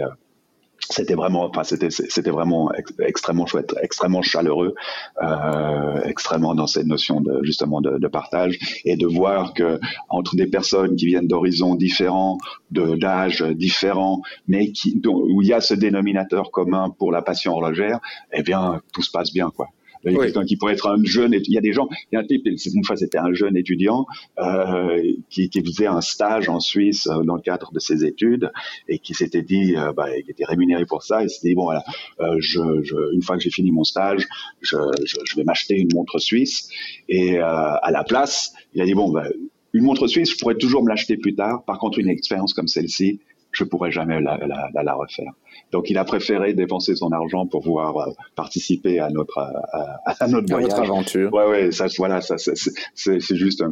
c'était 0.79 1.13
vraiment 1.13 1.45
enfin 1.45 1.63
c'était 1.63 1.89
c'était 1.89 2.31
vraiment 2.31 2.73
ex 2.73 2.93
extrêmement 2.99 3.45
chouette 3.45 3.75
extrêmement 3.81 4.21
chaleureux 4.21 4.73
euh, 5.21 6.01
extrêmement 6.03 6.55
dans 6.55 6.67
cette 6.67 6.87
notion 6.87 7.21
de 7.21 7.43
justement 7.43 7.81
de, 7.81 7.97
de, 7.97 8.07
partage 8.07 8.57
et 8.85 8.95
de 8.95 9.05
voir 9.05 9.53
que 9.53 9.79
entre 10.07 10.35
des 10.35 10.47
personnes 10.47 10.95
qui 10.95 11.05
viennent 11.07 11.27
d'horizons 11.27 11.75
différents 11.75 12.37
de 12.71 12.95
d'âges 12.95 13.43
différents 13.43 14.21
mais 14.47 14.71
qui 14.71 14.95
dont, 14.95 15.21
où 15.21 15.41
il 15.41 15.49
y 15.49 15.53
a 15.53 15.61
ce 15.61 15.73
dénominateur 15.73 16.49
commun 16.51 16.89
pour 16.97 17.11
la 17.11 17.21
passion 17.21 17.53
horlogère 17.53 17.99
eh 18.31 18.41
bien 18.41 18.81
tout 18.93 19.01
se 19.01 19.11
passe 19.11 19.33
bien 19.33 19.51
quoi 19.55 19.67
il 20.03 20.11
y 20.11 20.15
a 20.15 20.19
oui. 20.19 20.25
quelqu'un 20.25 20.45
qui 20.45 20.55
pourrait 20.55 20.73
être 20.73 20.87
un 20.87 21.03
jeune, 21.03 21.33
il 21.33 21.53
y 21.53 21.57
a 21.57 21.61
des 21.61 21.73
gens, 21.73 21.87
il 22.11 22.15
y 22.15 22.17
a 22.17 22.21
un 22.21 22.23
type, 22.23 22.45
une 22.45 22.83
fois 22.83 22.95
c'était 22.95 23.17
un 23.17 23.33
jeune 23.33 23.57
étudiant 23.57 24.05
euh, 24.39 25.01
qui, 25.29 25.49
qui, 25.49 25.63
faisait 25.63 25.87
un 25.87 26.01
stage 26.01 26.49
en 26.49 26.59
Suisse 26.59 27.07
euh, 27.07 27.23
dans 27.23 27.35
le 27.35 27.41
cadre 27.41 27.71
de 27.73 27.79
ses 27.79 28.05
études 28.05 28.51
et 28.87 28.99
qui 28.99 29.13
s'était 29.13 29.41
dit, 29.41 29.75
euh, 29.75 29.91
bah, 29.93 30.07
il 30.15 30.29
était 30.29 30.45
rémunéré 30.45 30.85
pour 30.85 31.03
ça, 31.03 31.23
il 31.23 31.29
s'était 31.29 31.49
dit 31.49 31.55
bon 31.55 31.65
voilà, 31.65 31.83
euh, 32.21 32.35
je, 32.39 32.61
je, 32.83 33.13
une 33.13 33.21
fois 33.21 33.37
que 33.37 33.43
j'ai 33.43 33.51
fini 33.51 33.71
mon 33.71 33.83
stage, 33.83 34.27
je, 34.61 34.77
je, 35.05 35.17
je 35.23 35.35
vais 35.35 35.43
m'acheter 35.43 35.75
une 35.75 35.89
montre 35.93 36.19
suisse 36.19 36.69
et 37.07 37.37
euh, 37.37 37.43
à 37.43 37.91
la 37.91 38.03
place, 38.03 38.53
il 38.73 38.81
a 38.81 38.85
dit 38.85 38.93
bon 38.93 39.11
bah, 39.11 39.27
une 39.73 39.83
montre 39.83 40.07
suisse, 40.07 40.31
je 40.31 40.37
pourrais 40.37 40.55
toujours 40.55 40.83
me 40.83 40.89
l'acheter 40.89 41.17
plus 41.17 41.35
tard. 41.35 41.63
Par 41.65 41.77
contre, 41.77 41.99
une 41.99 42.09
expérience 42.09 42.53
comme 42.53 42.67
celle-ci, 42.67 43.19
je 43.51 43.63
pourrais 43.63 43.91
jamais 43.91 44.21
la, 44.21 44.37
la, 44.37 44.83
la, 44.83 44.93
refaire. 44.93 45.31
Donc 45.71 45.89
il 45.89 45.97
a 45.97 46.03
préféré 46.03 46.53
dépenser 46.53 46.95
son 46.95 47.11
argent 47.11 47.47
pour 47.47 47.63
pouvoir 47.63 47.97
euh, 47.97 48.11
participer 48.35 48.99
à 48.99 49.09
notre 49.09 49.37
à, 49.39 49.99
à 50.05 50.27
notre 50.27 50.49
voyage. 50.49 50.73
aventure. 50.73 51.33
Ouais 51.33 51.47
ouais, 51.47 51.71
ça 51.71 51.87
voilà, 51.97 52.21
ça 52.21 52.35
c'est 52.37 53.35
juste 53.35 53.61
un, 53.61 53.71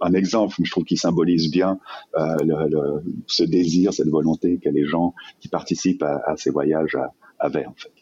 un, 0.00 0.12
exemple, 0.14 0.54
je 0.62 0.70
trouve 0.70 0.84
qui 0.84 0.96
symbolise 0.96 1.50
bien 1.50 1.78
euh, 2.16 2.36
le, 2.44 3.02
ce 3.26 3.44
désir, 3.44 3.92
cette 3.92 4.08
volonté 4.08 4.58
que 4.62 4.68
les 4.68 4.86
gens 4.86 5.14
qui 5.40 5.48
participent 5.48 6.02
à, 6.02 6.20
à 6.26 6.36
ces 6.36 6.50
voyages 6.50 6.96
avaient 7.38 7.66
en 7.66 7.74
fait. 7.76 7.99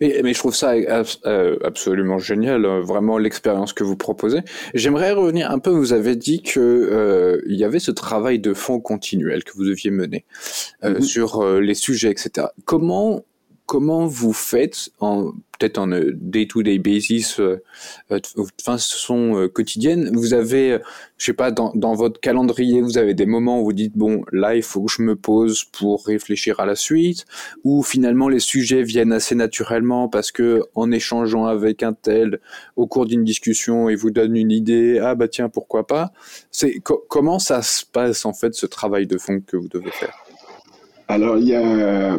Mais, 0.00 0.20
mais, 0.22 0.34
je 0.34 0.38
trouve 0.38 0.54
ça 0.54 0.74
euh, 0.74 1.56
absolument 1.64 2.18
génial, 2.18 2.64
euh, 2.64 2.80
vraiment 2.82 3.18
l'expérience 3.18 3.72
que 3.72 3.84
vous 3.84 3.96
proposez. 3.96 4.40
J'aimerais 4.74 5.12
revenir 5.12 5.50
un 5.50 5.58
peu, 5.58 5.70
vous 5.70 5.92
avez 5.92 6.14
dit 6.16 6.42
que 6.42 6.60
euh, 6.60 7.40
il 7.46 7.56
y 7.56 7.64
avait 7.64 7.78
ce 7.78 7.90
travail 7.90 8.38
de 8.38 8.52
fond 8.52 8.80
continuel 8.80 9.44
que 9.44 9.52
vous 9.54 9.64
deviez 9.64 9.90
mener 9.90 10.24
euh, 10.84 10.94
mm-hmm. 10.94 11.02
sur 11.02 11.44
les 11.60 11.74
sujets, 11.74 12.10
etc. 12.10 12.48
Comment 12.64 13.24
comment 13.72 14.04
vous 14.06 14.34
faites 14.34 14.90
peut-être 15.00 15.78
en 15.78 15.88
day-to-day 15.88 16.78
basis, 16.78 17.40
euh, 17.40 17.62
de 18.10 18.22
façon 18.62 19.38
euh, 19.38 19.48
quotidienne, 19.48 20.10
vous 20.14 20.34
avez, 20.34 20.78
je 21.16 21.24
sais 21.24 21.32
pas, 21.32 21.50
dans, 21.50 21.72
dans, 21.74 21.94
votre 21.94 22.20
calendrier, 22.20 22.82
vous 22.82 22.98
avez 22.98 23.14
des 23.14 23.24
moments 23.24 23.62
où 23.62 23.64
vous 23.64 23.72
dites 23.72 23.96
bon, 23.96 24.26
là, 24.30 24.56
il 24.56 24.62
faut 24.62 24.82
que 24.82 24.92
je 24.92 25.00
me 25.00 25.16
pose 25.16 25.64
pour 25.64 26.04
réfléchir 26.04 26.60
à 26.60 26.66
la 26.66 26.76
suite, 26.76 27.24
ou 27.64 27.82
finalement 27.82 28.28
les 28.28 28.40
sujets 28.40 28.82
viennent 28.82 29.10
assez 29.10 29.34
naturellement 29.34 30.06
parce 30.06 30.32
que 30.32 30.64
en 30.74 30.90
échangeant 30.92 31.46
avec 31.46 31.82
un 31.82 31.94
tel 31.94 32.40
au 32.76 32.86
cours 32.86 33.06
d'une 33.06 33.24
discussion, 33.24 33.88
il 33.88 33.96
vous 33.96 34.10
donne 34.10 34.36
une 34.36 34.50
idée, 34.50 34.98
ah 34.98 35.14
bah 35.14 35.28
tiens, 35.28 35.48
pourquoi 35.48 35.86
pas? 35.86 36.12
C'est 36.50 36.82
comment 37.08 37.38
ça 37.38 37.62
se 37.62 37.86
passe 37.86 38.26
en 38.26 38.34
fait 38.34 38.52
ce 38.52 38.66
travail 38.66 39.06
de 39.06 39.16
fond 39.16 39.40
que 39.40 39.56
vous 39.56 39.68
devez 39.68 39.92
faire? 39.92 40.14
Alors 41.08 41.38
il 41.38 41.48
y 41.48 41.54
a 41.54 42.18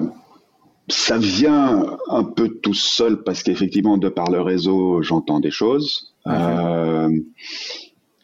ça 0.89 1.17
vient 1.17 1.97
un 2.09 2.23
peu 2.23 2.49
tout 2.49 2.73
seul 2.73 3.23
parce 3.23 3.43
qu'effectivement, 3.43 3.97
de 3.97 4.09
par 4.09 4.29
le 4.29 4.41
réseau, 4.41 5.01
j'entends 5.01 5.39
des 5.39 5.51
choses. 5.51 6.13
Euh, 6.27 7.09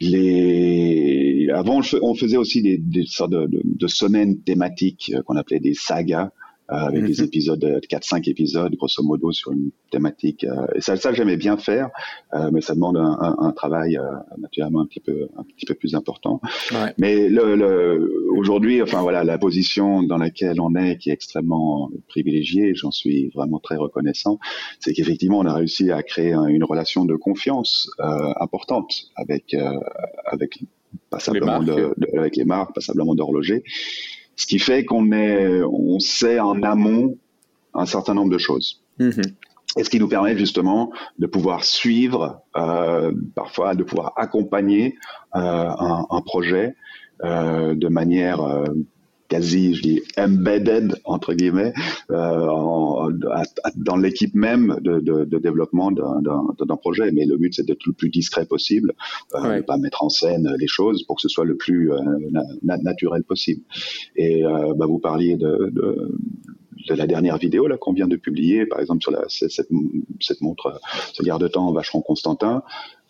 les... 0.00 1.48
Avant, 1.54 1.80
on 2.02 2.14
faisait 2.14 2.36
aussi 2.36 2.62
des, 2.62 2.78
des 2.78 3.04
sortes 3.04 3.30
de, 3.30 3.46
de, 3.46 3.62
de 3.64 3.86
semaines 3.86 4.40
thématiques 4.42 5.12
euh, 5.14 5.22
qu'on 5.22 5.36
appelait 5.36 5.60
des 5.60 5.74
sagas. 5.74 6.30
Euh, 6.72 6.76
avec 6.76 7.04
des 7.04 7.20
mhm. 7.20 7.24
épisodes 7.24 7.58
de 7.58 7.80
4-5 7.80 8.30
épisodes 8.30 8.72
grosso 8.76 9.02
modo 9.02 9.32
sur 9.32 9.50
une 9.50 9.70
thématique. 9.90 10.44
Euh, 10.44 10.66
et 10.76 10.80
ça, 10.80 10.96
ça 10.96 11.12
j'aimais 11.12 11.36
bien 11.36 11.56
faire, 11.56 11.90
euh, 12.32 12.50
mais 12.52 12.60
ça 12.60 12.74
demande 12.74 12.96
un, 12.96 13.18
un, 13.20 13.36
un 13.40 13.50
travail 13.50 13.98
naturellement 14.38 14.80
un 14.82 14.86
petit 14.86 15.00
peu 15.00 15.28
un 15.36 15.42
petit 15.42 15.66
peu 15.66 15.74
plus 15.74 15.96
important. 15.96 16.40
Ouais. 16.70 16.94
Mais 16.96 17.28
le, 17.28 17.56
le, 17.56 18.30
aujourd'hui, 18.36 18.82
enfin 18.82 19.02
voilà, 19.02 19.24
la 19.24 19.36
position 19.36 20.04
dans 20.04 20.18
laquelle 20.18 20.60
on 20.60 20.76
est, 20.76 20.96
qui 20.98 21.10
est 21.10 21.12
extrêmement 21.12 21.90
privilégiée, 22.06 22.72
j'en 22.76 22.92
suis 22.92 23.30
vraiment 23.30 23.58
très 23.58 23.76
reconnaissant, 23.76 24.38
c'est 24.78 24.92
qu'effectivement 24.92 25.38
on 25.40 25.46
a 25.46 25.54
réussi 25.54 25.90
à 25.90 26.04
créer 26.04 26.34
une 26.34 26.62
relation 26.62 27.04
de 27.04 27.16
confiance 27.16 27.90
importante 27.98 29.06
avec 29.16 29.56
avec 30.26 30.60
passablement 31.10 31.62
de, 31.62 31.94
de, 31.96 32.18
avec 32.18 32.36
les 32.36 32.44
marques, 32.44 32.74
passablement 32.74 33.16
d'horlogers. 33.16 33.64
Ce 34.36 34.46
qui 34.46 34.58
fait 34.58 34.84
qu'on 34.84 35.12
est, 35.12 35.62
on 35.62 35.98
sait 35.98 36.40
en 36.40 36.62
amont 36.62 37.16
un 37.74 37.86
certain 37.86 38.14
nombre 38.14 38.30
de 38.32 38.38
choses. 38.38 38.82
Mm-hmm. 38.98 39.34
Et 39.76 39.84
ce 39.84 39.90
qui 39.90 40.00
nous 40.00 40.08
permet 40.08 40.36
justement 40.36 40.92
de 41.18 41.26
pouvoir 41.26 41.64
suivre, 41.64 42.42
euh, 42.56 43.12
parfois 43.36 43.74
de 43.74 43.84
pouvoir 43.84 44.12
accompagner 44.16 44.96
euh, 45.36 45.38
un, 45.38 46.06
un, 46.10 46.20
projet 46.22 46.74
euh, 47.22 47.74
de 47.74 47.88
manière 47.88 48.40
euh, 48.40 48.64
quasi, 49.30 49.74
je 49.76 49.82
dis, 49.82 50.02
embedded 50.18 50.96
entre 51.04 51.32
guillemets 51.32 51.72
euh, 52.10 52.48
en, 52.48 53.08
dans 53.76 53.96
l'équipe 53.96 54.34
même 54.34 54.76
de, 54.82 55.00
de, 55.00 55.24
de 55.24 55.38
développement 55.38 55.90
d'un 55.92 56.76
projet. 56.76 57.10
Mais 57.12 57.24
le 57.24 57.36
but, 57.38 57.54
c'est 57.54 57.66
d'être 57.66 57.86
le 57.86 57.94
plus 57.94 58.10
discret 58.10 58.44
possible, 58.44 58.92
euh, 59.34 59.42
ouais. 59.42 59.62
pas 59.62 59.78
mettre 59.78 60.02
en 60.04 60.10
scène 60.10 60.46
les 60.58 60.66
choses 60.66 61.04
pour 61.04 61.16
que 61.16 61.22
ce 61.22 61.28
soit 61.28 61.46
le 61.46 61.56
plus 61.56 61.92
euh, 61.92 61.98
na 62.62 62.76
naturel 62.78 63.22
possible. 63.22 63.62
Et 64.16 64.44
euh, 64.44 64.74
bah, 64.76 64.86
vous 64.86 64.98
parliez 64.98 65.36
de, 65.36 65.70
de 65.72 65.86
de 66.88 66.94
la 66.94 67.06
dernière 67.06 67.36
vidéo 67.36 67.66
là 67.66 67.76
qu'on 67.76 67.92
vient 67.92 68.08
de 68.08 68.16
publier, 68.16 68.64
par 68.64 68.80
exemple 68.80 69.02
sur 69.02 69.12
la, 69.12 69.22
cette, 69.28 69.68
cette 70.18 70.40
montre, 70.40 70.80
ce 71.12 71.22
garde-temps 71.22 71.70
Vacheron 71.72 72.00
Constantin, 72.00 72.62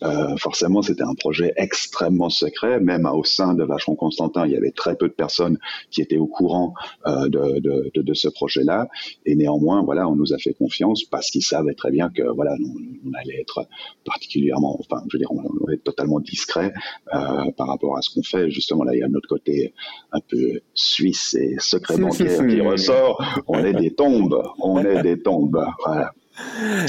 euh, 0.03 0.37
forcément, 0.37 0.83
c'était 0.83 1.03
un 1.03 1.15
projet 1.15 1.53
extrêmement 1.57 2.31
secret. 2.31 2.81
Même 2.81 3.07
au 3.07 3.25
sein 3.25 3.55
de 3.55 3.65
Vacheron 3.65 3.97
Constantin, 3.97 4.47
il 4.47 4.53
y 4.53 4.57
avait 4.57 4.71
très 4.71 4.97
peu 4.97 5.09
de 5.09 5.13
personnes 5.13 5.59
qui 5.91 6.01
étaient 6.01 6.17
au 6.17 6.27
courant 6.27 6.75
euh, 7.07 7.29
de, 7.29 7.61
de, 7.61 7.91
de, 7.95 8.03
de, 8.03 8.15
ce 8.15 8.29
projet-là. 8.29 8.89
Et 9.27 9.35
néanmoins, 9.35 9.83
voilà, 9.83 10.09
on 10.09 10.17
nous 10.17 10.33
a 10.33 10.39
fait 10.39 10.55
confiance 10.55 11.05
parce 11.05 11.31
qu'ils 11.31 11.43
savaient 11.43 11.75
très 11.75 11.91
bien 11.91 12.11
que 12.11 12.23
voilà, 12.23 12.55
on, 12.61 13.09
on, 13.09 13.13
allait 13.15 13.41
être 13.41 13.67
particulièrement, 14.05 14.79
enfin, 14.81 15.03
je 15.09 15.17
veux 15.17 15.21
dire, 15.21 15.33
on, 15.33 15.41
on 15.41 15.67
allait 15.67 15.77
être 15.77 15.85
totalement 15.85 16.21
discret 16.21 16.73
euh, 17.15 17.51
par 17.57 17.69
rapport 17.69 17.97
à 17.97 18.03
ce 18.03 18.15
qu'on 18.15 18.23
fait. 18.23 18.51
Justement, 18.51 18.85
là, 18.85 18.95
il 18.95 19.01
y 19.01 19.03
a 19.03 19.09
notre 19.09 19.29
côté 19.29 19.75
un 20.13 20.21
peu 20.21 20.61
suisse 20.75 21.35
et 21.35 21.57
secret 21.59 21.99
bancaire 21.99 22.47
qui 22.47 22.61
ressort. 22.61 23.23
On 23.47 23.65
est 23.65 23.75
des 23.75 23.95
tombes, 23.95 24.43
on 24.61 24.83
est 24.85 25.03
des 25.03 25.21
tombes. 25.21 25.65
Voilà. 25.85 26.13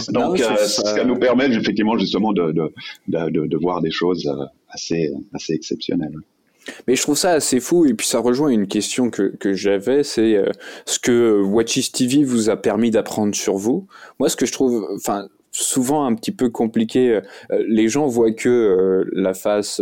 Donc, 0.10 0.40
euh, 0.40 0.56
ça... 0.58 1.04
nous 1.04 1.18
permet 1.18 1.46
effectivement 1.54 1.98
justement 1.98 2.34
de, 2.34 2.52
de, 2.52 2.72
de, 3.08 3.48
de, 3.48 3.58
voir 3.58 3.82
des 3.82 3.92
choses 3.92 4.28
euh, 4.28 4.46
assez, 4.70 5.12
assez 5.34 5.54
exceptionnelles. 5.54 6.16
Mais 6.88 6.96
je 6.96 7.02
trouve 7.02 7.18
ça 7.18 7.32
assez 7.32 7.60
fou 7.60 7.86
et 7.86 7.94
puis 7.94 8.08
ça 8.08 8.20
rejoint 8.20 8.50
une 8.50 8.68
question 8.68 9.10
que, 9.10 9.36
que 9.36 9.54
j'avais, 9.54 10.04
c'est 10.04 10.36
euh, 10.36 10.52
ce 10.86 11.00
que 11.00 11.42
Watches 11.42 11.92
TV 11.92 12.24
vous 12.24 12.50
a 12.50 12.58
permis 12.58 12.92
d'apprendre 12.92 13.36
sur 13.36 13.56
vous. 13.56 13.88
Moi, 14.20 14.30
ce 14.30 14.36
que 14.36 14.46
je 14.46 14.52
trouve, 14.52 14.88
enfin, 14.96 15.28
souvent 15.52 16.06
un 16.06 16.14
petit 16.16 16.32
peu 16.32 16.50
compliqué, 16.50 17.16
euh, 17.16 17.64
les 17.68 17.88
gens 17.88 18.08
voient 18.08 18.32
que 18.32 18.50
euh, 18.50 19.10
la 19.14 19.34
face 19.34 19.82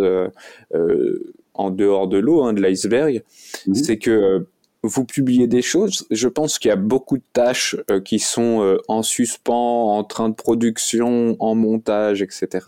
en 1.53 1.72
dehors 1.72 2.07
de 2.07 2.17
l'eau, 2.17 2.43
hein, 2.43 2.53
de 2.53 2.61
l'iceberg, 2.61 3.24
mmh. 3.67 3.74
c'est 3.74 3.97
que 3.97 4.45
vous 4.89 5.05
publiez 5.05 5.47
des 5.47 5.61
choses. 5.61 6.05
Je 6.11 6.27
pense 6.27 6.59
qu'il 6.59 6.69
y 6.69 6.71
a 6.71 6.77
beaucoup 6.77 7.17
de 7.17 7.23
tâches 7.33 7.75
euh, 7.89 8.01
qui 8.01 8.19
sont 8.19 8.61
euh, 8.61 8.77
en 8.87 9.03
suspens, 9.03 9.97
en 9.97 10.03
train 10.03 10.29
de 10.29 10.35
production, 10.35 11.35
en 11.39 11.55
montage, 11.55 12.21
etc. 12.21 12.65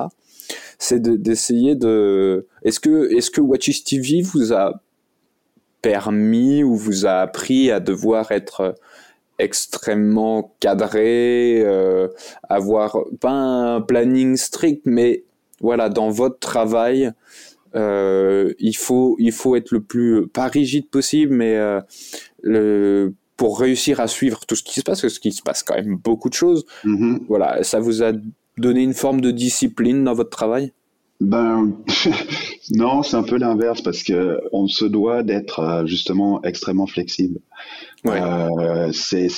C'est 0.79 1.01
d'essayer 1.01 1.75
de, 1.75 2.47
Est-ce 2.63 2.79
que 2.79 3.13
est-ce 3.15 3.31
que 3.31 3.41
Watches 3.41 3.83
TV 3.83 4.21
vous 4.21 4.53
a 4.53 4.81
permis 5.81 6.63
ou 6.63 6.75
vous 6.75 7.05
a 7.05 7.21
appris 7.21 7.71
à 7.71 7.79
devoir 7.79 8.31
être 8.31 8.75
extrêmement 9.39 10.55
cadré, 10.59 11.61
euh, 11.65 12.07
avoir 12.47 12.97
pas 13.19 13.31
un 13.31 13.81
planning 13.81 14.37
strict, 14.37 14.83
mais 14.85 15.23
voilà, 15.61 15.89
dans 15.89 16.09
votre 16.09 16.39
travail, 16.39 17.11
euh, 17.75 18.53
il 18.59 18.75
faut 18.75 19.15
il 19.19 19.31
faut 19.31 19.55
être 19.55 19.71
le 19.71 19.81
plus 19.81 20.27
pas 20.27 20.47
rigide 20.47 20.89
possible, 20.89 21.33
mais 21.33 21.55
euh, 21.57 21.81
le 22.43 23.13
pour 23.37 23.59
réussir 23.59 23.99
à 23.99 24.07
suivre 24.07 24.45
tout 24.45 24.55
ce 24.55 24.61
qui 24.61 24.75
se 24.75 24.83
passe, 24.83 25.01
parce 25.01 25.17
qu'il 25.17 25.33
se 25.33 25.41
passe 25.41 25.63
quand 25.63 25.73
même 25.73 25.95
beaucoup 25.95 26.29
de 26.29 26.35
choses. 26.35 26.65
Mm-hmm. 26.85 27.21
Voilà, 27.27 27.63
ça 27.63 27.79
vous 27.79 28.03
a 28.03 28.11
donné 28.57 28.83
une 28.83 28.93
forme 28.93 29.19
de 29.19 29.31
discipline 29.31 30.03
dans 30.03 30.13
votre 30.13 30.29
travail? 30.29 30.73
Ben 31.21 31.71
non, 32.71 33.03
c'est 33.03 33.15
un 33.15 33.23
peu 33.23 33.37
l'inverse 33.37 33.81
parce 33.81 34.01
que 34.01 34.39
on 34.51 34.67
se 34.67 34.85
doit 34.85 35.21
d'être 35.21 35.59
euh, 35.59 35.85
justement 35.85 36.41
extrêmement 36.43 36.87
flexible. 36.87 37.39
Ouais. 38.03 38.19
Euh, 38.19 38.91
c'est 38.91 39.29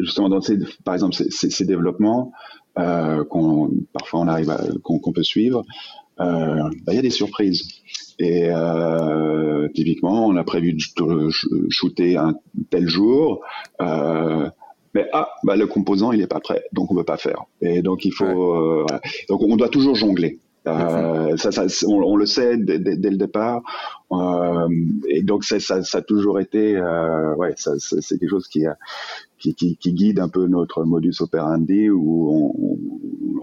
justement 0.00 0.28
dans 0.28 0.40
ces, 0.40 0.56
par 0.84 0.94
exemple 0.94 1.14
ces, 1.14 1.50
ces 1.50 1.64
développements 1.64 2.32
euh, 2.78 3.24
qu'on 3.24 3.70
parfois 3.92 4.20
on 4.20 4.28
arrive 4.28 4.56
qu'on 4.84 5.00
qu 5.00 5.12
peut 5.12 5.24
suivre. 5.24 5.64
Euh, 6.20 6.70
ben, 6.84 6.92
il 6.92 6.94
y 6.94 6.98
a 6.98 7.02
des 7.02 7.10
surprises. 7.10 7.62
Et 8.18 8.48
euh, 8.50 9.68
typiquement, 9.74 10.26
on 10.26 10.36
a 10.36 10.44
prévu 10.44 10.74
de 10.74 11.28
shooter 11.70 12.16
un 12.16 12.34
tel 12.70 12.88
jour. 12.88 13.40
Euh, 13.80 14.48
mais 14.94 15.08
ah, 15.12 15.30
bah, 15.42 15.56
le 15.56 15.66
composant 15.66 16.12
il 16.12 16.20
est 16.20 16.26
pas 16.26 16.40
prêt, 16.40 16.64
donc 16.72 16.90
on 16.90 16.94
peut 16.94 17.04
pas 17.04 17.16
faire. 17.16 17.44
Et 17.60 17.82
donc 17.82 18.04
il 18.04 18.12
faut, 18.12 18.24
ouais. 18.24 18.30
euh, 18.32 18.84
voilà. 18.86 19.00
donc 19.28 19.42
on 19.42 19.56
doit 19.56 19.68
toujours 19.70 19.94
jongler. 19.94 20.38
Euh, 20.68 21.36
ça, 21.38 21.50
ça 21.50 21.64
on, 21.88 22.02
on, 22.02 22.14
le 22.14 22.24
sait 22.24 22.56
dès, 22.56 22.78
dès, 22.78 23.10
le 23.10 23.16
départ, 23.16 23.62
euh, 24.12 24.68
et 25.08 25.22
donc 25.22 25.42
ça, 25.42 25.58
ça, 25.58 25.82
ça, 25.82 25.98
a 25.98 26.02
toujours 26.02 26.38
été, 26.38 26.76
euh, 26.76 27.34
ouais, 27.34 27.54
c'est 27.56 28.18
quelque 28.20 28.30
chose 28.30 28.46
qui, 28.46 28.64
qui, 29.40 29.56
qui, 29.56 29.76
qui, 29.76 29.92
guide 29.92 30.20
un 30.20 30.28
peu 30.28 30.46
notre 30.46 30.84
modus 30.84 31.16
operandi 31.18 31.90
où 31.90 32.78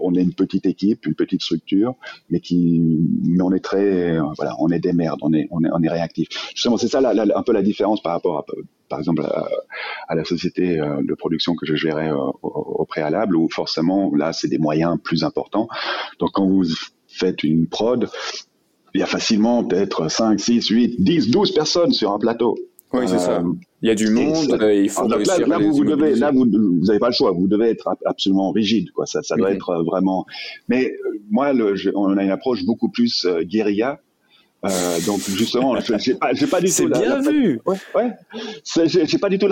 on, 0.02 0.14
est 0.14 0.22
une 0.22 0.34
petite 0.34 0.66
équipe, 0.66 1.06
une 1.06 1.14
petite 1.14 1.42
structure, 1.42 1.94
mais 2.30 2.40
qui, 2.40 2.80
mais 3.24 3.42
on 3.42 3.52
est 3.52 3.64
très, 3.64 4.18
voilà, 4.36 4.54
on 4.58 4.68
est 4.68 4.80
des 4.80 4.92
merdes, 4.92 5.20
on 5.22 5.32
est, 5.32 5.48
on 5.50 5.62
est, 5.64 5.70
on 5.72 5.82
est 5.82 5.88
réactif. 5.88 6.28
Justement, 6.54 6.76
c'est 6.76 6.88
ça 6.88 7.00
un 7.00 7.42
peu 7.42 7.52
la 7.52 7.62
différence 7.62 8.02
par 8.02 8.12
rapport 8.12 8.44
par 8.88 8.98
exemple, 8.98 9.22
à, 10.08 10.14
la 10.14 10.24
société 10.24 10.80
euh, 10.80 11.00
de 11.02 11.14
production 11.14 11.54
que 11.54 11.64
je 11.64 11.76
gérais 11.76 12.10
au, 12.10 12.36
au 12.42 12.84
préalable, 12.84 13.36
où 13.36 13.48
forcément 13.48 14.12
là, 14.14 14.32
c'est 14.32 14.48
des 14.48 14.58
moyens 14.58 14.98
plus 15.02 15.22
importants. 15.24 15.68
Donc 16.18 16.30
quand 16.34 16.46
vous 16.46 16.64
faites 17.06 17.44
une 17.44 17.68
prod, 17.68 18.08
il 18.94 19.00
y 19.00 19.02
a 19.02 19.06
facilement 19.06 19.64
peut-être 19.64 20.10
5, 20.10 20.38
6, 20.38 20.68
8, 20.68 21.00
10, 21.02 21.30
12 21.30 21.52
personnes 21.52 21.92
sur 21.92 22.10
un 22.10 22.18
plateau. 22.18 22.58
Oui, 22.92 23.06
c'est 23.06 23.18
ça. 23.18 23.42
Il 23.82 23.88
y 23.88 23.90
a 23.90 23.94
du 23.94 24.10
monde, 24.10 24.58
et 24.62 24.82
il 24.82 24.90
faut 24.90 25.06
là, 25.06 25.16
là, 25.46 25.58
vous, 25.58 25.72
vous 25.72 25.84
devez, 25.84 26.14
là, 26.16 26.32
vous 26.32 26.44
n'avez 26.44 26.98
pas 26.98 27.08
le 27.08 27.14
choix. 27.14 27.30
Vous 27.30 27.46
devez 27.46 27.70
être 27.70 27.88
absolument 28.04 28.50
rigide, 28.50 28.90
quoi. 28.90 29.06
Ça, 29.06 29.22
ça 29.22 29.36
doit 29.36 29.52
être 29.52 29.84
vraiment. 29.84 30.26
Mais 30.68 30.96
moi, 31.30 31.52
le, 31.52 31.74
on 31.94 32.16
a 32.16 32.22
une 32.22 32.30
approche 32.30 32.64
beaucoup 32.64 32.88
plus 32.88 33.26
guérilla 33.42 34.00
euh, 34.64 35.00
donc 35.06 35.20
justement, 35.20 35.74
j'ai 35.80 36.14
pas, 36.14 36.34
j'ai 36.34 36.46
pas 36.46 36.60
du 36.60 36.66
tout. 36.68 36.72
C'est 36.72 36.86
bien 36.86 37.20
vu. 37.20 37.60
Ouais, 37.64 37.76
ouais. 37.94 38.12
J'ai 38.74 39.18
pas 39.18 39.28
du 39.28 39.38
tout 39.38 39.46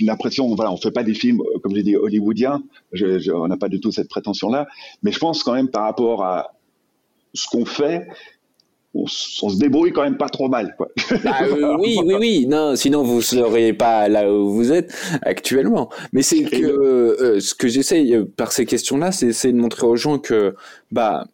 l'impression, 0.00 0.54
voilà, 0.54 0.70
on 0.70 0.76
fait 0.76 0.90
pas 0.90 1.02
des 1.02 1.14
films, 1.14 1.40
comme 1.62 1.74
j'ai 1.74 1.82
dit, 1.82 1.96
hollywoodiens. 1.96 2.62
Je, 2.92 3.18
je, 3.18 3.32
on 3.32 3.48
n'a 3.48 3.56
pas 3.56 3.68
du 3.68 3.80
tout 3.80 3.90
cette 3.90 4.08
prétention-là. 4.08 4.66
Mais 5.02 5.12
je 5.12 5.18
pense 5.18 5.42
quand 5.42 5.54
même 5.54 5.70
par 5.70 5.84
rapport 5.84 6.24
à 6.24 6.52
ce 7.32 7.48
qu'on 7.48 7.64
fait, 7.64 8.06
on, 8.96 9.06
se 9.06 9.58
débrouille 9.58 9.92
quand 9.92 10.02
même 10.02 10.16
pas 10.16 10.28
trop 10.28 10.48
mal. 10.48 10.74
Quoi. 10.76 10.88
Bah, 11.22 11.38
euh, 11.42 11.76
oui, 11.80 11.98
oui, 12.04 12.14
oui. 12.18 12.46
Non, 12.46 12.76
sinon 12.76 13.02
vous 13.02 13.16
ne 13.16 13.20
seriez 13.20 13.72
pas 13.72 14.08
là 14.08 14.32
où 14.32 14.50
vous 14.50 14.72
êtes 14.72 14.92
actuellement. 15.22 15.90
Mais 16.12 16.22
c'est 16.22 16.42
que 16.44 16.64
euh, 16.64 17.40
ce 17.40 17.54
que 17.54 17.68
j'essaye 17.68 18.14
euh, 18.14 18.24
par 18.24 18.52
ces 18.52 18.66
questions-là, 18.66 19.12
c'est 19.12 19.52
de 19.52 19.58
montrer 19.58 19.86
aux 19.86 19.96
gens 19.96 20.18
que 20.18 20.54
bah 20.90 21.26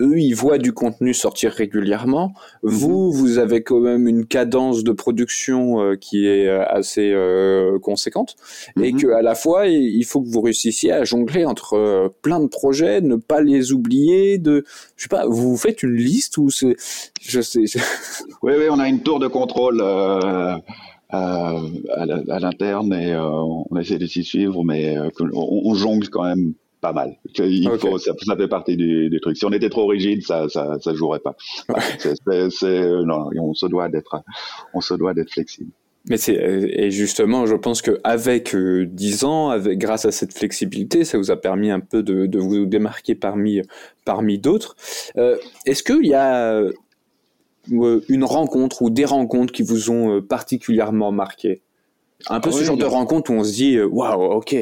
eux, 0.00 0.18
ils 0.18 0.34
voient 0.34 0.58
du 0.58 0.72
contenu 0.72 1.12
sortir 1.12 1.52
régulièrement. 1.52 2.32
Vous, 2.62 3.10
mhm. 3.10 3.18
vous 3.18 3.38
avez 3.38 3.62
quand 3.62 3.80
même 3.80 4.06
une 4.06 4.26
cadence 4.26 4.84
de 4.84 4.92
production 4.92 5.80
euh, 5.80 5.96
qui 5.96 6.26
est 6.26 6.46
euh, 6.46 6.64
assez 6.68 7.12
euh, 7.12 7.78
conséquente, 7.80 8.36
et 8.80 8.92
mhm. 8.92 9.00
que 9.00 9.06
à 9.08 9.22
la 9.22 9.34
fois, 9.34 9.66
il 9.66 10.04
faut 10.04 10.22
que 10.22 10.28
vous 10.28 10.40
réussissiez 10.40 10.92
à 10.92 11.04
jongler 11.04 11.44
entre 11.44 12.12
plein 12.22 12.40
de 12.40 12.46
projets, 12.46 13.00
ne 13.00 13.16
pas 13.16 13.40
les 13.40 13.72
oublier. 13.72 14.38
De, 14.38 14.64
je 14.96 15.02
sais 15.04 15.08
pas, 15.08 15.26
vous 15.26 15.56
faites 15.56 15.82
une 15.82 15.96
liste 15.96 16.38
ou 16.38 16.50
c'est, 16.50 16.76
je 17.20 17.40
sais. 17.40 17.64
Oui, 18.42 18.52
oui, 18.56 18.66
on 18.70 18.78
a 18.78 18.88
une 18.88 19.00
tour 19.00 19.18
de 19.18 19.26
contrôle. 19.26 19.82
à 21.10 21.60
l'interne 22.40 22.92
et 22.92 23.16
on 23.16 23.76
essaie 23.78 23.98
de 23.98 24.06
s'y 24.06 24.22
suivre, 24.22 24.62
mais 24.64 24.96
on, 25.34 25.74
jongle 25.74 26.08
quand 26.08 26.24
même 26.24 26.52
pas 26.80 26.92
mal. 26.92 27.16
Il 27.38 27.68
faut, 27.78 27.98
ça, 27.98 28.14
fait 28.36 28.48
partie 28.48 28.76
du, 28.76 29.18
truc. 29.20 29.36
Si 29.36 29.44
on 29.44 29.52
était 29.52 29.70
trop 29.70 29.86
rigide, 29.86 30.22
ça, 30.22 30.48
ça, 30.48 30.78
ça 30.80 30.94
jouerait 30.94 31.20
pas. 31.20 31.36
c'est, 32.50 33.02
non, 33.04 33.30
on 33.40 33.54
se 33.54 33.66
doit 33.66 33.88
d'être, 33.88 34.22
on 34.74 34.80
se 34.80 34.94
doit 34.94 35.14
d'être 35.14 35.32
flexible. 35.32 35.70
Mais 36.08 36.16
c'est 36.16 36.34
et 36.34 36.90
justement, 36.90 37.46
je 37.46 37.54
pense 37.54 37.82
que 37.82 38.00
avec 38.04 38.56
10 38.56 39.22
euh, 39.22 39.26
ans, 39.26 39.50
avec 39.50 39.78
grâce 39.78 40.04
à 40.04 40.12
cette 40.12 40.32
flexibilité, 40.32 41.04
ça 41.04 41.18
vous 41.18 41.30
a 41.30 41.36
permis 41.36 41.70
un 41.70 41.80
peu 41.80 42.02
de, 42.02 42.26
de 42.26 42.38
vous 42.38 42.66
démarquer 42.66 43.14
parmi 43.14 43.60
parmi 44.04 44.38
d'autres. 44.38 44.76
Euh, 45.16 45.36
est-ce 45.66 45.82
qu'il 45.82 46.06
y 46.06 46.14
a 46.14 46.54
euh, 46.54 46.72
une 48.08 48.24
rencontre 48.24 48.82
ou 48.82 48.90
des 48.90 49.04
rencontres 49.04 49.52
qui 49.52 49.62
vous 49.62 49.90
ont 49.90 50.22
particulièrement 50.22 51.12
marqué? 51.12 51.60
Un 52.28 52.40
peu 52.40 52.50
ah 52.52 52.56
ce 52.56 52.64
genre 52.64 52.76
de 52.76 52.84
rencontre 52.84 53.30
où 53.30 53.34
on 53.34 53.44
se 53.44 53.52
dit 53.52 53.80
waouh, 53.80 54.32
ok 54.32 54.56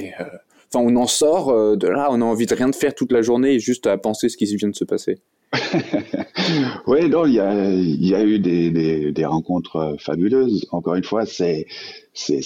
enfin, 0.72 0.84
on 0.84 0.96
en 0.96 1.06
sort 1.06 1.50
euh, 1.50 1.76
de 1.76 1.88
là, 1.88 2.08
on 2.10 2.20
a 2.20 2.24
envie 2.24 2.46
de 2.46 2.54
rien 2.54 2.68
de 2.68 2.74
faire 2.74 2.94
toute 2.94 3.12
la 3.12 3.22
journée 3.22 3.58
juste 3.58 3.86
à 3.86 3.98
penser 3.98 4.28
ce 4.28 4.36
qui 4.36 4.44
vient 4.56 4.68
de 4.68 4.74
se 4.74 4.84
passer. 4.84 5.18
oui, 6.86 7.08
non, 7.08 7.24
il 7.26 7.34
y 7.34 8.14
a, 8.14 8.24
eu 8.24 8.38
des, 8.38 9.12
des 9.12 9.24
rencontres 9.24 9.96
fabuleuses. 9.98 10.66
Encore 10.72 10.96
une 10.96 11.04
fois, 11.04 11.24
c'est 11.24 11.66
c'est 12.16 12.40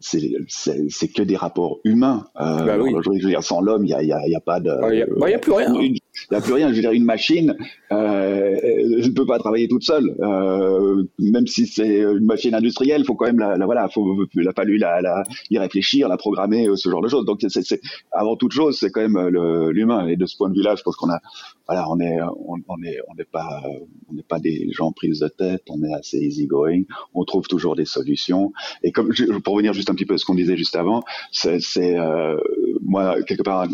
c'est 0.00 1.08
que 1.08 1.22
des 1.22 1.36
rapports 1.36 1.78
humains. 1.84 2.24
Euh, 2.40 2.64
bah 2.64 2.78
oui. 2.78 2.92
je 3.04 3.10
veux 3.10 3.30
dire, 3.30 3.42
sans 3.42 3.60
l'homme, 3.60 3.84
il 3.84 3.88
n'y 3.88 3.94
a, 3.94 4.02
y 4.02 4.12
a, 4.12 4.26
y 4.26 4.34
a, 4.34 4.40
pas 4.40 4.58
de. 4.58 4.70
Il 4.90 4.96
n'y 4.96 5.02
a, 5.02 5.36
a, 5.36 5.38
plus 5.38 5.52
rien. 5.52 5.74
Il 5.74 5.92
n'y 6.30 6.36
a 6.36 6.40
plus 6.40 6.52
rien. 6.54 6.70
Je 6.70 6.76
veux 6.76 6.80
dire, 6.80 6.92
une 6.92 7.04
machine 7.04 7.56
euh, 7.92 8.56
ne 8.86 9.10
peut 9.10 9.26
pas 9.26 9.38
travailler 9.38 9.68
toute 9.68 9.84
seule. 9.84 10.16
Euh, 10.20 11.04
même 11.18 11.46
si 11.46 11.66
c'est 11.66 12.00
une 12.00 12.24
machine 12.24 12.54
industrielle, 12.54 13.02
il 13.02 13.04
faut 13.04 13.14
quand 13.14 13.26
même 13.26 13.38
la, 13.38 13.56
la 13.56 13.66
voilà, 13.66 13.88
faut, 13.88 14.24
il 14.34 14.48
a 14.48 14.52
fallu 14.52 14.78
la, 14.78 15.02
la, 15.02 15.22
y 15.50 15.58
réfléchir, 15.58 16.08
la 16.08 16.16
programmer, 16.16 16.66
ce 16.74 16.88
genre 16.88 17.02
de 17.02 17.08
choses. 17.08 17.26
Donc, 17.26 17.40
c'est 17.46 17.80
avant 18.12 18.36
toute 18.36 18.52
chose, 18.52 18.78
c'est 18.78 18.90
quand 18.90 19.06
même 19.06 19.28
l'humain. 19.70 20.06
Et 20.08 20.16
de 20.16 20.26
ce 20.26 20.36
point 20.36 20.48
de 20.48 20.54
vue-là, 20.54 20.76
je 20.76 20.82
pense 20.82 20.96
qu'on 20.96 21.10
a, 21.10 21.20
voilà, 21.68 21.88
on 21.90 22.00
est, 22.00 22.20
on, 22.22 22.56
on 22.68 22.82
est, 22.82 22.98
on 23.08 23.14
n'est 23.14 23.24
pas, 23.24 23.62
on 24.08 24.14
n'est 24.14 24.22
pas 24.22 24.40
des 24.40 24.68
gens 24.72 24.92
prises 24.92 25.20
de 25.20 25.28
tête. 25.28 25.62
On 25.68 25.82
est 25.84 25.92
assez 25.92 26.18
easygoing. 26.18 26.84
On 27.14 27.24
trouve 27.24 27.46
toujours 27.46 27.76
des 27.76 27.84
solutions. 27.84 28.52
Et 28.82 28.92
comme 28.92 29.12
pour 29.44 29.54
revenir 29.54 29.72
juste 29.72 29.90
un 29.90 29.94
petit 29.94 30.06
peu 30.06 30.14
à 30.14 30.18
ce 30.18 30.24
qu'on 30.24 30.34
disait 30.34 30.56
juste 30.56 30.76
avant, 30.76 31.02
c'est 31.32 31.60
euh, 31.98 32.36
moi 32.80 33.22
quelque 33.22 33.42
part 33.42 33.68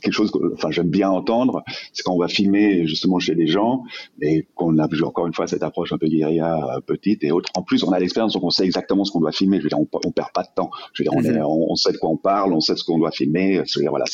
quelque 0.00 0.12
chose 0.12 0.30
que 0.30 0.38
enfin 0.54 0.70
j'aime 0.70 0.88
bien 0.88 1.10
entendre, 1.10 1.62
c'est 1.92 2.02
quand 2.02 2.12
on 2.12 2.18
va 2.18 2.28
filmer 2.28 2.86
justement 2.86 3.18
chez 3.18 3.34
des 3.34 3.46
gens 3.46 3.82
et 4.20 4.46
qu'on 4.54 4.78
a 4.78 4.86
encore 5.02 5.26
une 5.26 5.34
fois 5.34 5.46
cette 5.46 5.62
approche 5.62 5.92
un 5.92 5.98
peu 5.98 6.06
guérilla 6.06 6.76
euh, 6.76 6.80
petite 6.80 7.24
et 7.24 7.32
autre. 7.32 7.50
En 7.54 7.62
plus, 7.62 7.82
on 7.84 7.92
a 7.92 7.98
l'expérience 7.98 8.32
donc 8.32 8.44
on 8.44 8.50
sait 8.50 8.64
exactement 8.64 9.04
ce 9.04 9.12
qu'on 9.12 9.20
doit 9.20 9.32
filmer. 9.32 9.58
Je 9.58 9.64
veux 9.64 9.68
dire, 9.68 9.78
on, 9.78 9.88
on 10.04 10.10
perd 10.10 10.32
pas 10.32 10.42
de 10.42 10.48
temps. 10.54 10.70
Je 10.92 11.02
veux 11.02 11.08
dire, 11.08 11.12
on, 11.16 11.22
est, 11.22 11.40
on, 11.42 11.74
sait 11.74 11.92
de 11.92 11.98
quoi 11.98 12.10
on 12.10 12.16
parle, 12.16 12.52
on 12.52 12.60
sait 12.60 12.76
ce 12.76 12.84
qu'on 12.84 12.98
doit 12.98 13.10
filmer. 13.10 13.62
Je 13.66 13.78
veux 13.78 13.82
dire, 13.82 13.90
voilà. 13.90 14.06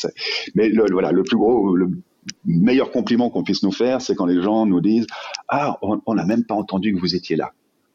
Mais 0.55 0.69
le, 0.69 0.85
voilà, 0.91 1.11
le 1.11 1.23
plus 1.23 1.37
gros, 1.37 1.75
le 1.75 1.89
meilleur 2.45 2.91
compliment 2.91 3.29
qu'on 3.29 3.43
puisse 3.43 3.63
nous 3.63 3.71
faire, 3.71 4.01
c'est 4.01 4.15
quand 4.15 4.25
les 4.25 4.41
gens 4.41 4.65
nous 4.65 4.81
disent 4.81 5.07
ah 5.47 5.77
on 5.81 6.13
n'a 6.13 6.25
même 6.25 6.45
pas 6.45 6.55
entendu 6.55 6.93
que 6.93 6.99
vous 6.99 7.15
étiez 7.15 7.35
là. 7.35 7.51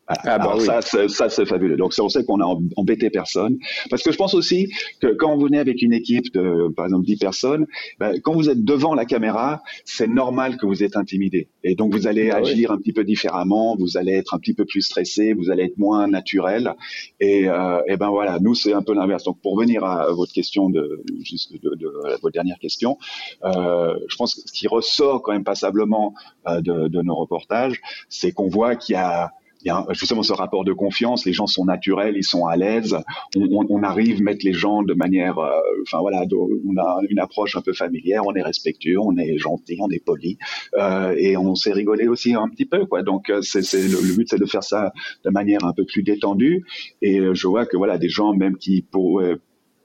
Ah, 0.08 0.38
bah 0.38 0.54
ça, 0.58 0.80
ça 1.08 1.28
c'est 1.28 1.44
fabuleux. 1.44 1.76
Donc 1.76 1.92
on 1.98 2.08
sait 2.08 2.24
qu'on 2.24 2.40
a 2.40 2.58
embêté 2.76 3.10
personne. 3.10 3.58
Parce 3.90 4.02
que 4.02 4.10
je 4.10 4.16
pense 4.16 4.34
aussi 4.34 4.72
que 5.00 5.08
quand 5.08 5.36
vous 5.36 5.44
venez 5.44 5.58
avec 5.58 5.82
une 5.82 5.92
équipe 5.92 6.32
de, 6.32 6.72
par 6.74 6.86
exemple, 6.86 7.04
10 7.04 7.16
personnes, 7.18 7.66
ben, 7.98 8.18
quand 8.22 8.32
vous 8.32 8.48
êtes 8.48 8.64
devant 8.64 8.94
la 8.94 9.04
caméra, 9.04 9.62
c'est 9.84 10.08
normal 10.08 10.56
que 10.56 10.64
vous 10.64 10.82
êtes 10.82 10.96
intimidé. 10.96 11.48
Et 11.62 11.74
donc 11.74 11.92
vous 11.92 12.06
allez 12.06 12.30
bah 12.30 12.36
agir 12.36 12.70
un 12.72 12.78
petit 12.78 12.94
peu 12.94 13.04
différemment, 13.04 13.76
vous 13.76 13.98
allez 13.98 14.12
être 14.12 14.34
un 14.34 14.38
petit 14.38 14.54
peu 14.54 14.64
plus 14.64 14.80
stressé, 14.80 15.34
vous 15.34 15.50
allez 15.50 15.64
être 15.64 15.76
moins 15.78 16.08
naturel. 16.08 16.74
Et, 17.20 17.48
euh, 17.48 17.82
et 17.86 17.96
ben 17.96 18.08
voilà, 18.08 18.38
nous 18.40 18.54
c'est 18.54 18.72
un 18.72 18.82
peu 18.82 18.94
l'inverse. 18.94 19.24
Donc 19.24 19.40
pour 19.42 19.58
venir 19.58 19.84
à 19.84 20.10
votre 20.12 20.32
question 20.32 20.70
de, 20.70 21.02
juste 21.22 21.52
de, 21.52 21.74
de, 21.74 21.92
votre 22.22 22.30
dernière 22.30 22.58
question, 22.58 22.96
euh, 23.44 23.94
je 24.08 24.16
pense 24.16 24.34
que 24.34 24.40
ce 24.46 24.52
qui 24.52 24.68
ressort 24.68 25.22
quand 25.22 25.32
même 25.32 25.44
passablement 25.44 26.14
euh, 26.46 26.62
de, 26.62 26.88
de 26.88 27.02
nos 27.02 27.14
reportages, 27.14 27.80
c'est 28.08 28.32
qu'on 28.32 28.48
voit 28.48 28.74
qu'il 28.76 28.94
y 28.94 28.96
a 28.96 29.32
il 29.62 29.68
y 29.68 29.70
a 29.70 29.84
justement 29.92 30.22
ce 30.22 30.32
rapport 30.32 30.64
de 30.64 30.72
confiance. 30.72 31.24
Les 31.24 31.32
gens 31.32 31.46
sont 31.46 31.64
naturels, 31.64 32.14
ils 32.16 32.24
sont 32.24 32.46
à 32.46 32.56
l'aise. 32.56 32.96
On, 33.36 33.66
on, 33.68 33.82
arrive 33.82 34.20
à 34.20 34.22
mettre 34.22 34.44
les 34.44 34.52
gens 34.52 34.82
de 34.82 34.94
manière, 34.94 35.38
euh, 35.38 35.60
enfin 35.82 35.98
voilà, 36.00 36.24
on 36.32 36.76
a 36.76 37.00
une 37.08 37.18
approche 37.18 37.56
un 37.56 37.60
peu 37.60 37.72
familière. 37.72 38.22
On 38.26 38.34
est 38.34 38.42
respectueux, 38.42 38.98
on 38.98 39.16
est 39.16 39.38
gentil, 39.38 39.78
on 39.80 39.90
est 39.90 40.04
poli, 40.04 40.38
euh, 40.76 41.14
et 41.16 41.36
on 41.36 41.54
sait 41.54 41.72
rigoler 41.72 42.08
aussi 42.08 42.34
un 42.34 42.48
petit 42.48 42.66
peu, 42.66 42.86
quoi. 42.86 43.02
Donc 43.02 43.30
euh, 43.30 43.42
c'est, 43.42 43.62
c'est 43.62 43.82
le, 43.88 44.16
but, 44.16 44.28
c'est 44.28 44.38
de 44.38 44.46
faire 44.46 44.64
ça 44.64 44.92
de 45.24 45.30
manière 45.30 45.64
un 45.64 45.72
peu 45.72 45.84
plus 45.84 46.02
détendue. 46.02 46.64
Et 47.02 47.18
euh, 47.18 47.34
je 47.34 47.46
vois 47.46 47.66
que 47.66 47.76
voilà, 47.76 47.98
des 47.98 48.08
gens 48.08 48.32
même 48.34 48.56
qui 48.56 48.82
pourraient 48.82 49.36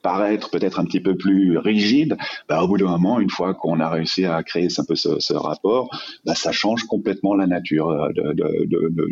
paraître 0.03 0.51
peut-être 0.51 0.79
un 0.79 0.85
petit 0.85 0.99
peu 0.99 1.17
plus 1.17 1.57
rigide, 1.57 2.17
bah, 2.47 2.61
au 2.61 2.67
bout 2.67 2.77
d'un 2.77 2.89
moment, 2.89 3.19
une 3.19 3.29
fois 3.29 3.55
qu'on 3.55 3.79
a 3.79 3.89
réussi 3.89 4.25
à 4.25 4.43
créer 4.43 4.67
un 4.77 4.83
peu 4.83 4.95
ce, 4.95 5.19
ce 5.19 5.33
rapport, 5.33 5.89
bah, 6.25 6.35
ça 6.35 6.51
change 6.51 6.83
complètement 6.83 7.33
la 7.33 7.47
nature 7.47 7.89
euh, 7.89 8.09
de, 8.09 8.33
de, 8.33 8.67
de, 8.67 9.07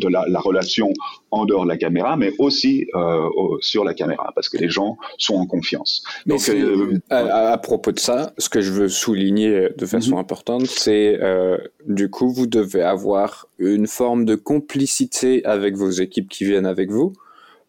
de 0.00 0.08
la, 0.08 0.24
la, 0.28 0.40
relation 0.40 0.92
en 1.30 1.44
dehors 1.44 1.64
de 1.64 1.68
la 1.68 1.76
caméra, 1.76 2.16
mais 2.16 2.32
aussi 2.38 2.86
euh, 2.94 3.28
sur 3.60 3.84
la 3.84 3.94
caméra, 3.94 4.32
parce 4.34 4.48
que 4.48 4.56
les 4.58 4.68
gens 4.68 4.96
sont 5.18 5.34
en 5.34 5.46
confiance. 5.46 6.02
Donc, 6.24 6.48
euh, 6.48 6.98
à, 7.10 7.58
propos 7.58 7.92
de 7.92 7.98
ça, 7.98 8.32
ce 8.38 8.48
que 8.48 8.60
je 8.60 8.72
veux 8.72 8.88
souligner 8.88 9.68
de 9.76 9.86
façon 9.86 10.12
mhm. 10.12 10.18
importante, 10.18 10.66
c'est 10.66 11.18
euh, 11.20 11.58
du 11.86 12.10
coup, 12.10 12.30
vous 12.30 12.46
devez 12.46 12.82
avoir 12.82 13.46
une 13.58 13.86
forme 13.86 14.24
de 14.24 14.36
complicité 14.36 15.44
avec 15.44 15.76
vos 15.76 15.90
équipes 15.90 16.28
qui 16.28 16.44
viennent 16.44 16.66
avec 16.66 16.90
vous 16.90 17.12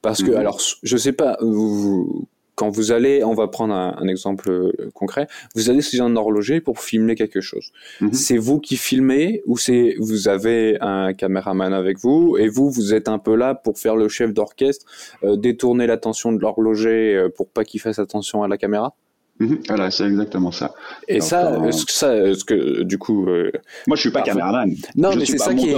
parce 0.08 0.24
que, 0.24 0.32
mhm. 0.32 0.38
alors, 0.38 0.62
je 0.84 0.98
sais 0.98 1.12
pas, 1.12 1.38
vous, 1.42 2.28
quand 2.56 2.70
vous 2.70 2.94
allez, 2.94 3.26
on 3.26 3.34
va 3.34 3.50
prendre 3.50 3.74
un, 3.74 4.08
exemple 4.08 4.50
euh, 4.50 4.72
concret, 4.94 5.28
vous 5.54 5.70
allez 5.70 5.82
chez 5.82 6.00
un 6.00 6.16
horloger 6.16 6.62
pour 6.62 6.80
filmer 6.80 7.16
quelque 7.16 7.42
chose. 7.42 7.74
Mhm. 8.00 8.14
C'est 8.14 8.38
vous 8.38 8.62
qui 8.62 8.78
filmez 8.78 9.44
ou 9.48 9.58
c'est 9.58 9.96
vous 10.00 10.30
avez 10.30 10.78
un 10.80 11.14
caméraman 11.14 11.74
avec 11.74 12.00
vous 12.00 12.38
et 12.38 12.48
vous 12.48 12.72
vous 12.72 12.94
êtes 12.94 13.10
un 13.10 13.20
peu 13.20 13.36
là 13.36 13.54
pour 13.54 13.78
faire 13.78 13.98
le 13.98 14.08
chef 14.08 14.34
d'orchestre, 14.34 14.86
euh, 15.24 15.36
détourner 15.36 15.88
l'attention 15.88 16.32
de 16.32 16.40
l'horloger 16.40 17.16
euh, 17.16 17.28
pour 17.28 17.50
pas 17.50 17.66
qu'il 17.66 17.82
fasse 17.82 18.00
attention 18.00 18.44
à 18.44 18.48
la 18.48 18.58
caméra? 18.58 18.96
Mhm. 19.40 19.60
voilà, 19.68 19.92
c'est 19.92 20.06
exactement 20.06 20.52
ça. 20.52 20.74
Et 21.08 21.22
ça, 21.22 21.54
euh, 21.54 21.66
est-ce 21.66 21.86
que 21.86 21.92
ça, 21.92 22.16
que 22.46 22.84
du 22.84 22.98
coup, 22.98 23.28
euh, 23.28 23.52
moi 23.86 23.96
je 23.96 24.02
suis 24.02 24.12
pas 24.12 24.22
caméraman. 24.24 24.74
Non, 24.96 25.16
mais 25.16 25.26
c'est 25.26 25.38
ça 25.38 25.54
qui 25.54 25.70
est. 25.70 25.74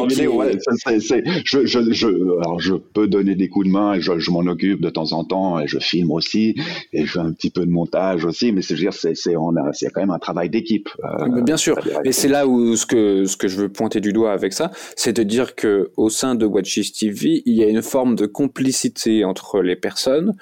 je, 1.43 1.65
je, 1.65 1.91
je, 1.91 2.07
alors 2.39 2.59
je 2.59 2.75
peux 2.75 3.07
donner 3.07 3.35
des 3.35 3.49
coups 3.49 3.67
de 3.67 3.71
main, 3.71 3.95
et 3.95 4.01
je, 4.01 4.17
je 4.17 4.31
m'en 4.31 4.39
occupe 4.41 4.81
de 4.81 4.89
temps 4.89 5.11
en 5.11 5.25
temps, 5.25 5.59
et 5.59 5.67
je 5.67 5.77
filme 5.79 6.11
aussi, 6.11 6.55
et 6.93 7.05
je 7.05 7.11
fais 7.11 7.19
un 7.19 7.33
petit 7.33 7.49
peu 7.49 7.65
de 7.65 7.71
montage 7.71 8.23
aussi. 8.23 8.51
Mais 8.53 8.61
c'est 8.61 8.75
dire, 8.75 8.93
c'est, 8.93 9.15
c'est, 9.15 9.35
on 9.35 9.55
a, 9.57 9.73
c'est 9.73 9.89
quand 9.89 10.01
même 10.01 10.11
un 10.11 10.19
travail 10.19 10.49
d'équipe. 10.49 10.87
Euh, 11.03 11.41
bien 11.41 11.57
sûr. 11.57 11.77
Et 12.05 12.13
c'est 12.13 12.29
là 12.29 12.47
où 12.47 12.75
ce 12.75 12.85
que 12.85 13.25
ce 13.25 13.35
que 13.35 13.47
je 13.47 13.57
veux 13.57 13.69
pointer 13.69 13.99
du 13.99 14.13
doigt 14.13 14.31
avec 14.31 14.53
ça, 14.53 14.71
c'est 14.95 15.13
de 15.13 15.23
dire 15.23 15.55
que 15.55 15.91
au 15.97 16.09
sein 16.09 16.35
de 16.35 16.45
Watches 16.45 16.93
TV, 16.93 17.43
il 17.45 17.55
y 17.55 17.63
a 17.63 17.67
une 17.67 17.81
forme 17.81 18.15
de 18.15 18.25
complicité 18.25 19.25
entre 19.25 19.61
les 19.61 19.75
personnes 19.75 20.35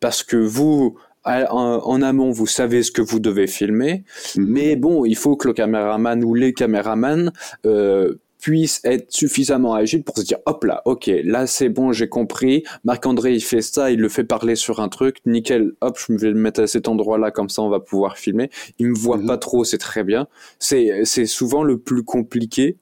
parce 0.00 0.22
que 0.22 0.36
vous 0.36 0.96
en, 1.24 2.02
amont, 2.02 2.30
vous 2.30 2.46
savez 2.46 2.82
ce 2.82 2.92
que 2.92 3.02
vous 3.02 3.20
devez 3.20 3.46
filmer, 3.46 4.04
mhm. 4.36 4.46
mais 4.46 4.76
bon, 4.76 5.04
il 5.04 5.16
faut 5.16 5.36
que 5.36 5.48
le 5.48 5.54
caméraman 5.54 6.22
ou 6.24 6.34
les 6.34 6.52
caméramans 6.52 7.32
euh, 7.66 8.14
puisse 8.40 8.82
être 8.84 9.10
suffisamment 9.10 9.72
agile 9.74 10.02
pour 10.02 10.18
se 10.18 10.22
dire 10.22 10.36
hop 10.44 10.64
là, 10.64 10.82
ok, 10.84 11.10
là 11.24 11.46
c'est 11.46 11.70
bon, 11.70 11.92
j'ai 11.92 12.08
compris. 12.08 12.62
Marc-André 12.84 13.32
il 13.32 13.40
fait 13.40 13.62
ça, 13.62 13.90
il 13.90 14.00
le 14.00 14.10
fait 14.10 14.24
parler 14.24 14.54
sur 14.54 14.80
un 14.80 14.88
truc, 14.88 15.18
nickel, 15.24 15.72
hop, 15.80 15.98
je 15.98 16.12
vais 16.12 16.28
le 16.28 16.34
mettre 16.34 16.60
à 16.60 16.66
cet 16.66 16.86
endroit-là, 16.86 17.30
comme 17.30 17.48
ça 17.48 17.62
on 17.62 17.70
va 17.70 17.80
pouvoir 17.80 18.18
filmer. 18.18 18.50
Il 18.78 18.88
me 18.88 18.94
voit 18.94 19.16
mhm. 19.16 19.26
pas 19.26 19.38
trop, 19.38 19.64
c'est 19.64 19.78
très 19.78 20.04
bien. 20.04 20.28
C'est 20.58 21.04
c'est 21.04 21.26
souvent 21.26 21.62
le 21.62 21.78
plus 21.78 22.04
compliqué 22.04 22.76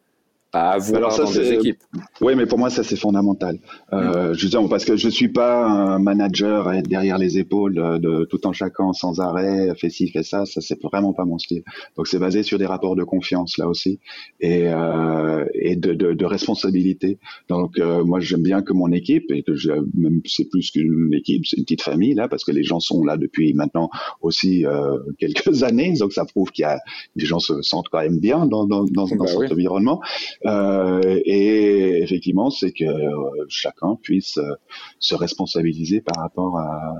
à 0.53 0.73
avoir 0.73 0.97
Alors 0.97 1.13
ça, 1.13 1.25
dans 1.25 1.31
des 1.31 1.53
équipes. 1.53 1.79
Oui, 2.21 2.35
mais 2.37 2.47
pour 2.47 2.59
moi, 2.59 2.69
ça, 2.69 2.85
c'est 2.85 2.97
fondamental. 2.97 3.59
Euh, 3.93 4.31
mm. 4.31 4.35
Justement, 4.35 4.69
parce 4.69 4.85
que 4.85 4.97
je 4.97 5.09
suis 5.09 5.29
pas 5.29 5.65
un 5.65 5.99
manager 5.99 6.69
à 6.69 6.77
être 6.77 6.89
derrière 6.89 7.17
les 7.17 7.39
épaules 7.39 7.75
de, 7.75 8.25
tout 8.25 8.47
en 8.47 8.53
chacun 8.53 8.93
sans 8.93 9.21
arrêt, 9.21 9.73
fais 9.77 9.89
ci, 9.89 10.09
fais 10.09 10.23
ça, 10.23 10.45
ça, 10.45 10.61
c'est 10.61 10.81
vraiment 10.83 11.15
pas 11.15 11.25
mon 11.25 11.39
style. 11.39 11.63
Donc, 11.97 12.07
c'est 12.07 12.19
basé 12.19 12.43
sur 12.43 12.59
des 12.59 12.67
rapports 12.67 12.97
de 12.97 13.05
confiance, 13.05 13.57
là 13.57 13.67
aussi, 13.67 13.99
et, 14.41 14.69
euh, 14.69 15.45
et 15.55 15.77
de, 15.77 15.95
de, 15.95 16.13
de, 16.13 16.25
responsabilité. 16.25 17.19
Donc, 17.49 17.79
euh, 17.79 18.05
moi, 18.05 18.21
j'aime 18.21 18.43
bien 18.43 18.63
que 18.63 18.73
mon 18.73 18.93
équipe, 18.93 19.31
et 19.31 19.43
que 19.43 19.53
même 19.95 20.21
c'est 20.27 20.49
plus 20.51 20.71
qu'une 20.71 21.15
équipe, 21.15 21.47
c'est 21.47 21.57
une 21.57 21.65
petite 21.65 21.83
famille, 21.83 22.15
là, 22.15 22.29
parce 22.29 22.45
que 22.45 22.53
les 22.53 22.63
gens 22.63 22.81
sont 22.81 23.05
là 23.05 23.17
depuis 23.17 23.55
maintenant 23.55 23.89
aussi 24.21 24.67
euh, 24.67 24.99
quelques 25.19 25.63
années, 25.63 25.95
donc 25.99 26.13
ça 26.13 26.25
prouve 26.27 26.51
qu'il 26.51 26.63
y 26.63 26.67
a, 26.67 26.79
les 27.17 27.25
gens 27.25 27.39
se 27.39 27.63
sentent 27.63 27.89
quand 27.91 28.01
même 28.01 28.19
bien 28.19 28.47
dans, 28.47 28.67
dans, 28.67 28.85
dans, 28.85 29.07
dans 29.07 29.17
bah 29.17 29.27
cet 29.27 29.53
environnement. 29.53 30.01
Euh, 30.47 31.21
et 31.25 32.03
effectivement, 32.03 32.51
c'est 32.51 32.73
que 32.73 32.85
euh, 32.85 33.45
chacun 33.49 33.97
puisse 34.03 34.39
euh, 34.39 34.55
se 34.99 35.15
responsabiliser 35.15 36.01
par 36.01 36.23
rapport 36.23 36.59
à, 36.59 36.99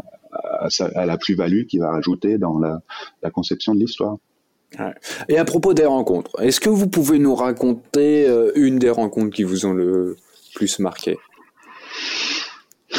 à, 0.95 1.07
la 1.07 1.19
plus-value 1.19 1.65
qu'il 1.65 1.81
va 1.81 1.91
rajouter 1.91 2.39
dans 2.39 2.59
la, 2.59 2.81
la 3.23 3.31
conception 3.31 3.75
de 3.75 3.81
l'histoire. 3.81 4.17
Et 5.29 5.37
à 5.37 5.45
propos 5.45 5.75
des 5.75 5.85
rencontres, 5.85 6.31
est-ce 6.41 6.59
que 6.59 6.71
vous 6.71 6.89
pouvez 6.89 7.19
nous 7.19 7.35
raconter 7.35 8.27
une 8.55 8.79
des 8.79 8.89
rencontres 8.89 9.35
qui 9.35 9.43
vous 9.43 9.67
ont 9.67 9.75
le 9.75 10.17
plus 10.55 10.79
marqué? 10.79 11.19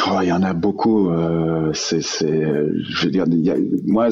Oh, 0.06 0.18
il 0.22 0.28
y 0.28 0.32
en 0.32 0.42
a 0.42 0.52
beaucoup. 0.52 1.10
Euh, 1.10 1.72
c'est, 1.72 2.00
je 2.00 3.04
veux 3.04 3.10
dire, 3.10 3.24
y 3.28 3.50
a, 3.50 3.56
moi, 3.84 4.08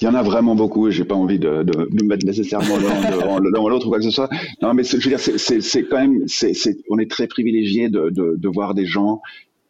il 0.00 0.04
y 0.04 0.08
en 0.08 0.14
a 0.14 0.22
vraiment 0.22 0.56
beaucoup 0.56 0.88
et 0.88 0.92
j'ai 0.92 1.04
pas 1.04 1.14
envie 1.14 1.38
de, 1.38 1.62
de, 1.62 1.88
de 1.90 2.04
mettre 2.04 2.26
nécessairement 2.26 2.76
l'un 2.78 3.10
devant 3.52 3.68
l'autre 3.68 3.86
ou 3.86 3.90
quoi 3.90 3.98
que 3.98 4.04
ce 4.04 4.10
soit. 4.10 4.28
Non, 4.60 4.74
mais 4.74 4.82
je 4.82 4.96
veux 4.96 5.16
dire, 5.16 5.20
c'est 5.20 5.84
quand 5.84 6.00
même, 6.00 6.26
c'est 6.26 6.52
on 6.90 6.98
est 6.98 7.10
très 7.10 7.28
privilégié 7.28 7.88
de, 7.88 8.10
de, 8.10 8.34
de 8.36 8.48
voir 8.48 8.74
des 8.74 8.86
gens 8.86 9.20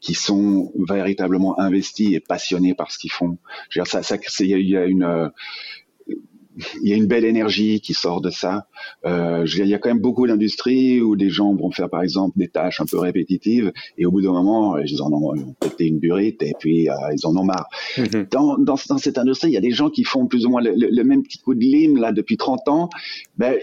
qui 0.01 0.15
sont 0.15 0.73
véritablement 0.89 1.59
investis 1.61 2.15
et 2.15 2.21
passionnés 2.21 2.75
par 2.75 2.91
ce 2.91 2.99
qu'ils 2.99 3.13
font. 3.13 3.39
Je 3.69 3.81
veux 3.81 3.85
dire, 3.85 3.91
ça, 3.91 4.03
ça, 4.03 4.17
il 4.41 4.69
y 4.69 4.77
a 4.77 4.87
une, 4.87 5.31
il 6.83 6.89
y 6.89 6.93
a 6.93 6.97
une 6.97 7.07
belle 7.07 7.25
énergie 7.25 7.81
qui 7.81 7.95
sort 7.95 8.21
de 8.21 8.31
ça. 8.31 8.67
Euh, 9.05 9.47
il 9.57 9.67
y 9.67 9.75
a 9.75 9.79
quand 9.79 9.89
même 9.89 10.01
beaucoup 10.01 10.27
d'industries 10.27 11.01
où 11.01 11.17
des 11.17 11.31
gens 11.31 11.55
vont 11.55 11.71
faire 11.71 11.89
par 11.89 12.03
exemple 12.03 12.39
des 12.39 12.49
tâches 12.49 12.81
un 12.81 12.87
peu 12.87 12.99
répétitives 12.99 13.73
et 13.97 14.07
au 14.07 14.11
bout 14.11 14.23
d'un 14.23 14.33
moment 14.33 14.79
ils 14.79 15.03
en 15.03 15.13
ont, 15.13 15.35
pété 15.61 15.87
une 15.87 15.99
burite 15.99 16.43
et 16.43 16.55
puis 16.59 16.89
euh, 16.89 16.95
ils 17.13 17.27
en 17.27 17.37
ont 17.37 17.45
marre. 17.45 17.69
Mm-hmm. 17.97 18.31
Dans, 18.31 18.59
dans, 18.59 18.77
dans, 18.89 18.99
cette 18.99 19.19
industrie, 19.19 19.49
il 19.51 19.55
y 19.55 19.59
a 19.59 19.63
des 19.63 19.71
gens 19.71 19.91
qui 19.91 20.05
font 20.05 20.27
plus 20.27 20.47
ou 20.47 20.51
moins 20.51 20.63
le, 20.63 20.73
le, 20.75 21.05
même 21.05 21.23
petit 21.23 21.39
coup 21.39 21.55
de 21.55 21.61
lime 21.61 21.97
là 21.97 22.13
depuis 22.13 22.37
30 22.37 22.69
ans. 22.69 22.89
Ben, 23.37 23.57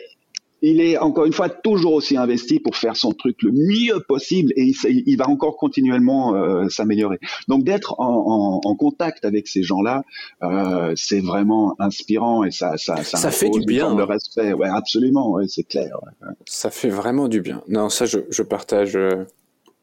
il 0.69 0.81
est 0.81 0.97
encore 0.97 1.25
une 1.25 1.33
fois 1.33 1.49
toujours 1.49 1.93
aussi 1.93 2.17
investi 2.17 2.59
pour 2.59 2.75
faire 2.75 2.95
son 2.95 3.11
truc 3.11 3.41
le 3.41 3.51
mieux 3.51 3.99
possible 4.07 4.51
et 4.55 4.73
il, 4.87 5.15
va 5.17 5.29
encore 5.29 5.57
continuellement 5.57 6.35
euh, 6.35 6.67
s'améliorer. 6.69 7.19
Donc 7.47 7.63
d'être 7.63 7.99
en, 7.99 8.75
contact 8.75 9.23
avec 9.23 9.47
ces 9.47 9.63
gens-là, 9.63 10.03
euh, 10.43 10.93
c'est 10.97 11.21
vraiment 11.21 11.75
inspirant 11.79 12.43
et 12.43 12.51
ça 12.51 12.77
ça 12.77 12.97
ça, 13.03 13.17
ça 13.17 13.31
fait 13.31 13.49
du 13.49 13.61
bien. 13.65 13.95
Le 13.95 14.03
respect, 14.03 14.53
ouais, 14.53 14.67
absolument, 14.67 15.31
ouais, 15.31 15.45
c'est 15.47 15.63
clair. 15.63 15.97
Ça 16.45 16.69
fait 16.69 16.89
vraiment 16.89 17.27
du 17.27 17.41
bien. 17.41 17.61
Non, 17.67 17.89
ça 17.89 18.05
je, 18.05 18.19
je 18.29 18.41
partage 18.41 18.95
euh, 18.95 19.25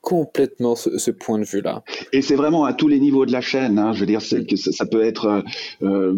complètement 0.03 0.75
ce, 0.75 0.99
ce, 0.99 1.13
point 1.13 1.39
de 1.39 1.45
vue-là. 1.45 1.85
Et 2.13 2.23
c'est 2.23 2.35
vraiment 2.35 2.65
à 2.65 2.73
tous 2.75 2.89
les 2.89 2.99
niveaux 2.99 3.25
de 3.25 3.33
la 3.33 3.41
chaîne. 3.41 3.79
Hein. 3.79 3.93
Je 3.93 4.01
veux 4.01 4.07
dire, 4.07 4.21
c'est 4.21 4.45
que 4.45 4.57
ça, 4.57 4.85
peut 4.85 5.03
être 5.03 5.45
euh, 5.83 6.15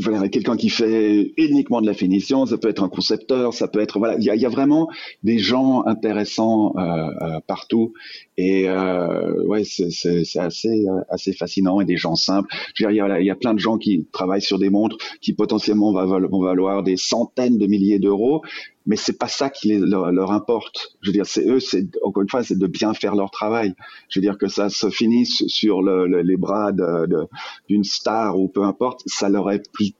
voilà, 0.00 0.28
quelqu'un 0.28 0.56
qui 0.56 0.68
fait 0.68 1.32
uniquement 1.36 1.80
de 1.80 1.86
la 1.86 1.94
finition, 1.94 2.44
ça 2.46 2.58
peut 2.58 2.68
être 2.68 2.82
un 2.82 2.88
concepteur, 2.88 3.54
ça 3.54 3.68
peut 3.68 3.80
être 3.80 4.00
voilà, 4.00 4.16
il 4.18 4.24
y 4.24 4.30
a, 4.30 4.34
y 4.34 4.44
a, 4.44 4.48
vraiment 4.48 4.88
des 5.22 5.38
gens 5.38 5.84
intéressants 5.86 6.74
euh, 6.76 6.80
euh, 6.82 7.40
partout. 7.46 7.94
Et 8.38 8.68
euh, 8.68 9.44
ouais, 9.44 9.62
c'est 9.64 10.38
assez 10.38 10.86
assez 11.10 11.32
fascinant 11.32 11.80
et 11.80 11.84
des 11.84 11.96
gens 11.96 12.14
simples. 12.14 12.48
Je 12.74 12.84
veux 12.84 12.92
dire, 12.92 13.06
il 13.18 13.22
y, 13.22 13.26
y 13.26 13.30
a 13.30 13.36
plein 13.36 13.54
de 13.54 13.58
gens 13.58 13.76
qui 13.78 14.06
travaillent 14.12 14.42
sur 14.42 14.58
des 14.58 14.70
montres 14.70 14.96
qui 15.20 15.34
potentiellement 15.34 15.92
vont 15.92 16.42
valoir 16.42 16.82
des 16.82 16.96
centaines 16.96 17.58
de 17.58 17.66
milliers 17.66 17.98
d'euros, 17.98 18.42
mais 18.86 18.96
c'est 18.96 19.18
pas 19.18 19.28
ça 19.28 19.50
qui 19.50 19.78
leur, 19.78 20.32
importe. 20.32 20.96
Je 21.00 21.10
veux 21.10 21.12
dire, 21.12 21.26
c'est 21.26 21.46
eux, 21.46 21.60
c'est 21.60 21.84
encore 22.02 22.22
une 22.22 22.28
fois, 22.28 22.42
c'est 22.42 22.58
de 22.58 22.66
bien 22.66 22.94
faire 22.94 23.14
leur 23.14 23.30
travail. 23.30 23.74
Je 24.08 24.18
veux 24.18 24.22
dire 24.22 24.38
que 24.38 24.48
ça 24.48 24.68
se 24.68 24.90
finisse 24.90 25.44
sur 25.46 25.82
le, 25.82 26.22
les 26.22 26.36
bras 26.36 26.72
d'une 27.68 27.84
star 27.84 28.38
ou 28.38 28.48
peu 28.48 28.62
importe, 28.62 29.02
ça 29.06 29.28
leur 29.28 29.50
est 29.50 29.70
plus, 29.72 29.92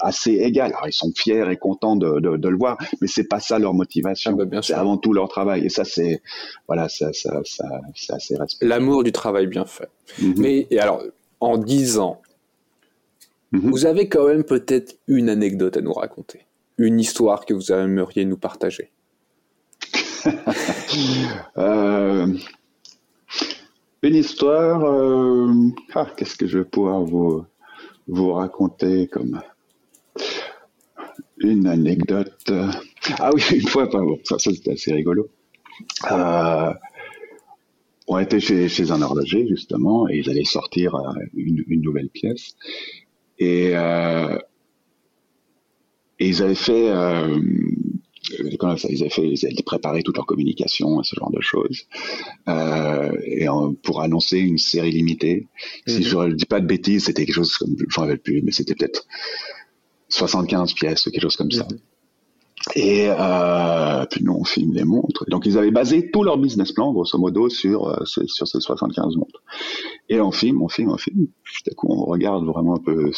assez 0.00 0.32
égal. 0.32 0.72
Alors 0.72 0.88
ils 0.88 0.92
sont 0.92 1.12
fiers 1.14 1.50
et 1.50 1.56
contents 1.56 1.96
de, 1.96 2.20
de, 2.20 2.36
de 2.36 2.48
le 2.48 2.56
voir, 2.56 2.78
mais 3.00 3.08
c'est 3.08 3.28
pas 3.28 3.40
ça 3.40 3.58
leur 3.58 3.74
motivation. 3.74 4.36
Ah 4.38 4.44
bah, 4.44 4.62
c'est 4.62 4.74
avant 4.74 4.96
tout 4.96 5.12
leur 5.12 5.28
travail. 5.28 5.64
Et 5.64 5.68
ça, 5.68 5.84
c'est 5.84 6.22
voilà, 6.66 6.88
ça, 6.88 7.12
ça, 7.12 7.40
ça 7.44 7.64
c'est 7.94 8.12
assez 8.12 8.36
respectable. 8.36 8.68
L'amour 8.68 9.04
du 9.04 9.12
travail 9.12 9.46
bien 9.46 9.64
fait. 9.64 9.88
Mm-hmm. 10.20 10.34
Mais 10.38 10.66
et 10.70 10.80
alors, 10.80 11.02
en 11.40 11.58
dix 11.58 11.98
ans, 11.98 12.20
mm-hmm. 13.52 13.70
vous 13.70 13.86
avez 13.86 14.08
quand 14.08 14.26
même 14.26 14.44
peut-être 14.44 14.96
une 15.06 15.28
anecdote 15.28 15.76
à 15.76 15.80
nous 15.80 15.92
raconter 15.92 16.46
une 16.80 16.98
histoire 16.98 17.44
que 17.44 17.52
vous 17.52 17.70
aimeriez 17.72 18.24
nous 18.24 18.38
partager 18.38 18.90
euh, 21.58 22.26
Une 24.02 24.14
histoire, 24.14 24.82
euh, 24.84 25.52
ah, 25.94 26.06
qu'est-ce 26.16 26.36
que 26.36 26.46
je 26.46 26.58
vais 26.58 26.64
pouvoir 26.64 27.02
vous, 27.02 27.44
vous 28.08 28.32
raconter 28.32 29.08
comme 29.08 29.42
une 31.38 31.66
anecdote? 31.66 32.50
Ah 33.18 33.30
oui, 33.34 33.42
une 33.52 33.68
fois, 33.68 33.86
ça, 34.24 34.38
c'était 34.38 34.72
assez 34.72 34.92
rigolo. 34.92 35.28
Euh, 36.10 36.72
on 38.12 38.18
était 38.18 38.40
chez, 38.40 38.68
chez, 38.68 38.90
un 38.90 39.02
horloger 39.02 39.46
justement 39.48 40.08
et 40.08 40.18
ils 40.18 40.28
allaient 40.28 40.44
sortir 40.44 40.94
une, 41.34 41.64
une 41.68 41.80
nouvelle 41.80 42.10
pièce 42.10 42.54
et 43.38 43.74
et 46.20 46.28
ils 46.28 46.42
avaient 46.42 46.54
fait, 46.54 46.90
euh, 46.90 47.40
ils 48.38 48.58
avaient 48.62 49.08
fait, 49.08 49.26
ils 49.26 49.46
avaient 49.46 49.54
préparé 49.64 50.02
toute 50.02 50.16
leur 50.16 50.26
communication 50.26 51.00
et 51.00 51.04
ce 51.04 51.16
genre 51.16 51.30
de 51.30 51.40
choses, 51.40 51.86
euh, 52.46 53.10
et 53.24 53.46
pour 53.82 54.02
annoncer 54.02 54.38
une 54.38 54.58
série 54.58 54.90
limitée. 54.90 55.48
Si 55.86 55.96
mhm. 55.96 56.02
je 56.02 56.16
ne 56.18 56.34
dis 56.34 56.44
pas 56.44 56.60
de 56.60 56.66
bêtises, 56.66 57.06
c'était 57.06 57.24
quelque 57.24 57.34
chose 57.34 57.56
comme, 57.56 57.74
je 57.88 58.00
rappelle 58.00 58.18
plus, 58.20 58.42
mais 58.42 58.52
c'était 58.52 58.74
peut-être 58.74 59.06
75 60.10 60.74
pièces 60.74 61.06
ou 61.06 61.10
quelque 61.10 61.22
chose 61.22 61.36
comme 61.36 61.50
ça. 61.50 61.66
Et 62.74 63.08
euh, 63.08 64.04
puis 64.10 64.22
nous, 64.22 64.34
on 64.34 64.44
filme 64.44 64.74
les 64.74 64.84
montres. 64.84 65.24
Donc, 65.28 65.46
ils 65.46 65.56
avaient 65.56 65.70
basé 65.70 66.10
tout 66.10 66.22
leur 66.22 66.36
business 66.36 66.72
plan, 66.72 66.92
grosso 66.92 67.18
modo, 67.18 67.48
sur, 67.48 67.88
euh, 67.88 68.04
sur 68.04 68.46
ces 68.46 68.60
75 68.60 69.16
montres. 69.16 69.42
Et 70.08 70.20
on 70.20 70.30
filme, 70.30 70.62
on 70.62 70.68
filme, 70.68 70.90
on 70.90 70.98
filme. 70.98 71.26
Tout 71.26 71.70
à 71.70 71.74
coup, 71.74 71.88
on 71.90 72.04
regarde 72.04 72.44
vraiment 72.44 72.76
un 72.76 72.80
peu 72.80 73.10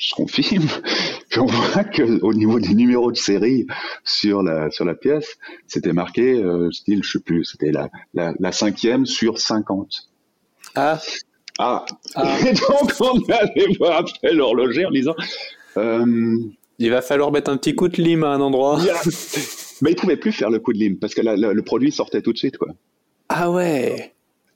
ce 0.00 0.14
qu'on 0.14 0.26
filme, 0.26 0.66
puis 1.28 1.40
on 1.40 1.46
voit 1.46 1.84
que 1.84 2.20
au 2.22 2.32
niveau 2.32 2.58
des 2.58 2.74
numéros 2.74 3.12
de 3.12 3.16
série 3.16 3.66
sur 4.02 4.42
la 4.42 4.70
sur 4.70 4.84
la 4.84 4.94
pièce, 4.94 5.36
c'était 5.66 5.92
marqué 5.92 6.42
euh, 6.42 6.70
style, 6.72 7.04
je 7.04 7.12
sais 7.12 7.20
plus, 7.20 7.44
c'était 7.44 7.70
la, 7.70 7.90
la, 8.14 8.32
la 8.40 8.50
cinquième 8.50 9.04
sur 9.04 9.38
50. 9.38 10.08
Ah. 10.74 10.98
Ah. 11.58 11.84
ah. 12.14 12.38
Et 12.46 12.54
donc 12.54 12.92
on 13.00 13.32
allé 13.32 13.76
voir 13.78 13.98
après 14.00 14.32
l'horloger 14.32 14.86
en 14.86 14.90
disant. 14.90 15.14
Euh, 15.76 16.38
il 16.80 16.90
va 16.90 17.02
falloir 17.02 17.30
mettre 17.30 17.50
un 17.50 17.56
petit 17.56 17.74
coup 17.74 17.88
de 17.88 18.02
lime 18.02 18.24
à 18.24 18.30
un 18.30 18.40
endroit. 18.40 18.80
Mais 19.82 19.92
il 19.92 19.96
pouvait 19.96 20.16
plus 20.16 20.32
faire 20.32 20.50
le 20.50 20.58
coup 20.58 20.72
de 20.72 20.78
lime 20.78 20.96
parce 20.96 21.14
que 21.14 21.20
le 21.22 21.62
produit 21.62 21.92
sortait 21.92 22.22
tout 22.22 22.32
de 22.32 22.38
suite 22.38 22.58
quoi. 22.58 22.68
Ah 23.28 23.50
ouais. 23.50 24.12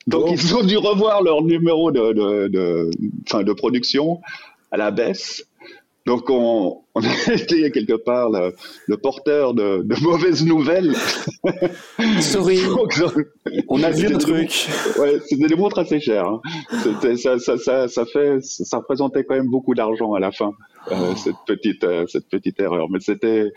Donc 0.06 0.30
ils 0.30 0.54
ont 0.54 0.62
dû 0.64 0.76
revoir 0.76 1.22
leur 1.22 1.42
numéro 1.42 1.92
de, 1.92 2.12
de, 2.12 2.48
de, 2.48 2.90
fin, 3.26 3.42
de 3.42 3.52
production 3.52 4.20
à 4.72 4.76
la 4.76 4.90
baisse. 4.90 5.46
Donc 6.06 6.28
on, 6.28 6.82
on 6.94 7.00
a 7.02 7.32
été 7.32 7.70
quelque 7.70 7.96
part 7.96 8.30
le, 8.30 8.54
le 8.86 8.96
porteur 8.96 9.54
de, 9.54 9.82
de, 9.82 10.02
mauvaises 10.02 10.44
nouvelles. 10.44 10.94
Sorry. 12.20 12.60
on 13.68 13.82
a 13.82 13.90
vu 13.90 14.08
le 14.08 14.18
truc. 14.18 14.68
Ouais, 14.98 15.18
c'était 15.26 15.46
des 15.46 15.56
montres 15.56 15.78
assez 15.78 16.00
chères. 16.00 16.26
Hein. 16.26 16.40
Ça, 17.16 17.38
ça, 17.38 17.56
ça, 17.56 17.88
ça, 17.88 18.04
fait, 18.04 18.38
ça 18.42 18.78
représentait 18.78 19.24
quand 19.24 19.34
même 19.34 19.48
beaucoup 19.48 19.74
d'argent 19.74 20.12
à 20.12 20.20
la 20.20 20.30
fin, 20.30 20.52
euh, 20.92 21.12
oh. 21.12 21.16
cette 21.16 21.36
petite, 21.46 21.84
euh, 21.84 22.06
cette 22.06 22.28
petite 22.28 22.60
erreur. 22.60 22.88
Mais 22.90 23.00
c'était, 23.00 23.52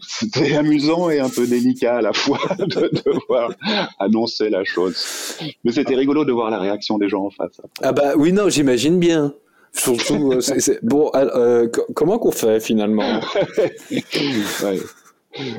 c'était 0.00 0.56
amusant 0.56 1.08
et 1.08 1.20
un 1.20 1.28
peu 1.28 1.46
délicat 1.46 1.98
à 1.98 2.02
la 2.02 2.12
fois 2.12 2.40
de 2.58 2.90
devoir 3.04 3.52
annoncer 4.00 4.50
la 4.50 4.64
chose. 4.64 5.38
Mais 5.64 5.70
c'était 5.70 5.94
rigolo 5.94 6.24
de 6.24 6.32
voir 6.32 6.50
la 6.50 6.58
réaction 6.58 6.98
des 6.98 7.08
gens 7.08 7.26
en 7.26 7.30
face. 7.30 7.60
Ah 7.80 7.92
bah 7.92 8.14
oui, 8.16 8.32
non, 8.32 8.48
j'imagine 8.48 8.98
bien. 8.98 9.34
Surtout, 9.76 10.32
euh, 10.32 10.40
bon, 10.82 11.10
euh, 11.14 11.68
comment 11.94 12.18
qu'on 12.18 12.32
fait 12.32 12.60
finalement? 12.60 13.20
Ouais. 14.62 14.80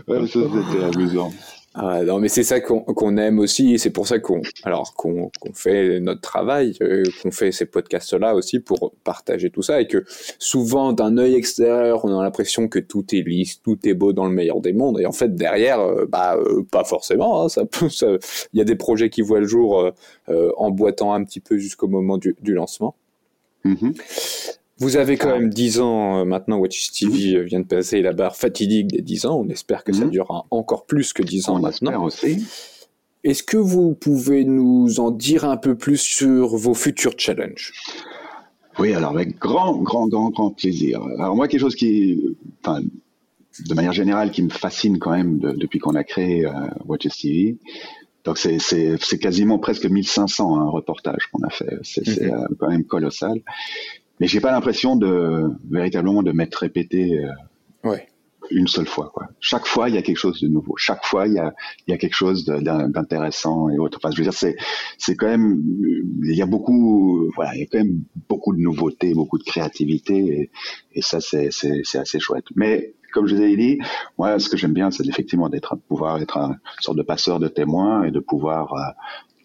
ouais, 0.07 0.27
ça 0.27 0.39
c'était 0.39 0.83
amusant. 0.83 1.31
Ah, 1.79 2.03
non, 2.03 2.17
mais 2.19 2.27
c'est 2.27 2.41
ça 2.41 2.59
qu'on 2.59 3.17
aime 3.17 3.37
aussi, 3.37 3.75
et 3.75 3.77
c'est 3.77 3.91
pour 3.91 4.07
ça 4.07 4.17
qu'on 4.17 4.41
alors 4.63 4.95
qu'on 4.95 5.29
fait 5.53 5.99
notre 5.99 6.21
travail, 6.21 6.75
euh, 6.81 7.03
qu'on 7.21 7.29
fait 7.29 7.51
ces 7.51 7.67
podcasts-là 7.67 8.33
aussi 8.33 8.59
pour 8.59 8.95
partager 9.03 9.51
tout 9.51 9.61
ça, 9.61 9.79
et 9.79 9.85
que 9.85 10.03
souvent 10.39 10.91
d'un 10.91 11.19
œil 11.19 11.35
extérieur, 11.35 12.03
on 12.03 12.17
a 12.17 12.23
l'impression 12.23 12.67
que 12.67 12.79
tout 12.79 13.05
est 13.13 13.21
lisse, 13.21 13.61
tout 13.61 13.77
est 13.87 13.93
beau 13.93 14.11
dans 14.11 14.25
le 14.25 14.31
meilleur 14.31 14.59
des 14.59 14.73
mondes, 14.73 14.99
et 14.99 15.05
en 15.05 15.11
fait 15.11 15.35
derrière, 15.35 15.79
euh, 15.79 16.07
bah 16.09 16.35
euh, 16.37 16.63
pas 16.63 16.83
forcément. 16.83 17.43
Hein, 17.43 17.49
ça 17.49 17.61
il 18.53 18.57
y 18.57 18.61
a 18.61 18.65
des 18.65 18.75
projets 18.75 19.11
qui 19.11 19.21
voient 19.21 19.39
le 19.39 19.47
jour 19.47 19.91
en 20.27 20.71
boitant 20.71 21.13
un 21.13 21.23
petit 21.23 21.39
peu 21.39 21.59
jusqu'au 21.59 21.87
moment 21.87 22.17
du, 22.17 22.35
du 22.41 22.55
lancement. 22.55 22.95
Mm-hmm. 23.65 23.93
Vous 24.79 24.95
avez 24.95 25.17
quand 25.17 25.29
même 25.29 25.49
10 25.49 25.79
ans 25.79 26.19
euh, 26.19 26.25
maintenant, 26.25 26.57
Watch 26.57 26.91
TV 26.91 27.37
mhm. 27.37 27.43
vient 27.43 27.59
de 27.61 27.65
passer 27.65 28.01
la 28.01 28.13
barre 28.13 28.35
fatidique 28.35 28.87
des 28.87 29.01
10 29.01 29.25
ans. 29.25 29.39
On 29.43 29.49
espère 29.49 29.83
que 29.83 29.91
ça 29.91 30.05
mhm. 30.05 30.11
durera 30.11 30.45
encore 30.51 30.85
plus 30.85 31.13
que 31.13 31.23
10 31.23 31.49
ans 31.49 31.55
On 31.55 31.59
maintenant. 31.59 32.05
aussi. 32.05 32.45
Est-ce 33.23 33.43
que 33.43 33.57
vous 33.57 33.95
pouvez 33.95 34.45
nous 34.45 34.99
en 34.99 35.09
dire 35.09 35.45
un 35.45 35.57
peu 35.57 35.75
plus 35.75 35.97
sur 35.97 36.55
vos 36.55 36.75
futurs 36.75 37.13
challenges? 37.17 37.73
Oui, 38.77 38.93
alors 38.93 39.11
avec 39.11 39.39
grand, 39.39 39.75
grand, 39.77 40.07
grand, 40.07 40.29
grand 40.29 40.51
plaisir. 40.51 41.01
Alors 41.17 41.35
moi, 41.35 41.47
quelque 41.47 41.61
chose 41.61 41.75
qui, 41.75 42.37
enfin, 42.63 42.81
de 43.67 43.73
manière 43.73 43.93
générale, 43.93 44.29
qui 44.29 44.43
me 44.43 44.49
fascine 44.49 44.99
quand 44.99 45.11
même 45.11 45.39
depuis 45.39 45.79
qu'on 45.79 45.95
a 45.95 46.03
créé 46.03 46.45
euh, 46.45 46.51
Watch 46.85 47.07
TV, 47.19 47.57
donc 48.23 48.37
c'est 48.37 49.19
quasiment 49.19 49.59
presque 49.59 49.85
1500 49.85 50.59
un 50.59 50.69
reportage 50.69 51.27
qu'on 51.31 51.43
a 51.43 51.49
fait. 51.49 51.79
C'est 51.83 52.05
mhm. 52.07 52.33
euh, 52.33 52.47
quand 52.59 52.69
même 52.69 52.83
colossal 52.83 53.41
mais 54.19 54.27
j'ai 54.27 54.39
pas 54.39 54.51
l'impression 54.51 54.95
de 54.95 55.43
véritablement 55.69 56.23
de 56.23 56.31
m'être 56.31 56.55
répété 56.55 57.19
euh, 57.19 57.89
ouais. 57.89 58.07
une 58.49 58.67
seule 58.67 58.87
fois. 58.87 59.11
Quoi. 59.13 59.27
Chaque 59.39 59.67
fois, 59.67 59.89
il 59.89 59.95
y 59.95 59.97
a 59.97 60.01
quelque 60.01 60.17
chose 60.17 60.41
de 60.41 60.47
nouveau. 60.47 60.75
Chaque 60.75 61.05
fois, 61.05 61.27
il 61.27 61.33
y 61.33 61.39
a, 61.39 61.53
il 61.85 61.91
y 61.91 61.93
a 61.93 61.97
quelque 61.97 62.15
chose 62.15 62.45
d'intéressant 62.45 63.69
et 63.69 63.77
autre. 63.77 63.99
Enfin, 64.01 64.11
je 64.11 64.17
veux 64.17 64.23
dire, 64.23 64.33
c'est, 64.33 64.55
c'est 64.97 65.15
quand 65.15 65.27
même, 65.27 65.61
il 66.23 66.35
y 66.35 66.41
a 66.41 66.47
beaucoup, 66.47 67.31
voilà, 67.35 67.53
il 67.55 67.59
y 67.59 67.63
a 67.63 67.67
quand 67.67 67.77
même 67.77 68.01
beaucoup 68.27 68.55
de 68.55 68.59
nouveautés, 68.59 69.13
beaucoup 69.13 69.37
de 69.37 69.43
créativité, 69.43 70.17
et, 70.17 70.49
et 70.93 71.01
ça, 71.01 71.21
c'est, 71.21 71.49
c'est, 71.51 71.81
c'est 71.83 71.99
assez 71.99 72.19
chouette. 72.19 72.45
Mais 72.55 72.95
comme 73.13 73.27
je 73.27 73.35
vous 73.35 73.41
ai 73.41 73.55
dit, 73.55 73.79
moi, 74.17 74.39
ce 74.39 74.49
que 74.49 74.57
j'aime 74.57 74.73
bien, 74.73 74.91
c'est 74.91 75.07
effectivement 75.07 75.49
d'être, 75.49 75.75
pouvoir 75.87 76.21
être 76.21 76.37
un 76.37 76.55
sorte 76.79 76.97
de 76.97 77.03
passeur 77.03 77.39
de 77.39 77.47
témoins 77.47 78.03
et 78.03 78.11
de 78.11 78.19
pouvoir 78.19 78.73
euh, 78.73 78.79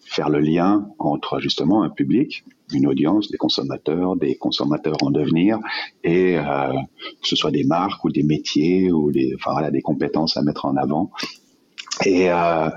faire 0.05 0.29
le 0.29 0.39
lien 0.39 0.87
entre 0.99 1.39
justement 1.39 1.83
un 1.83 1.89
public, 1.89 2.43
une 2.73 2.87
audience, 2.87 3.29
des 3.29 3.37
consommateurs, 3.37 4.15
des 4.15 4.35
consommateurs 4.35 4.97
en 5.01 5.11
devenir, 5.11 5.59
et 6.03 6.37
euh, 6.37 6.73
que 7.21 7.27
ce 7.27 7.35
soit 7.35 7.51
des 7.51 7.63
marques 7.63 8.03
ou 8.03 8.11
des 8.11 8.23
métiers 8.23 8.91
ou 8.91 9.11
des, 9.11 9.33
enfin 9.35 9.69
des 9.71 9.81
compétences 9.81 10.37
à 10.37 10.41
mettre 10.41 10.65
en 10.65 10.75
avant. 10.75 11.11
Et, 12.05 12.31
euh, 12.31 12.69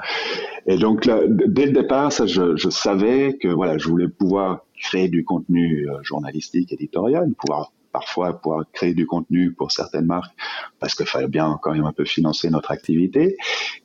donc 0.79 1.09
dès 1.29 1.67
le 1.67 1.73
départ, 1.73 2.13
ça, 2.13 2.27
je, 2.27 2.57
je, 2.57 2.69
savais 2.71 3.39
que 3.41 3.49
voilà, 3.49 3.79
je 3.79 3.89
voulais 3.89 4.09
pouvoir 4.09 4.61
créer 4.83 5.09
du 5.09 5.25
contenu 5.25 5.87
journalistique, 6.03 6.73
éditorial, 6.73 7.33
pouvoir 7.39 7.73
parfois 7.97 8.39
pouvoir 8.39 8.65
créer 8.75 8.93
du 8.93 9.07
contenu 9.07 9.55
pour 9.55 9.73
certaines 9.73 10.05
marques 10.05 10.35
parce 10.81 10.95
qu'il 10.95 11.07
fallait 11.07 11.29
bien 11.39 11.59
quand 11.63 11.73
même 11.73 11.87
un 11.87 11.95
peu 11.95 12.05
financer 12.05 12.51
notre 12.51 12.71
activité. 12.71 13.37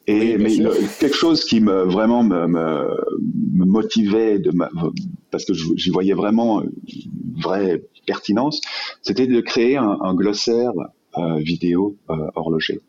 Et 0.06 0.38
mais 0.38 0.54
quelque 1.00 1.16
chose 1.16 1.46
qui 1.46 1.62
me 1.62 1.84
vraiment 1.84 2.22
me, 2.22 2.46
me, 2.48 3.66
motivait 3.78 4.38
de 4.38 4.52
parce 5.32 5.46
que 5.46 5.54
j'y 5.54 5.92
voyais 5.92 6.14
vraiment 6.14 6.62
une 6.62 7.42
vraie 7.48 7.84
pertinence, 8.06 8.60
c'était 9.02 9.28
de 9.28 9.40
créer 9.40 9.78
un, 9.78 10.14
glossaire 10.14 10.74
euh, 11.18 11.38
vidéo 11.38 11.96
euh, 12.10 12.16
horloger. 12.36 12.82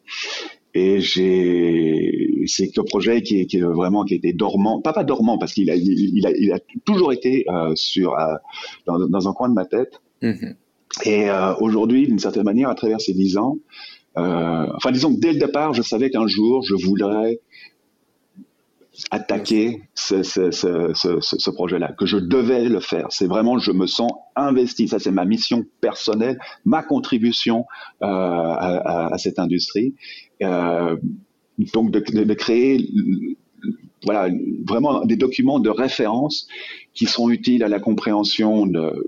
Et 0.74 1.00
j'ai, 1.00 2.44
c'est 2.46 2.76
un 2.78 2.84
projet 2.84 3.22
qui 3.22 3.40
est, 3.40 3.46
qui 3.46 3.58
est, 3.58 3.62
vraiment 3.62 4.04
qui 4.04 4.14
était 4.14 4.32
dormant, 4.32 4.80
pas 4.80 4.94
pas 4.94 5.04
dormant 5.04 5.36
parce 5.38 5.52
qu'il 5.52 5.70
a, 5.70 5.76
il, 5.76 6.26
a, 6.26 6.30
il 6.30 6.50
a 6.52 6.58
toujours 6.86 7.12
été 7.12 7.44
euh, 7.48 7.72
sur 7.76 8.18
euh, 8.18 8.34
dans, 8.86 8.98
dans, 9.06 9.28
un 9.28 9.32
coin 9.34 9.50
de 9.50 9.54
ma 9.54 9.66
tête. 9.66 10.00
Mm-hmm. 10.22 10.54
Et 11.04 11.30
euh, 11.30 11.54
aujourd'hui, 11.56 12.06
d'une 12.06 12.18
certaine 12.18 12.44
manière, 12.44 12.68
à 12.68 12.74
travers 12.74 13.00
ces 13.00 13.14
dix 13.14 13.36
ans, 13.36 13.56
euh, 14.18 14.66
enfin 14.76 14.92
disons 14.92 15.14
que 15.14 15.20
dès 15.20 15.32
le 15.32 15.38
départ, 15.38 15.72
je 15.72 15.82
savais 15.82 16.10
qu'un 16.10 16.26
jour, 16.26 16.62
je 16.62 16.74
voudrais 16.74 17.40
attaquer 19.10 19.82
ce, 19.94 20.22
ce, 20.22 20.50
ce, 20.50 20.92
ce 21.20 21.50
projet-là, 21.50 21.92
que 21.98 22.04
je 22.04 22.18
devais 22.18 22.68
le 22.68 22.80
faire. 22.80 23.06
C'est 23.10 23.26
vraiment, 23.26 23.58
je 23.58 23.72
me 23.72 23.86
sens 23.86 24.12
investi. 24.36 24.86
Ça, 24.86 24.98
c'est 24.98 25.10
ma 25.10 25.24
mission 25.24 25.64
personnelle, 25.80 26.38
ma 26.66 26.82
contribution 26.82 27.64
euh, 28.02 28.06
à, 28.06 29.06
à, 29.08 29.14
à, 29.14 29.18
cette 29.18 29.38
industrie. 29.38 29.94
Euh, 30.42 30.96
donc, 31.72 31.90
de, 31.90 32.00
de, 32.00 32.24
de, 32.24 32.34
créer 32.34 32.86
voilà, 34.04 34.28
vraiment 34.66 35.04
des 35.04 35.16
documents 35.16 35.58
de 35.58 35.70
référence 35.70 36.46
qui 36.92 37.06
sont 37.06 37.30
utiles 37.30 37.64
à 37.64 37.68
la 37.68 37.80
compréhension 37.80 38.66
de, 38.66 39.06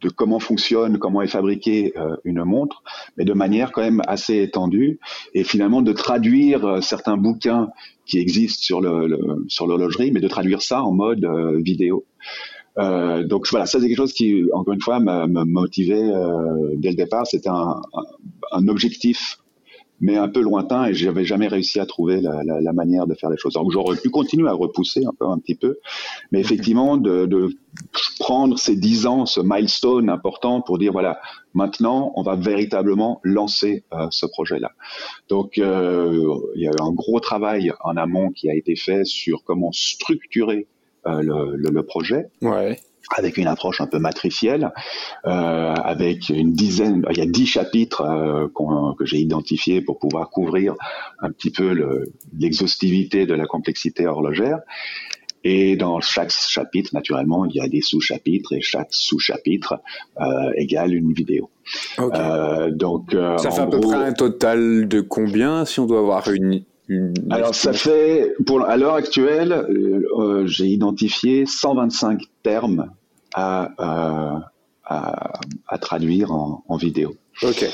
de 0.00 0.08
comment 0.08 0.38
fonctionne, 0.38 0.98
comment 0.98 1.22
est 1.22 1.28
fabriquée 1.28 1.92
euh, 1.96 2.16
une 2.24 2.42
montre, 2.44 2.82
mais 3.16 3.24
de 3.24 3.32
manière 3.32 3.72
quand 3.72 3.82
même 3.82 4.02
assez 4.06 4.42
étendue, 4.42 4.98
et 5.34 5.44
finalement 5.44 5.82
de 5.82 5.92
traduire 5.92 6.64
euh, 6.64 6.80
certains 6.80 7.16
bouquins 7.16 7.68
qui 8.06 8.18
existent 8.18 8.62
sur 8.62 8.80
le, 8.80 9.44
sur 9.48 9.66
l'horlogerie, 9.66 10.10
mais 10.10 10.20
de 10.20 10.28
traduire 10.28 10.62
ça 10.62 10.82
en 10.82 10.92
mode 10.92 11.24
euh, 11.24 11.60
vidéo. 11.60 12.04
donc 12.76 13.46
voilà, 13.50 13.66
ça 13.66 13.78
c'est 13.78 13.88
quelque 13.88 13.96
chose 13.96 14.14
qui, 14.14 14.44
encore 14.52 14.72
une 14.72 14.80
fois, 14.80 15.00
me 15.00 15.44
motivait 15.44 16.10
dès 16.76 16.90
le 16.90 16.96
départ. 16.96 17.26
C'était 17.26 17.50
un, 17.50 17.82
un, 18.52 18.68
objectif 18.68 19.38
mais 20.00 20.16
un 20.16 20.28
peu 20.28 20.40
lointain 20.40 20.86
et 20.86 20.94
j'avais 20.94 21.24
jamais 21.24 21.46
réussi 21.46 21.78
à 21.78 21.86
trouver 21.86 22.20
la, 22.20 22.42
la, 22.42 22.60
la, 22.60 22.72
manière 22.72 23.06
de 23.06 23.14
faire 23.14 23.30
les 23.30 23.36
choses. 23.36 23.54
Donc 23.54 23.70
j'aurais 23.70 23.96
pu 23.96 24.10
continuer 24.10 24.48
à 24.48 24.52
repousser 24.52 25.04
un 25.04 25.12
peu, 25.18 25.26
un 25.26 25.38
petit 25.38 25.54
peu, 25.54 25.78
mais 26.32 26.40
effectivement 26.40 26.96
de, 26.96 27.26
de 27.26 27.50
prendre 28.18 28.58
ces 28.58 28.76
dix 28.76 29.06
ans, 29.06 29.26
ce 29.26 29.40
milestone 29.42 30.08
important 30.08 30.62
pour 30.62 30.78
dire 30.78 30.92
voilà, 30.92 31.20
maintenant 31.54 32.12
on 32.16 32.22
va 32.22 32.36
véritablement 32.36 33.20
lancer 33.22 33.84
euh, 33.92 34.06
ce 34.10 34.26
projet-là. 34.26 34.72
Donc 35.28 35.58
euh, 35.58 36.34
il 36.56 36.62
y 36.62 36.66
a 36.66 36.70
eu 36.70 36.82
un 36.82 36.92
gros 36.92 37.20
travail 37.20 37.72
en 37.80 37.96
amont 37.96 38.30
qui 38.30 38.50
a 38.50 38.54
été 38.54 38.76
fait 38.76 39.04
sur 39.04 39.44
comment 39.44 39.72
structurer 39.72 40.66
euh, 41.06 41.22
le, 41.22 41.56
le, 41.56 41.70
le, 41.70 41.82
projet. 41.82 42.26
Ouais 42.42 42.78
avec 43.16 43.36
une 43.36 43.46
approche 43.46 43.80
un 43.80 43.86
peu 43.86 43.98
matricielle, 43.98 44.72
euh, 45.26 45.74
avec 45.74 46.28
une 46.28 46.52
dizaine, 46.52 47.04
il 47.10 47.18
y 47.18 47.20
a 47.20 47.26
dix 47.26 47.46
chapitres 47.46 48.02
euh, 48.02 48.48
que 48.98 49.04
j'ai 49.04 49.18
identifiés 49.18 49.80
pour 49.80 49.98
pouvoir 49.98 50.30
couvrir 50.30 50.74
un 51.20 51.30
petit 51.30 51.50
peu 51.50 51.74
l'exhaustivité 52.38 53.26
de 53.26 53.34
la 53.34 53.46
complexité 53.46 54.06
horlogère. 54.06 54.60
Et 55.42 55.76
dans 55.76 56.00
chaque 56.00 56.30
chapitre, 56.30 56.90
naturellement, 56.92 57.46
il 57.46 57.56
y 57.56 57.60
a 57.62 57.68
des 57.68 57.80
sous-chapitres 57.80 58.52
et 58.52 58.60
chaque 58.60 58.88
sous-chapitre 58.90 59.80
euh, 60.20 60.52
égale 60.56 60.92
une 60.92 61.14
vidéo. 61.14 61.48
Donc, 61.96 63.16
ça 63.38 63.50
fait 63.50 63.62
à 63.62 63.66
peu 63.66 63.80
près 63.80 63.96
un 63.96 64.12
total 64.12 64.86
de 64.86 65.00
combien 65.00 65.64
si 65.64 65.80
on 65.80 65.86
doit 65.86 66.00
avoir 66.00 66.28
une 66.30 66.62
alors 67.30 67.54
ça 67.54 67.72
fait, 67.72 68.34
pour, 68.46 68.64
à 68.64 68.76
l'heure 68.76 68.94
actuelle, 68.94 69.52
euh, 69.52 70.46
j'ai 70.46 70.66
identifié 70.66 71.46
125 71.46 72.22
termes 72.42 72.90
à, 73.34 74.42
à, 74.84 75.40
à, 75.66 75.78
traduire 75.78 76.32
en, 76.32 76.64
en, 76.68 76.76
vidéo. 76.76 77.14
Ok. 77.42 77.64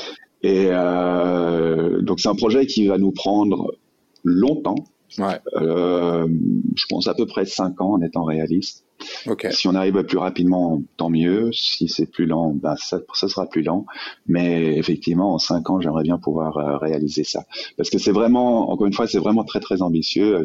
Et 0.43 0.67
euh, 0.69 2.01
donc 2.01 2.19
c'est 2.19 2.29
un 2.29 2.35
projet 2.35 2.65
qui 2.67 2.87
va 2.87 2.97
nous 2.97 3.11
prendre 3.11 3.75
longtemps. 4.23 4.75
Ouais. 5.17 5.39
Euh, 5.55 6.27
je 6.75 6.83
pense 6.89 7.07
à 7.07 7.13
peu 7.13 7.25
près 7.25 7.45
5 7.45 7.81
ans 7.81 7.93
en 7.93 8.01
étant 8.01 8.23
réaliste. 8.23 8.85
Okay. 9.25 9.51
Si 9.51 9.67
on 9.67 9.75
arrive 9.75 10.03
plus 10.03 10.17
rapidement, 10.17 10.81
tant 10.97 11.09
mieux. 11.09 11.51
Si 11.53 11.87
c'est 11.87 12.07
plus 12.07 12.25
lent, 12.25 12.53
ben 12.53 12.75
ça, 12.77 12.99
ça, 13.13 13.27
sera 13.27 13.47
plus 13.47 13.61
lent. 13.61 13.85
Mais 14.27 14.75
effectivement, 14.75 15.33
en 15.33 15.37
cinq 15.37 15.69
ans, 15.69 15.79
j'aimerais 15.79 16.03
bien 16.03 16.17
pouvoir 16.17 16.57
euh, 16.57 16.77
réaliser 16.77 17.23
ça. 17.23 17.43
Parce 17.77 17.89
que 17.89 17.99
c'est 17.99 18.11
vraiment, 18.11 18.71
encore 18.71 18.87
une 18.87 18.93
fois, 18.93 19.07
c'est 19.07 19.19
vraiment 19.19 19.43
très 19.43 19.59
très 19.59 19.81
ambitieux. 19.81 20.41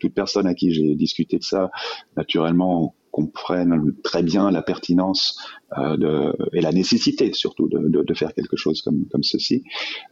Toute 0.00 0.14
personne 0.14 0.46
à 0.46 0.54
qui 0.54 0.72
j'ai 0.72 0.94
discuté 0.94 1.38
de 1.38 1.44
ça, 1.44 1.70
naturellement, 2.16 2.94
comprennent 3.14 3.92
très 4.02 4.24
bien 4.24 4.50
la 4.50 4.60
pertinence 4.60 5.38
euh, 5.78 5.96
de, 5.96 6.32
et 6.52 6.60
la 6.60 6.72
nécessité 6.72 7.32
surtout 7.32 7.68
de, 7.68 7.78
de, 7.78 8.02
de, 8.02 8.14
faire 8.14 8.34
quelque 8.34 8.56
chose 8.56 8.82
comme, 8.82 9.04
comme 9.12 9.22
ceci. 9.22 9.62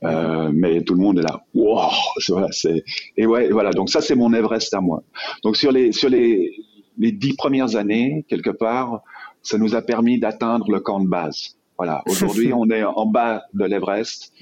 Euh, 0.05 0.53
mais 0.55 0.85
tout 0.85 0.95
le 0.95 1.01
monde 1.01 1.19
est 1.19 1.23
là, 1.23 1.43
wow, 1.53 1.91
voilà, 2.29 2.47
c'est 2.53 2.85
et 3.17 3.27
ouais, 3.27 3.51
voilà. 3.51 3.73
Donc 3.73 3.91
ça 3.91 4.01
c'est 4.01 4.15
mon 4.15 4.33
Everest 4.33 4.73
à 4.73 4.81
moi. 4.81 5.03
Donc 5.43 5.57
sur 5.57 5.73
les 5.73 5.91
sur 5.91 6.09
les 6.09 6.53
les 6.97 7.11
dix 7.11 7.35
premières 7.35 7.75
années, 7.75 8.25
quelque 8.29 8.51
part, 8.51 9.03
ça 9.43 9.59
nous 9.59 9.75
a 9.75 9.83
permis 9.83 10.21
d'atteindre 10.21 10.71
le 10.71 10.79
camp 10.79 11.01
de 11.01 11.09
base. 11.09 11.57
Voilà. 11.79 12.03
Aujourd'hui, 12.09 12.53
on 12.53 12.71
est 12.71 12.85
en 12.85 13.07
bas 13.07 13.43
de 13.53 13.65
l'Everest. 13.65 14.33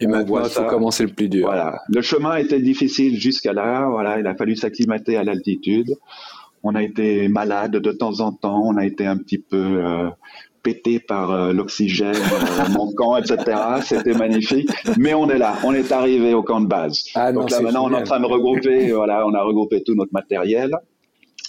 Et 0.00 0.08
maintenant, 0.08 0.42
il 0.42 0.50
faut 0.50 0.64
commencer 0.64 1.04
le 1.04 1.12
plus 1.12 1.28
dur. 1.28 1.46
Voilà. 1.46 1.78
Le 1.88 2.02
chemin 2.02 2.36
était 2.36 2.60
difficile 2.60 3.20
jusqu'à 3.20 3.52
là. 3.52 3.86
Voilà. 3.88 4.18
Il 4.18 4.26
a 4.26 4.34
fallu 4.34 4.56
s'acclimater 4.56 5.16
à 5.16 5.22
l'altitude. 5.22 5.94
On 6.64 6.74
a 6.74 6.82
été 6.82 7.28
malade 7.28 7.72
de 7.72 7.92
temps 7.92 8.20
en 8.20 8.32
temps. 8.32 8.62
On 8.64 8.76
a 8.76 8.84
été 8.84 9.06
un 9.06 9.16
petit 9.16 9.38
peu, 9.38 9.84
euh, 9.84 10.10
pété 10.62 10.98
par 10.98 11.52
l'oxygène 11.52 12.16
manquant, 12.72 13.16
etc. 13.18 13.58
C'était 13.82 14.14
magnifique. 14.14 14.70
Mais 14.98 15.12
on 15.14 15.28
est 15.28 15.36
là, 15.36 15.56
on 15.62 15.74
est 15.74 15.92
arrivé 15.92 16.32
au 16.32 16.42
camp 16.42 16.60
de 16.60 16.66
base. 16.66 17.04
Ah 17.14 17.32
Donc 17.32 17.50
là 17.50 17.60
maintenant, 17.60 17.84
on 17.86 17.92
est 17.92 17.96
en 17.96 18.02
train 18.02 18.18
de 18.18 18.26
regrouper. 18.26 18.90
voilà, 18.92 19.26
on 19.26 19.34
a 19.34 19.42
regroupé 19.42 19.82
tout 19.82 19.94
notre 19.94 20.12
matériel. 20.12 20.70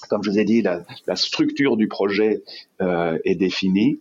Comme 0.09 0.23
je 0.23 0.29
vous 0.29 0.39
ai 0.39 0.45
dit, 0.45 0.61
la, 0.61 0.81
la 1.07 1.15
structure 1.15 1.77
du 1.77 1.87
projet 1.87 2.43
euh, 2.81 3.17
est 3.25 3.35
définie. 3.35 3.99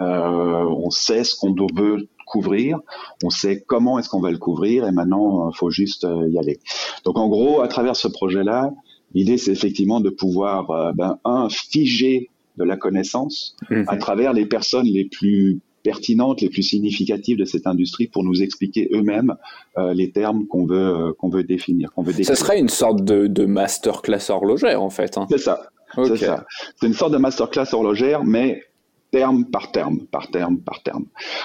Euh, 0.00 0.04
on 0.04 0.90
sait 0.90 1.24
ce 1.24 1.34
qu'on 1.34 1.54
veut 1.74 2.08
couvrir, 2.26 2.78
on 3.22 3.30
sait 3.30 3.62
comment 3.66 3.98
est-ce 3.98 4.08
qu'on 4.08 4.20
va 4.20 4.30
le 4.30 4.38
couvrir, 4.38 4.86
et 4.86 4.92
maintenant, 4.92 5.50
il 5.50 5.56
faut 5.56 5.70
juste 5.70 6.04
euh, 6.04 6.28
y 6.30 6.38
aller. 6.38 6.60
Donc, 7.04 7.18
en 7.18 7.28
gros, 7.28 7.60
à 7.60 7.68
travers 7.68 7.96
ce 7.96 8.08
projet-là, 8.08 8.70
l'idée, 9.14 9.38
c'est 9.38 9.52
effectivement 9.52 10.00
de 10.00 10.10
pouvoir, 10.10 10.70
euh, 10.70 10.92
ben, 10.94 11.18
un, 11.24 11.48
figer 11.48 12.30
de 12.56 12.64
la 12.64 12.76
connaissance 12.76 13.56
mhm. 13.70 13.84
à 13.88 13.96
travers 13.96 14.32
les 14.32 14.46
personnes 14.46 14.86
les 14.86 15.04
plus 15.04 15.60
pertinentes, 15.82 16.40
les 16.40 16.48
plus 16.48 16.62
significatives 16.62 17.36
de 17.36 17.44
cette 17.44 17.66
industrie 17.66 18.06
pour 18.06 18.24
nous 18.24 18.42
expliquer 18.42 18.88
eux-mêmes 18.92 19.34
euh, 19.78 19.94
les 19.94 20.10
termes 20.10 20.46
qu'on 20.46 20.64
veut 20.64 20.76
euh, 20.76 21.12
qu'on 21.18 21.28
veut 21.28 21.44
définir, 21.44 21.92
qu'on 21.92 22.02
veut 22.02 22.12
Ça 22.22 22.36
serait 22.36 22.60
une 22.60 22.68
sorte 22.68 23.04
de, 23.04 23.26
de 23.26 23.44
masterclass 23.46 24.30
horlogère 24.30 24.82
en 24.82 24.90
fait. 24.90 25.18
Hein. 25.18 25.26
C'est 25.30 25.38
ça. 25.38 25.68
C'est 25.94 26.16
ça. 26.16 26.46
C'est 26.80 26.86
une 26.86 26.94
sorte 26.94 27.12
de 27.12 27.18
masterclass 27.18 27.66
horlogère, 27.72 28.24
mais 28.24 28.62
terme 29.10 29.44
par 29.44 29.72
terme, 29.72 30.00
par 30.10 30.30
terme, 30.30 30.58
par 30.60 30.82
terme. 30.82 31.04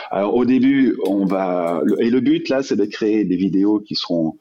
Alors 0.10 0.36
au 0.36 0.46
début, 0.46 0.98
on 1.06 1.26
va 1.26 1.82
et 2.00 2.10
le 2.10 2.22
but 2.22 2.48
là, 2.50 2.64
c'est 2.64 2.78
de 2.78 2.86
créer 2.86 3.26
des 3.26 3.36
vidéos 3.36 3.80
qui 3.80 3.96
seront 3.96 4.38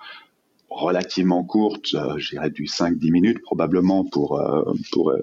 relativement 0.77 1.43
courtes, 1.43 1.95
euh, 1.95 2.19
je 2.19 2.31
dirais 2.31 2.51
du 2.51 2.65
5-10 2.65 3.11
minutes 3.11 3.43
probablement 3.43 4.05
pour 4.05 4.39
euh, 4.39 4.63
pour 4.93 5.11
euh, 5.11 5.19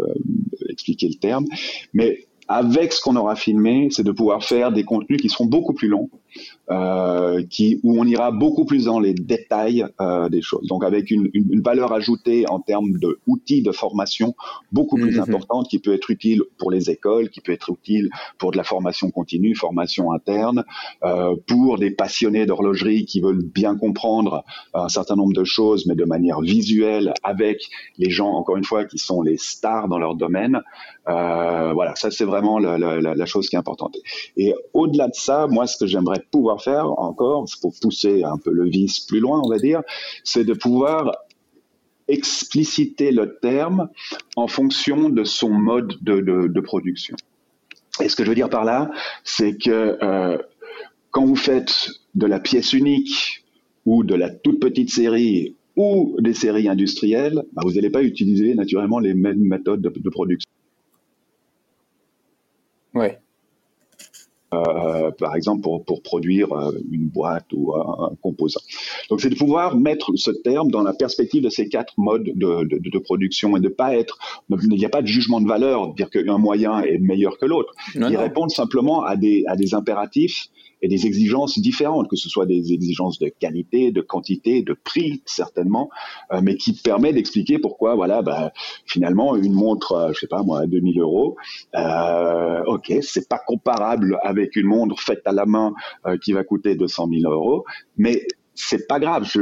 expliquer 0.69 1.07
le 1.07 1.15
terme, 1.15 1.45
mais 1.93 2.25
avec 2.47 2.91
ce 2.91 3.01
qu'on 3.01 3.15
aura 3.15 3.35
filmé, 3.35 3.87
c'est 3.91 4.03
de 4.03 4.11
pouvoir 4.11 4.43
faire 4.43 4.71
des 4.71 4.83
contenus 4.83 5.21
qui 5.21 5.29
seront 5.29 5.45
beaucoup 5.45 5.73
plus 5.73 5.87
longs, 5.87 6.09
euh, 6.69 7.43
qui, 7.49 7.79
où 7.83 7.99
on 7.99 8.05
ira 8.05 8.31
beaucoup 8.31 8.65
plus 8.65 8.85
dans 8.85 8.99
les 8.99 9.13
détails 9.13 9.85
euh, 10.01 10.29
des 10.29 10.41
choses. 10.41 10.67
Donc 10.67 10.83
avec 10.83 11.11
une, 11.11 11.29
une, 11.33 11.61
valeur 11.61 11.93
ajoutée 11.93 12.45
en 12.49 12.59
termes 12.59 12.93
d'outils 12.93 13.61
de 13.61 13.71
formation 13.71 14.35
beaucoup 14.71 14.95
plus 14.95 15.15
mhm. 15.15 15.23
importante 15.23 15.67
qui 15.69 15.79
peut 15.79 15.93
être 15.93 16.09
utile 16.09 16.41
pour 16.57 16.71
les 16.71 16.89
écoles, 16.89 17.29
qui 17.29 17.41
peut 17.41 17.51
être 17.51 17.69
utile 17.71 18.09
pour 18.37 18.51
de 18.51 18.57
la 18.57 18.63
formation 18.63 19.11
continue, 19.11 19.55
formation 19.55 20.11
interne, 20.11 20.63
euh, 21.03 21.35
pour 21.47 21.77
des 21.77 21.91
passionnés 21.91 22.45
d'horlogerie 22.45 23.05
qui 23.05 23.21
veulent 23.21 23.43
bien 23.43 23.75
comprendre 23.75 24.43
un 24.73 24.89
certain 24.89 25.15
nombre 25.15 25.33
de 25.33 25.43
choses, 25.43 25.85
mais 25.85 25.95
de 25.95 26.05
manière 26.05 26.41
visuelle, 26.41 27.13
avec 27.23 27.61
les 27.97 28.09
gens, 28.09 28.31
encore 28.31 28.57
une 28.57 28.63
fois, 28.63 28.85
qui 28.85 28.97
sont 28.97 29.21
les 29.21 29.37
stars 29.37 29.87
dans 29.87 29.99
leur 29.99 30.15
domaine. 30.15 30.61
Euh, 31.09 31.73
voilà, 31.73 31.95
ça 31.95 32.11
c'est 32.11 32.25
vraiment 32.25 32.59
la, 32.59 32.77
la, 32.77 33.01
la, 33.01 33.25
chose 33.25 33.49
qui 33.49 33.55
est 33.55 33.59
importante. 33.59 33.97
Et 34.37 34.53
au-delà 34.73 35.07
de 35.07 35.15
ça, 35.15 35.47
moi, 35.47 35.67
ce 35.67 35.77
que 35.77 35.85
j'aimerais 35.85 36.22
pouvoir 36.31 36.61
faire 36.61 36.87
encore, 36.99 37.45
pour 37.61 37.73
pousser 37.81 38.23
un 38.23 38.37
peu 38.37 38.51
le 38.51 38.65
vice 38.65 38.99
plus 38.99 39.19
loin, 39.19 39.41
on 39.43 39.49
va 39.49 39.57
dire, 39.57 39.81
c'est 40.23 40.43
de 40.43 40.53
pouvoir 40.53 41.11
expliciter 42.07 43.11
le 43.11 43.37
terme 43.41 43.89
en 44.35 44.47
fonction 44.47 45.09
de 45.09 45.23
son 45.23 45.49
mode 45.49 45.97
de, 46.01 46.59
production. 46.59 47.15
Et 48.01 48.09
ce 48.09 48.15
que 48.15 48.23
je 48.23 48.29
veux 48.29 48.35
dire 48.35 48.49
par 48.49 48.65
là, 48.65 48.91
c'est 49.23 49.57
que 49.57 49.97
euh, 50.01 50.37
quand 51.11 51.25
vous 51.25 51.35
faites 51.35 51.89
de 52.15 52.25
la 52.25 52.39
pièce 52.39 52.73
unique 52.73 53.45
ou 53.85 54.03
de 54.03 54.15
la 54.15 54.29
toute 54.29 54.59
petite 54.59 54.89
série 54.89 55.55
ou 55.75 56.15
des 56.19 56.33
séries 56.33 56.67
industrielles, 56.67 57.43
bah, 57.53 57.61
vous 57.65 57.73
n'allez 57.73 57.89
pas 57.89 58.03
utiliser 58.03 58.53
naturellement 58.55 58.99
les 58.99 59.13
mêmes 59.13 59.43
méthodes 59.43 59.81
de, 59.81 59.89
de 59.89 60.09
production. 60.09 60.49
Euh, 64.53 65.11
par 65.11 65.35
exemple 65.35 65.61
pour, 65.61 65.83
pour 65.83 66.01
produire 66.01 66.51
euh, 66.53 66.71
une 66.91 67.07
boîte 67.07 67.45
ou 67.53 67.73
un, 67.75 68.11
composant. 68.21 68.61
Donc 69.09 69.21
c'est 69.21 69.29
de 69.29 69.35
pouvoir 69.35 69.75
mettre 69.75 70.11
ce 70.15 70.31
terme 70.31 70.69
dans 70.69 70.83
la 70.83 70.93
perspective 70.93 71.43
de 71.43 71.49
ces 71.49 71.67
quatre 71.69 71.93
modes 71.97 72.23
de, 72.23 72.63
de, 72.65 72.89
de 72.89 72.99
production 72.99 73.57
et 73.57 73.59
de 73.59 73.69
pas 73.69 73.95
être, 73.95 74.17
il 74.49 74.69
n'y 74.69 74.85
a 74.85 74.89
pas 74.89 75.01
de 75.01 75.07
jugement 75.07 75.41
de 75.41 75.47
valeur, 75.47 75.93
dire 75.93 76.09
qu'un 76.09 76.37
moyen 76.37 76.81
est 76.81 76.99
meilleur 76.99 77.37
que 77.37 77.45
l'autre. 77.45 77.73
Ils 77.95 78.17
répondent 78.17 78.51
simplement 78.51 79.03
à 79.03 79.15
des, 79.15 79.43
à 79.47 79.55
des 79.55 79.73
impératifs 79.73 80.49
et 80.83 80.89
des 80.89 81.07
exigences 81.07 81.57
différentes, 81.59 82.09
que 82.09 82.17
ce 82.17 82.29
soit 82.29 82.45
des 82.45 82.73
exigences 82.73 83.17
de 83.17 83.29
qualité, 83.29 83.91
de 83.91 84.01
quantité, 84.01 84.61
de 84.61 84.73
prix 84.73 85.23
certainement, 85.25 85.89
euh, 86.31 86.41
mais 86.43 86.55
qui 86.57 86.73
permet 86.73 87.13
d'expliquer 87.13 87.57
pourquoi, 87.57 87.95
voilà, 87.95 88.21
bah, 88.21 88.51
finalement 88.85 89.35
une 89.37 89.53
montre, 89.53 89.93
euh, 89.93 90.11
je 90.13 90.19
sais 90.19 90.27
pas 90.27 90.43
moi, 90.43 90.59
à 90.61 90.67
2000 90.67 90.99
euros, 90.99 91.37
euh, 91.75 92.63
ok, 92.67 92.93
c'est 93.01 93.29
pas 93.29 93.39
comparable 93.47 94.19
avec 94.23 94.57
une 94.57 94.67
montre 94.67 94.99
faite 94.99 95.21
à 95.25 95.31
la 95.31 95.45
main 95.45 95.73
euh, 96.05 96.17
qui 96.17 96.33
va 96.33 96.43
coûter 96.43 96.75
200 96.75 97.07
000 97.21 97.31
euros, 97.31 97.63
mais 97.97 98.21
c'est 98.55 98.87
pas 98.87 98.99
grave. 98.99 99.23
Je, 99.25 99.41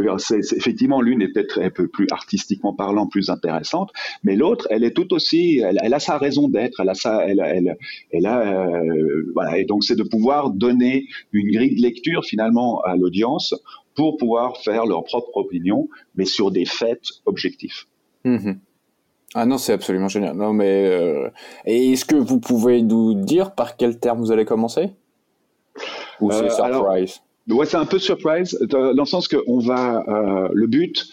effectivement, 0.55 1.01
l'une 1.01 1.21
est 1.21 1.29
peut-être 1.29 1.61
un 1.61 1.69
peu 1.69 1.87
plus 1.87 2.07
artistiquement 2.11 2.73
parlant, 2.73 3.07
plus 3.07 3.29
intéressante, 3.29 3.91
mais 4.23 4.35
l'autre, 4.35 4.67
elle 4.69 4.83
est 4.83 4.91
tout 4.91 5.13
aussi, 5.13 5.59
elle, 5.59 5.93
a 5.93 5.99
sa 5.99 6.17
raison 6.17 6.47
d'être, 6.47 6.79
elle 6.79 6.89
a 6.89 6.93
sa, 6.93 7.25
elle, 7.27 7.41
elle, 7.45 7.77
elle 8.11 8.25
a, 8.25 8.65
euh, 8.65 9.31
voilà. 9.33 9.57
Et 9.57 9.65
donc, 9.65 9.83
c'est 9.83 9.95
de 9.95 10.03
pouvoir 10.03 10.49
donner 10.51 11.07
une 11.31 11.51
grille 11.51 11.75
de 11.75 11.81
lecture 11.81 12.23
finalement 12.25 12.81
à 12.81 12.95
l'audience 12.95 13.53
pour 13.95 14.17
pouvoir 14.17 14.57
faire 14.57 14.85
leur 14.85 15.03
propre 15.03 15.35
opinion, 15.35 15.89
mais 16.15 16.25
sur 16.25 16.51
des 16.51 16.65
faits 16.65 17.03
objectifs. 17.25 17.87
Mm-hmm. 18.25 18.57
Ah 19.33 19.45
non, 19.45 19.57
c'est 19.57 19.73
absolument 19.73 20.09
génial. 20.09 20.35
Non, 20.35 20.53
mais 20.53 20.85
euh, 20.87 21.29
est-ce 21.65 22.05
que 22.05 22.15
vous 22.15 22.39
pouvez 22.39 22.81
nous 22.81 23.13
dire 23.13 23.55
par 23.55 23.77
quel 23.77 23.97
terme 23.99 24.19
vous 24.19 24.31
allez 24.31 24.45
commencer? 24.45 24.91
Ou 26.19 26.31
c'est 26.31 26.45
euh, 26.45 26.49
surprise? 26.49 27.21
Ouais, 27.49 27.65
c'est 27.65 27.77
un 27.77 27.85
peu 27.85 27.99
surprise, 27.99 28.57
dans 28.69 28.91
le 28.91 29.05
sens 29.05 29.27
que 29.27 29.37
on 29.47 29.59
va, 29.59 30.03
euh, 30.07 30.49
le 30.53 30.67
but, 30.67 31.07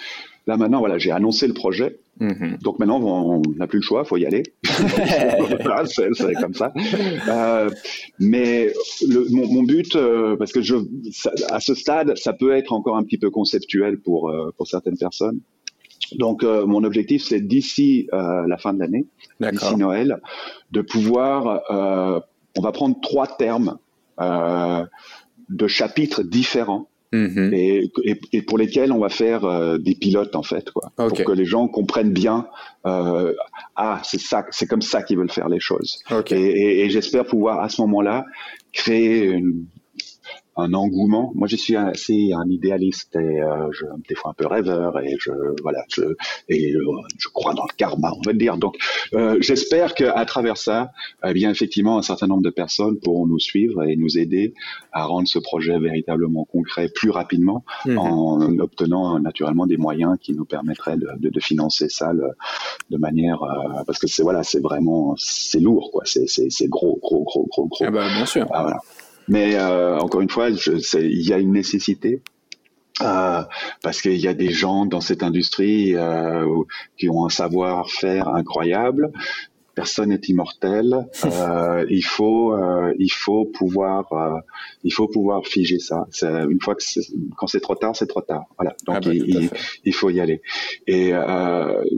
là 0.47 0.57
maintenant, 0.57 0.81
voilà, 0.81 0.99
j'ai 0.99 1.11
annoncé 1.11 1.47
le 1.47 1.55
projet. 1.55 1.99
Mm-hmm. 2.21 2.63
Donc 2.63 2.79
maintenant, 2.79 3.01
on 3.01 3.43
n'a 3.57 3.67
plus 3.67 3.79
le 3.79 3.83
choix, 3.83 4.05
faut 4.05 4.17
y 4.17 4.27
aller. 4.27 4.43
c'est 4.65 6.35
comme 6.41 6.55
ça. 6.55 6.73
Euh, 7.29 7.71
mais 8.19 8.73
le, 9.07 9.27
mon, 9.31 9.47
mon, 9.47 9.63
but, 9.63 9.95
euh, 9.95 10.37
parce 10.37 10.53
que 10.53 10.61
je, 10.61 10.77
ça, 11.13 11.31
à 11.51 11.61
ce 11.61 11.75
stade, 11.75 12.17
ça 12.17 12.33
peut 12.33 12.53
être 12.53 12.73
encore 12.73 12.97
un 12.97 13.05
petit 13.05 13.19
peu 13.19 13.31
conceptuel 13.31 14.01
pour 14.01 14.31
euh, 14.31 14.53
pour 14.57 14.67
certaines 14.67 14.97
personnes. 14.97 15.41
Donc 16.17 16.43
euh, 16.43 16.67
mon 16.67 16.83
objectif, 16.83 17.23
c'est 17.23 17.41
d'ici 17.41 18.09
la 18.13 18.57
fin 18.59 18.73
de 18.73 18.81
l'année, 18.81 19.07
d'ici 19.41 19.77
Noël, 19.77 20.21
de 20.73 20.81
pouvoir, 20.81 21.63
on 22.57 22.61
va 22.61 22.73
prendre 22.73 22.99
trois 23.01 23.27
termes 23.27 23.79
de 25.49 25.67
chapitres 25.67 26.23
différents. 26.23 26.89
Mhm. 27.11 27.55
et, 27.55 27.91
et, 28.33 28.43
pour 28.43 28.59
lesquels 28.59 28.93
on 28.93 28.99
va 28.99 29.09
faire 29.09 29.47
euh, 29.47 29.79
des 29.79 29.95
pilotes 29.95 30.37
en 30.37 30.43
fait 30.43 30.71
quoi 30.71 30.93
pour 30.95 31.25
que 31.25 31.33
les 31.33 31.47
gens 31.47 31.67
comprennent 31.67 32.13
bien 32.13 32.47
euh, 32.87 33.33
ah 33.77 33.99
c'est 34.05 34.21
ça 34.21 34.45
c'est 34.51 34.67
comme 34.67 34.83
ça 34.83 35.03
qu'ils 35.03 35.17
veulent 35.17 35.31
faire 35.31 35.49
les 35.49 35.59
choses 35.59 36.01
et, 36.33 36.85
et 36.85 36.91
j'espère 36.91 37.25
pouvoir 37.25 37.61
à 37.61 37.71
ce 37.71 37.81
moment-là 37.81 38.27
créer 38.75 39.25
une, 39.25 39.65
un 40.59 40.75
engouement. 40.75 41.33
Moi, 41.35 41.49
je 41.49 41.57
suis 41.57 41.77
assez 41.77 42.33
un 42.35 42.49
idéaliste 42.51 43.17
et 43.17 43.41
euh, 43.41 43.69
je, 43.73 43.85
des 44.09 44.15
fois 44.15 44.33
un 44.33 44.35
peu 44.35 44.47
rêveur 44.47 44.99
et 45.01 45.17
je 45.19 45.31
voilà, 45.63 45.85
je 45.89 46.03
et 46.49 46.75
euh, 46.75 46.85
je, 47.19 47.29
crois 47.29 47.55
dans 47.55 47.63
le 47.63 47.75
karma, 47.77 48.13
on 48.17 48.21
va 48.23 48.33
dire. 48.33 48.57
Donc, 48.57 48.77
euh, 49.15 49.37
j'espère 49.41 49.95
qu'à 49.95 50.25
travers 50.25 50.57
ça, 50.57 50.91
eh 51.25 51.33
bien 51.33 51.51
effectivement, 51.51 51.99
un 51.99 52.03
certain 52.03 52.27
nombre 52.27 52.43
de 52.43 52.51
personnes 52.51 52.99
pourront 52.99 53.27
nous 53.27 53.39
suivre 53.39 53.85
et 53.85 53.97
nous 53.97 54.19
aider 54.19 54.53
à 54.93 55.05
rendre 55.05 55.29
ce 55.29 55.39
projet 55.39 55.79
véritablement 55.79 56.45
concret 56.45 56.89
plus 56.93 57.11
rapidement 57.11 57.65
mhm. 57.87 57.99
en 57.99 58.59
obtenant 58.59 59.19
naturellement 59.21 59.67
des 59.67 59.77
moyens 59.77 60.17
qui 60.21 60.35
nous 60.35 60.45
permettraient 60.45 60.97
de, 60.97 61.09
de, 61.19 61.29
de 61.29 61.41
financer 61.41 61.89
ça 61.89 62.13
le, 62.13 62.31
de 62.91 62.97
manière 62.97 63.43
euh, 63.43 63.85
parce 63.87 63.99
que 63.99 64.07
c'est 64.07 64.23
voilà, 64.23 64.43
c'est 64.43 64.61
vraiment 64.61 65.15
c'est 65.17 65.61
lourd 65.61 65.91
quoi, 65.93 66.03
c'est 66.05 66.27
c'est 66.27 66.69
gros 66.69 66.99
gros 67.01 67.23
gros 67.23 67.47
gros 67.47 67.67
gros. 67.67 67.85
Ah 67.87 67.91
bah, 67.91 68.09
bien 68.09 68.27
sûr. 68.27 68.47
Ah, 68.51 68.63
voilà. 68.63 68.81
Mais 69.29 69.57
euh, 69.57 69.99
encore 69.99 70.21
une 70.21 70.31
fois, 70.31 70.49
il 70.51 71.29
y 71.29 71.33
a 71.33 71.39
une 71.39 71.53
nécessité. 71.53 72.23
Euh, 73.01 73.43
parce 73.83 74.03
qu'il 74.03 74.17
y 74.17 74.27
a 74.27 74.35
des 74.35 74.51
gens 74.51 74.85
dans 74.85 75.01
cette 75.01 75.23
industrie 75.23 75.95
euh, 75.95 76.45
qui 76.97 77.09
ont 77.09 77.27
un 77.27 77.29
savoir-faire 77.29 78.29
incroyable. 78.29 79.13
Personne 79.77 80.09
n'est 80.09 80.21
immortel. 80.27 81.07
Euh, 81.25 81.87
il 81.89 82.05
faut, 82.05 82.53
euh, 82.53 82.93
il 82.99 83.13
faut 83.13 83.45
pouvoir, 83.45 84.13
euh, 84.13 84.41
il 84.83 84.93
faut 84.93 85.07
pouvoir 85.07 85.47
figer 85.47 85.79
ça. 85.79 86.07
Une 86.23 86.61
fois 86.61 86.75
que 86.75 86.83
quand 87.37 87.47
c'est 87.47 87.61
trop 87.61 87.77
tard, 87.77 87.95
c'est 87.95 88.07
trop 88.07 88.23
tard. 88.23 88.47
Voilà. 88.59 88.75
Donc 88.87 88.97
ah 88.97 89.01
bah, 89.01 89.15
il, 89.15 89.51
il, 89.85 89.95
faut 89.95 90.11
y 90.11 90.21
aller. 90.21 90.43
Et 90.89 91.13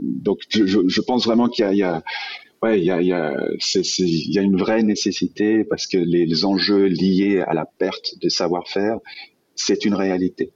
donc 0.03 0.41
je, 0.49 0.87
je, 0.87 1.01
pense 1.01 1.25
vraiment 1.25 1.47
qu'il 1.47 1.73
y, 1.73 1.77
y 1.77 1.83
a 1.83 2.03
Ouais, 2.61 2.79
il 2.79 2.85
y 2.85 2.91
a, 2.91 3.01
y, 3.01 3.11
a, 3.11 3.33
y 3.75 4.39
a 4.39 4.41
une 4.41 4.57
vraie 4.57 4.83
nécessité 4.83 5.63
parce 5.63 5.87
que 5.87 5.97
les, 5.97 6.45
enjeux 6.45 6.85
liés 6.85 7.43
à 7.47 7.55
la 7.55 7.65
perte 7.65 8.19
de 8.21 8.29
savoir-faire, 8.29 8.97
c'est 9.55 9.83
une 9.83 9.95
réalité. 9.95 10.51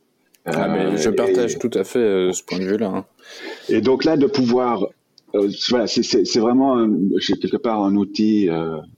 Ah, 0.45 0.67
mais 0.67 0.97
je 0.97 1.09
euh, 1.09 1.13
partage 1.13 1.57
tout 1.57 1.71
à 1.73 1.83
fait 1.83 1.97
euh, 1.97 2.31
ce 2.31 2.43
point 2.43 2.59
de 2.59 2.65
vue-là. 2.65 2.89
Hein. 2.89 3.05
Et 3.69 3.81
donc 3.81 4.03
là, 4.03 4.17
de 4.17 4.27
pouvoir 4.27 4.87
euh, 5.33 5.49
voilà, 5.69 5.87
c'est 5.87 6.39
vraiment 6.39 6.87
quelque 7.41 7.57
part 7.57 7.83
un 7.83 7.95
outil 7.95 8.49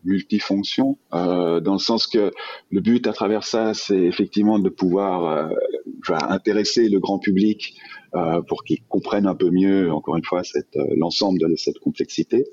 multifonction, 0.03 0.97
dans 1.11 1.73
le 1.73 1.79
sens 1.79 2.05
que 2.07 2.31
le 2.69 2.81
but 2.81 3.07
à 3.07 3.13
travers 3.13 3.43
ça, 3.43 3.73
c'est 3.73 3.97
effectivement 3.97 4.59
de 4.59 4.69
pouvoir 4.69 5.49
intéresser 6.09 6.89
le 6.89 6.99
grand 6.99 7.17
public 7.17 7.75
pour 8.47 8.63
qu'il 8.65 8.83
comprenne 8.87 9.25
un 9.25 9.33
peu 9.33 9.49
mieux, 9.49 9.91
encore 9.91 10.17
une 10.17 10.25
fois, 10.25 10.43
l'ensemble 10.95 11.39
de 11.39 11.55
cette 11.55 11.79
complexité 11.79 12.45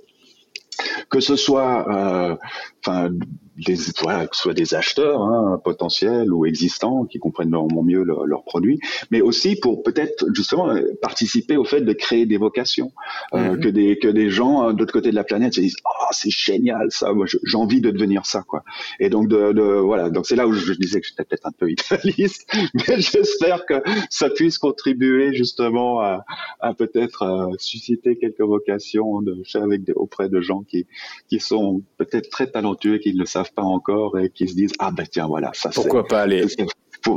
que 1.10 1.20
ce 1.20 1.36
soit 1.36 1.88
euh, 1.88 2.36
enfin 2.84 3.10
des 3.56 3.76
voilà 4.02 4.26
que 4.26 4.34
ce 4.34 4.42
soit 4.42 4.54
des 4.54 4.74
acheteurs 4.74 5.22
hein, 5.22 5.60
potentiels 5.62 6.32
ou 6.32 6.44
existants 6.44 7.04
qui 7.04 7.18
comprennent 7.18 7.50
vraiment 7.50 7.82
mieux 7.82 8.02
leurs 8.02 8.44
produits 8.44 8.80
mais 9.10 9.20
aussi 9.20 9.56
pour 9.56 9.82
peut-être 9.82 10.26
justement 10.34 10.74
participer 11.00 11.56
au 11.56 11.64
fait 11.64 11.80
de 11.80 11.92
créer 11.92 12.26
des 12.26 12.36
vocations 12.36 12.92
euh, 13.32 13.52
mhm. 13.52 13.60
que 13.60 13.68
des 13.68 13.98
que 13.98 14.08
des 14.08 14.30
gens 14.30 14.72
de 14.72 14.78
l'autre 14.78 14.92
côté 14.92 15.10
de 15.10 15.14
la 15.14 15.24
planète 15.24 15.54
se 15.54 15.60
disent 15.60 15.76
oh 15.84 16.06
c'est 16.10 16.30
génial 16.30 16.88
ça 16.90 17.12
moi 17.12 17.26
j'ai 17.26 17.56
envie 17.56 17.80
de 17.80 17.90
devenir 17.90 18.26
ça 18.26 18.42
quoi. 18.42 18.64
Et 19.00 19.08
donc 19.08 19.28
de, 19.28 19.52
de 19.52 19.62
voilà. 19.62 20.10
Donc 20.10 20.26
c'est 20.26 20.36
là 20.36 20.46
où 20.46 20.52
je, 20.52 20.72
disais 20.72 21.00
que 21.00 21.06
j'étais 21.06 21.24
peut-être 21.24 21.46
un 21.46 21.52
peu 21.52 21.70
idéaliste 21.70 22.50
mais 22.74 23.00
j'espère 23.00 23.66
que 23.66 23.82
ça 24.10 24.30
puisse 24.30 24.58
contribuer 24.58 25.34
justement 25.34 26.00
à, 26.00 26.24
à 26.60 26.74
peut-être 26.74 27.22
euh, 27.22 27.54
susciter 27.58 28.16
quelques 28.16 28.40
vocations 28.40 29.22
de 29.22 29.42
avec 29.54 29.84
des, 29.84 29.92
auprès 29.92 30.28
de 30.28 30.40
gens 30.40 30.62
qui, 30.62 30.86
qui 31.28 31.40
sont 31.40 31.82
peut-être 31.96 32.28
très 32.30 32.48
talentueux, 32.48 32.73
qui 32.74 33.14
ne 33.14 33.18
le 33.18 33.26
savent 33.26 33.52
pas 33.52 33.62
encore 33.62 34.18
et 34.18 34.30
qui 34.30 34.48
se 34.48 34.54
disent 34.54 34.72
ah 34.78 34.90
ben 34.90 35.06
tiens 35.10 35.26
voilà 35.26 35.50
ça 35.54 35.70
pourquoi 35.74 36.06
pas 36.06 36.22
aller 36.22 36.46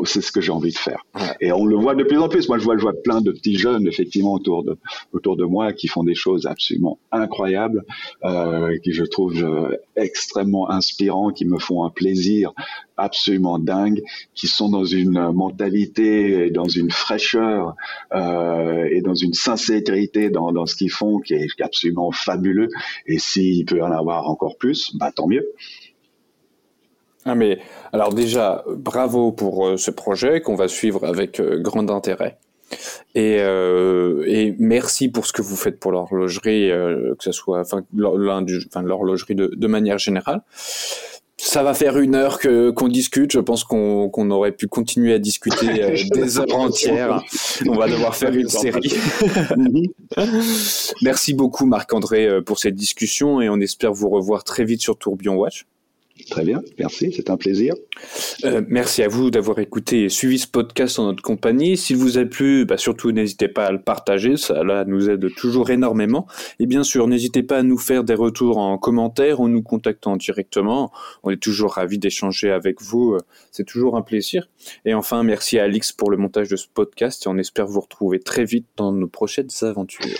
c'est 0.05 0.21
ce 0.21 0.31
que 0.31 0.41
j'ai 0.41 0.51
envie 0.51 0.71
de 0.71 0.77
faire. 0.77 1.03
Et 1.41 1.51
on 1.51 1.65
le 1.65 1.75
voit 1.75 1.95
de 1.95 2.03
plus 2.03 2.17
en 2.17 2.29
plus. 2.29 2.47
Moi, 2.49 2.57
je 2.57 2.63
vois, 2.63 2.77
je 2.77 2.81
vois 2.81 2.93
plein 2.93 3.21
de 3.21 3.31
petits 3.31 3.57
jeunes, 3.57 3.87
effectivement, 3.87 4.33
autour 4.33 4.63
de, 4.63 4.77
autour 5.13 5.37
de 5.37 5.45
moi, 5.45 5.73
qui 5.73 5.87
font 5.87 6.03
des 6.03 6.15
choses 6.15 6.45
absolument 6.45 6.99
incroyables, 7.11 7.83
euh, 8.23 8.77
qui 8.83 8.93
je 8.93 9.03
trouve 9.03 9.43
euh, 9.43 9.75
extrêmement 9.95 10.69
inspirants, 10.69 11.31
qui 11.31 11.45
me 11.45 11.59
font 11.59 11.83
un 11.83 11.89
plaisir 11.89 12.53
absolument 12.97 13.59
dingue, 13.59 14.01
qui 14.33 14.47
sont 14.47 14.69
dans 14.69 14.85
une 14.85 15.31
mentalité 15.31 16.47
et 16.47 16.49
dans 16.49 16.67
une 16.67 16.89
fraîcheur 16.89 17.75
euh, 18.13 18.87
et 18.91 19.01
dans 19.01 19.13
une 19.13 19.33
sincérité 19.33 20.29
dans, 20.31 20.51
dans 20.51 20.65
ce 20.65 20.75
qu'ils 20.75 20.91
font 20.91 21.19
qui 21.19 21.35
est 21.35 21.61
absolument 21.61 22.11
fabuleux. 22.11 22.69
Et 23.05 23.19
s'il 23.19 23.65
peut 23.65 23.81
en 23.83 23.91
avoir 23.91 24.27
encore 24.29 24.57
plus, 24.57 24.95
bah 24.95 25.11
tant 25.11 25.27
mieux. 25.27 25.47
Ah 27.27 27.35
mais 27.35 27.59
alors 27.91 28.13
déjà 28.13 28.63
bravo 28.69 29.33
pour 29.33 29.67
euh, 29.67 29.77
ce 29.77 29.91
projet 29.91 30.39
qu'on 30.39 30.55
va 30.55 30.69
suivre 30.69 31.05
avec 31.05 31.41
euh, 31.41 31.59
grand 31.59 31.89
intérêt. 31.91 32.37
Et, 33.15 33.37
euh, 33.39 34.23
et, 34.27 34.55
merci 34.59 35.09
pour 35.09 35.25
ce 35.25 35.33
que 35.33 35.41
vous 35.41 35.55
faites 35.55 35.79
pour 35.79 35.91
l'horlogerie, 35.91 36.69
que 36.69 37.23
ce 37.23 37.31
soit 37.31 37.61
enfin 37.61 37.81
l'horlogerie 37.93 39.35
de, 39.35 39.51
de, 39.55 39.67
manière 39.67 39.97
générale. 39.97 40.41
Ça 41.37 41.63
va 41.63 41.73
faire 41.73 41.97
une 41.97 42.15
heure 42.15 42.39
que 42.39 42.71
qu'on 42.71 42.89
discute. 42.89 43.31
Je 43.31 43.39
pense 43.39 43.63
qu'on 43.63 44.09
qu'on 44.09 44.31
aurait 44.31 44.51
pu 44.51 44.67
continuer 44.67 45.13
à 45.13 45.19
discuter 45.19 45.67
des 46.13 46.39
heures 46.39 46.55
entières. 46.55 47.21
On 47.67 47.75
va 47.75 47.87
devoir 47.87 48.15
faire 48.15 48.33
une 48.33 48.49
série. 48.49 48.93
Merci 51.01 51.33
beaucoup 51.33 51.65
Marc-André 51.65 52.41
pour 52.45 52.59
cette 52.59 52.75
discussion 52.75 53.39
et 53.39 53.49
on 53.49 53.61
espère 53.61 53.93
vous 53.93 54.09
revoir 54.09 54.43
très 54.43 54.65
vite 54.65 54.81
sur 54.81 54.97
Tourbillon 54.97 55.35
Watch. 55.35 55.65
Très 56.29 56.43
bien, 56.43 56.61
merci, 56.77 57.13
c'est 57.13 57.29
un 57.29 57.37
plaisir. 57.37 57.73
Euh, 58.43 58.61
merci 58.67 59.03
à 59.03 59.07
vous 59.07 59.31
d'avoir 59.31 59.59
écouté 59.59 60.03
et 60.03 60.09
suivi 60.09 60.39
ce 60.39 60.47
podcast 60.47 60.99
en 60.99 61.05
notre 61.05 61.23
compagnie. 61.23 61.77
S'il 61.77 61.97
vous 61.97 62.17
a 62.17 62.25
plu, 62.25 62.65
bah 62.65 62.77
surtout 62.77 63.11
n'hésitez 63.11 63.47
pas 63.47 63.67
à 63.67 63.71
le 63.71 63.81
partager, 63.81 64.35
ça 64.35 64.63
nous 64.85 65.09
aide 65.09 65.33
toujours 65.35 65.69
énormément. 65.69 66.27
Et 66.59 66.65
bien 66.65 66.83
sûr, 66.83 67.07
n'hésitez 67.07 67.43
pas 67.43 67.59
à 67.59 67.63
nous 67.63 67.77
faire 67.77 68.03
des 68.03 68.13
retours 68.13 68.57
en 68.57 68.77
commentaire 68.77 69.39
ou 69.39 69.47
nous 69.47 69.61
contactant 69.61 70.17
directement. 70.17 70.91
On 71.23 71.29
est 71.29 71.41
toujours 71.41 71.73
ravis 71.73 71.99
d'échanger 71.99 72.51
avec 72.51 72.81
vous, 72.81 73.13
euh, 73.13 73.19
c'est 73.51 73.65
toujours 73.65 73.95
un 73.95 74.01
plaisir. 74.01 74.49
Et 74.85 74.93
enfin, 74.93 75.23
merci 75.23 75.59
à 75.59 75.63
Alix 75.63 75.91
pour 75.91 76.11
le 76.11 76.17
montage 76.17 76.49
de 76.49 76.55
ce 76.55 76.67
podcast 76.73 77.25
et 77.25 77.29
on 77.29 77.37
espère 77.37 77.67
vous 77.67 77.79
retrouver 77.79 78.19
très 78.19 78.43
vite 78.43 78.67
dans 78.75 78.91
nos 78.91 79.07
prochaines 79.07 79.49
aventures. 79.61 80.17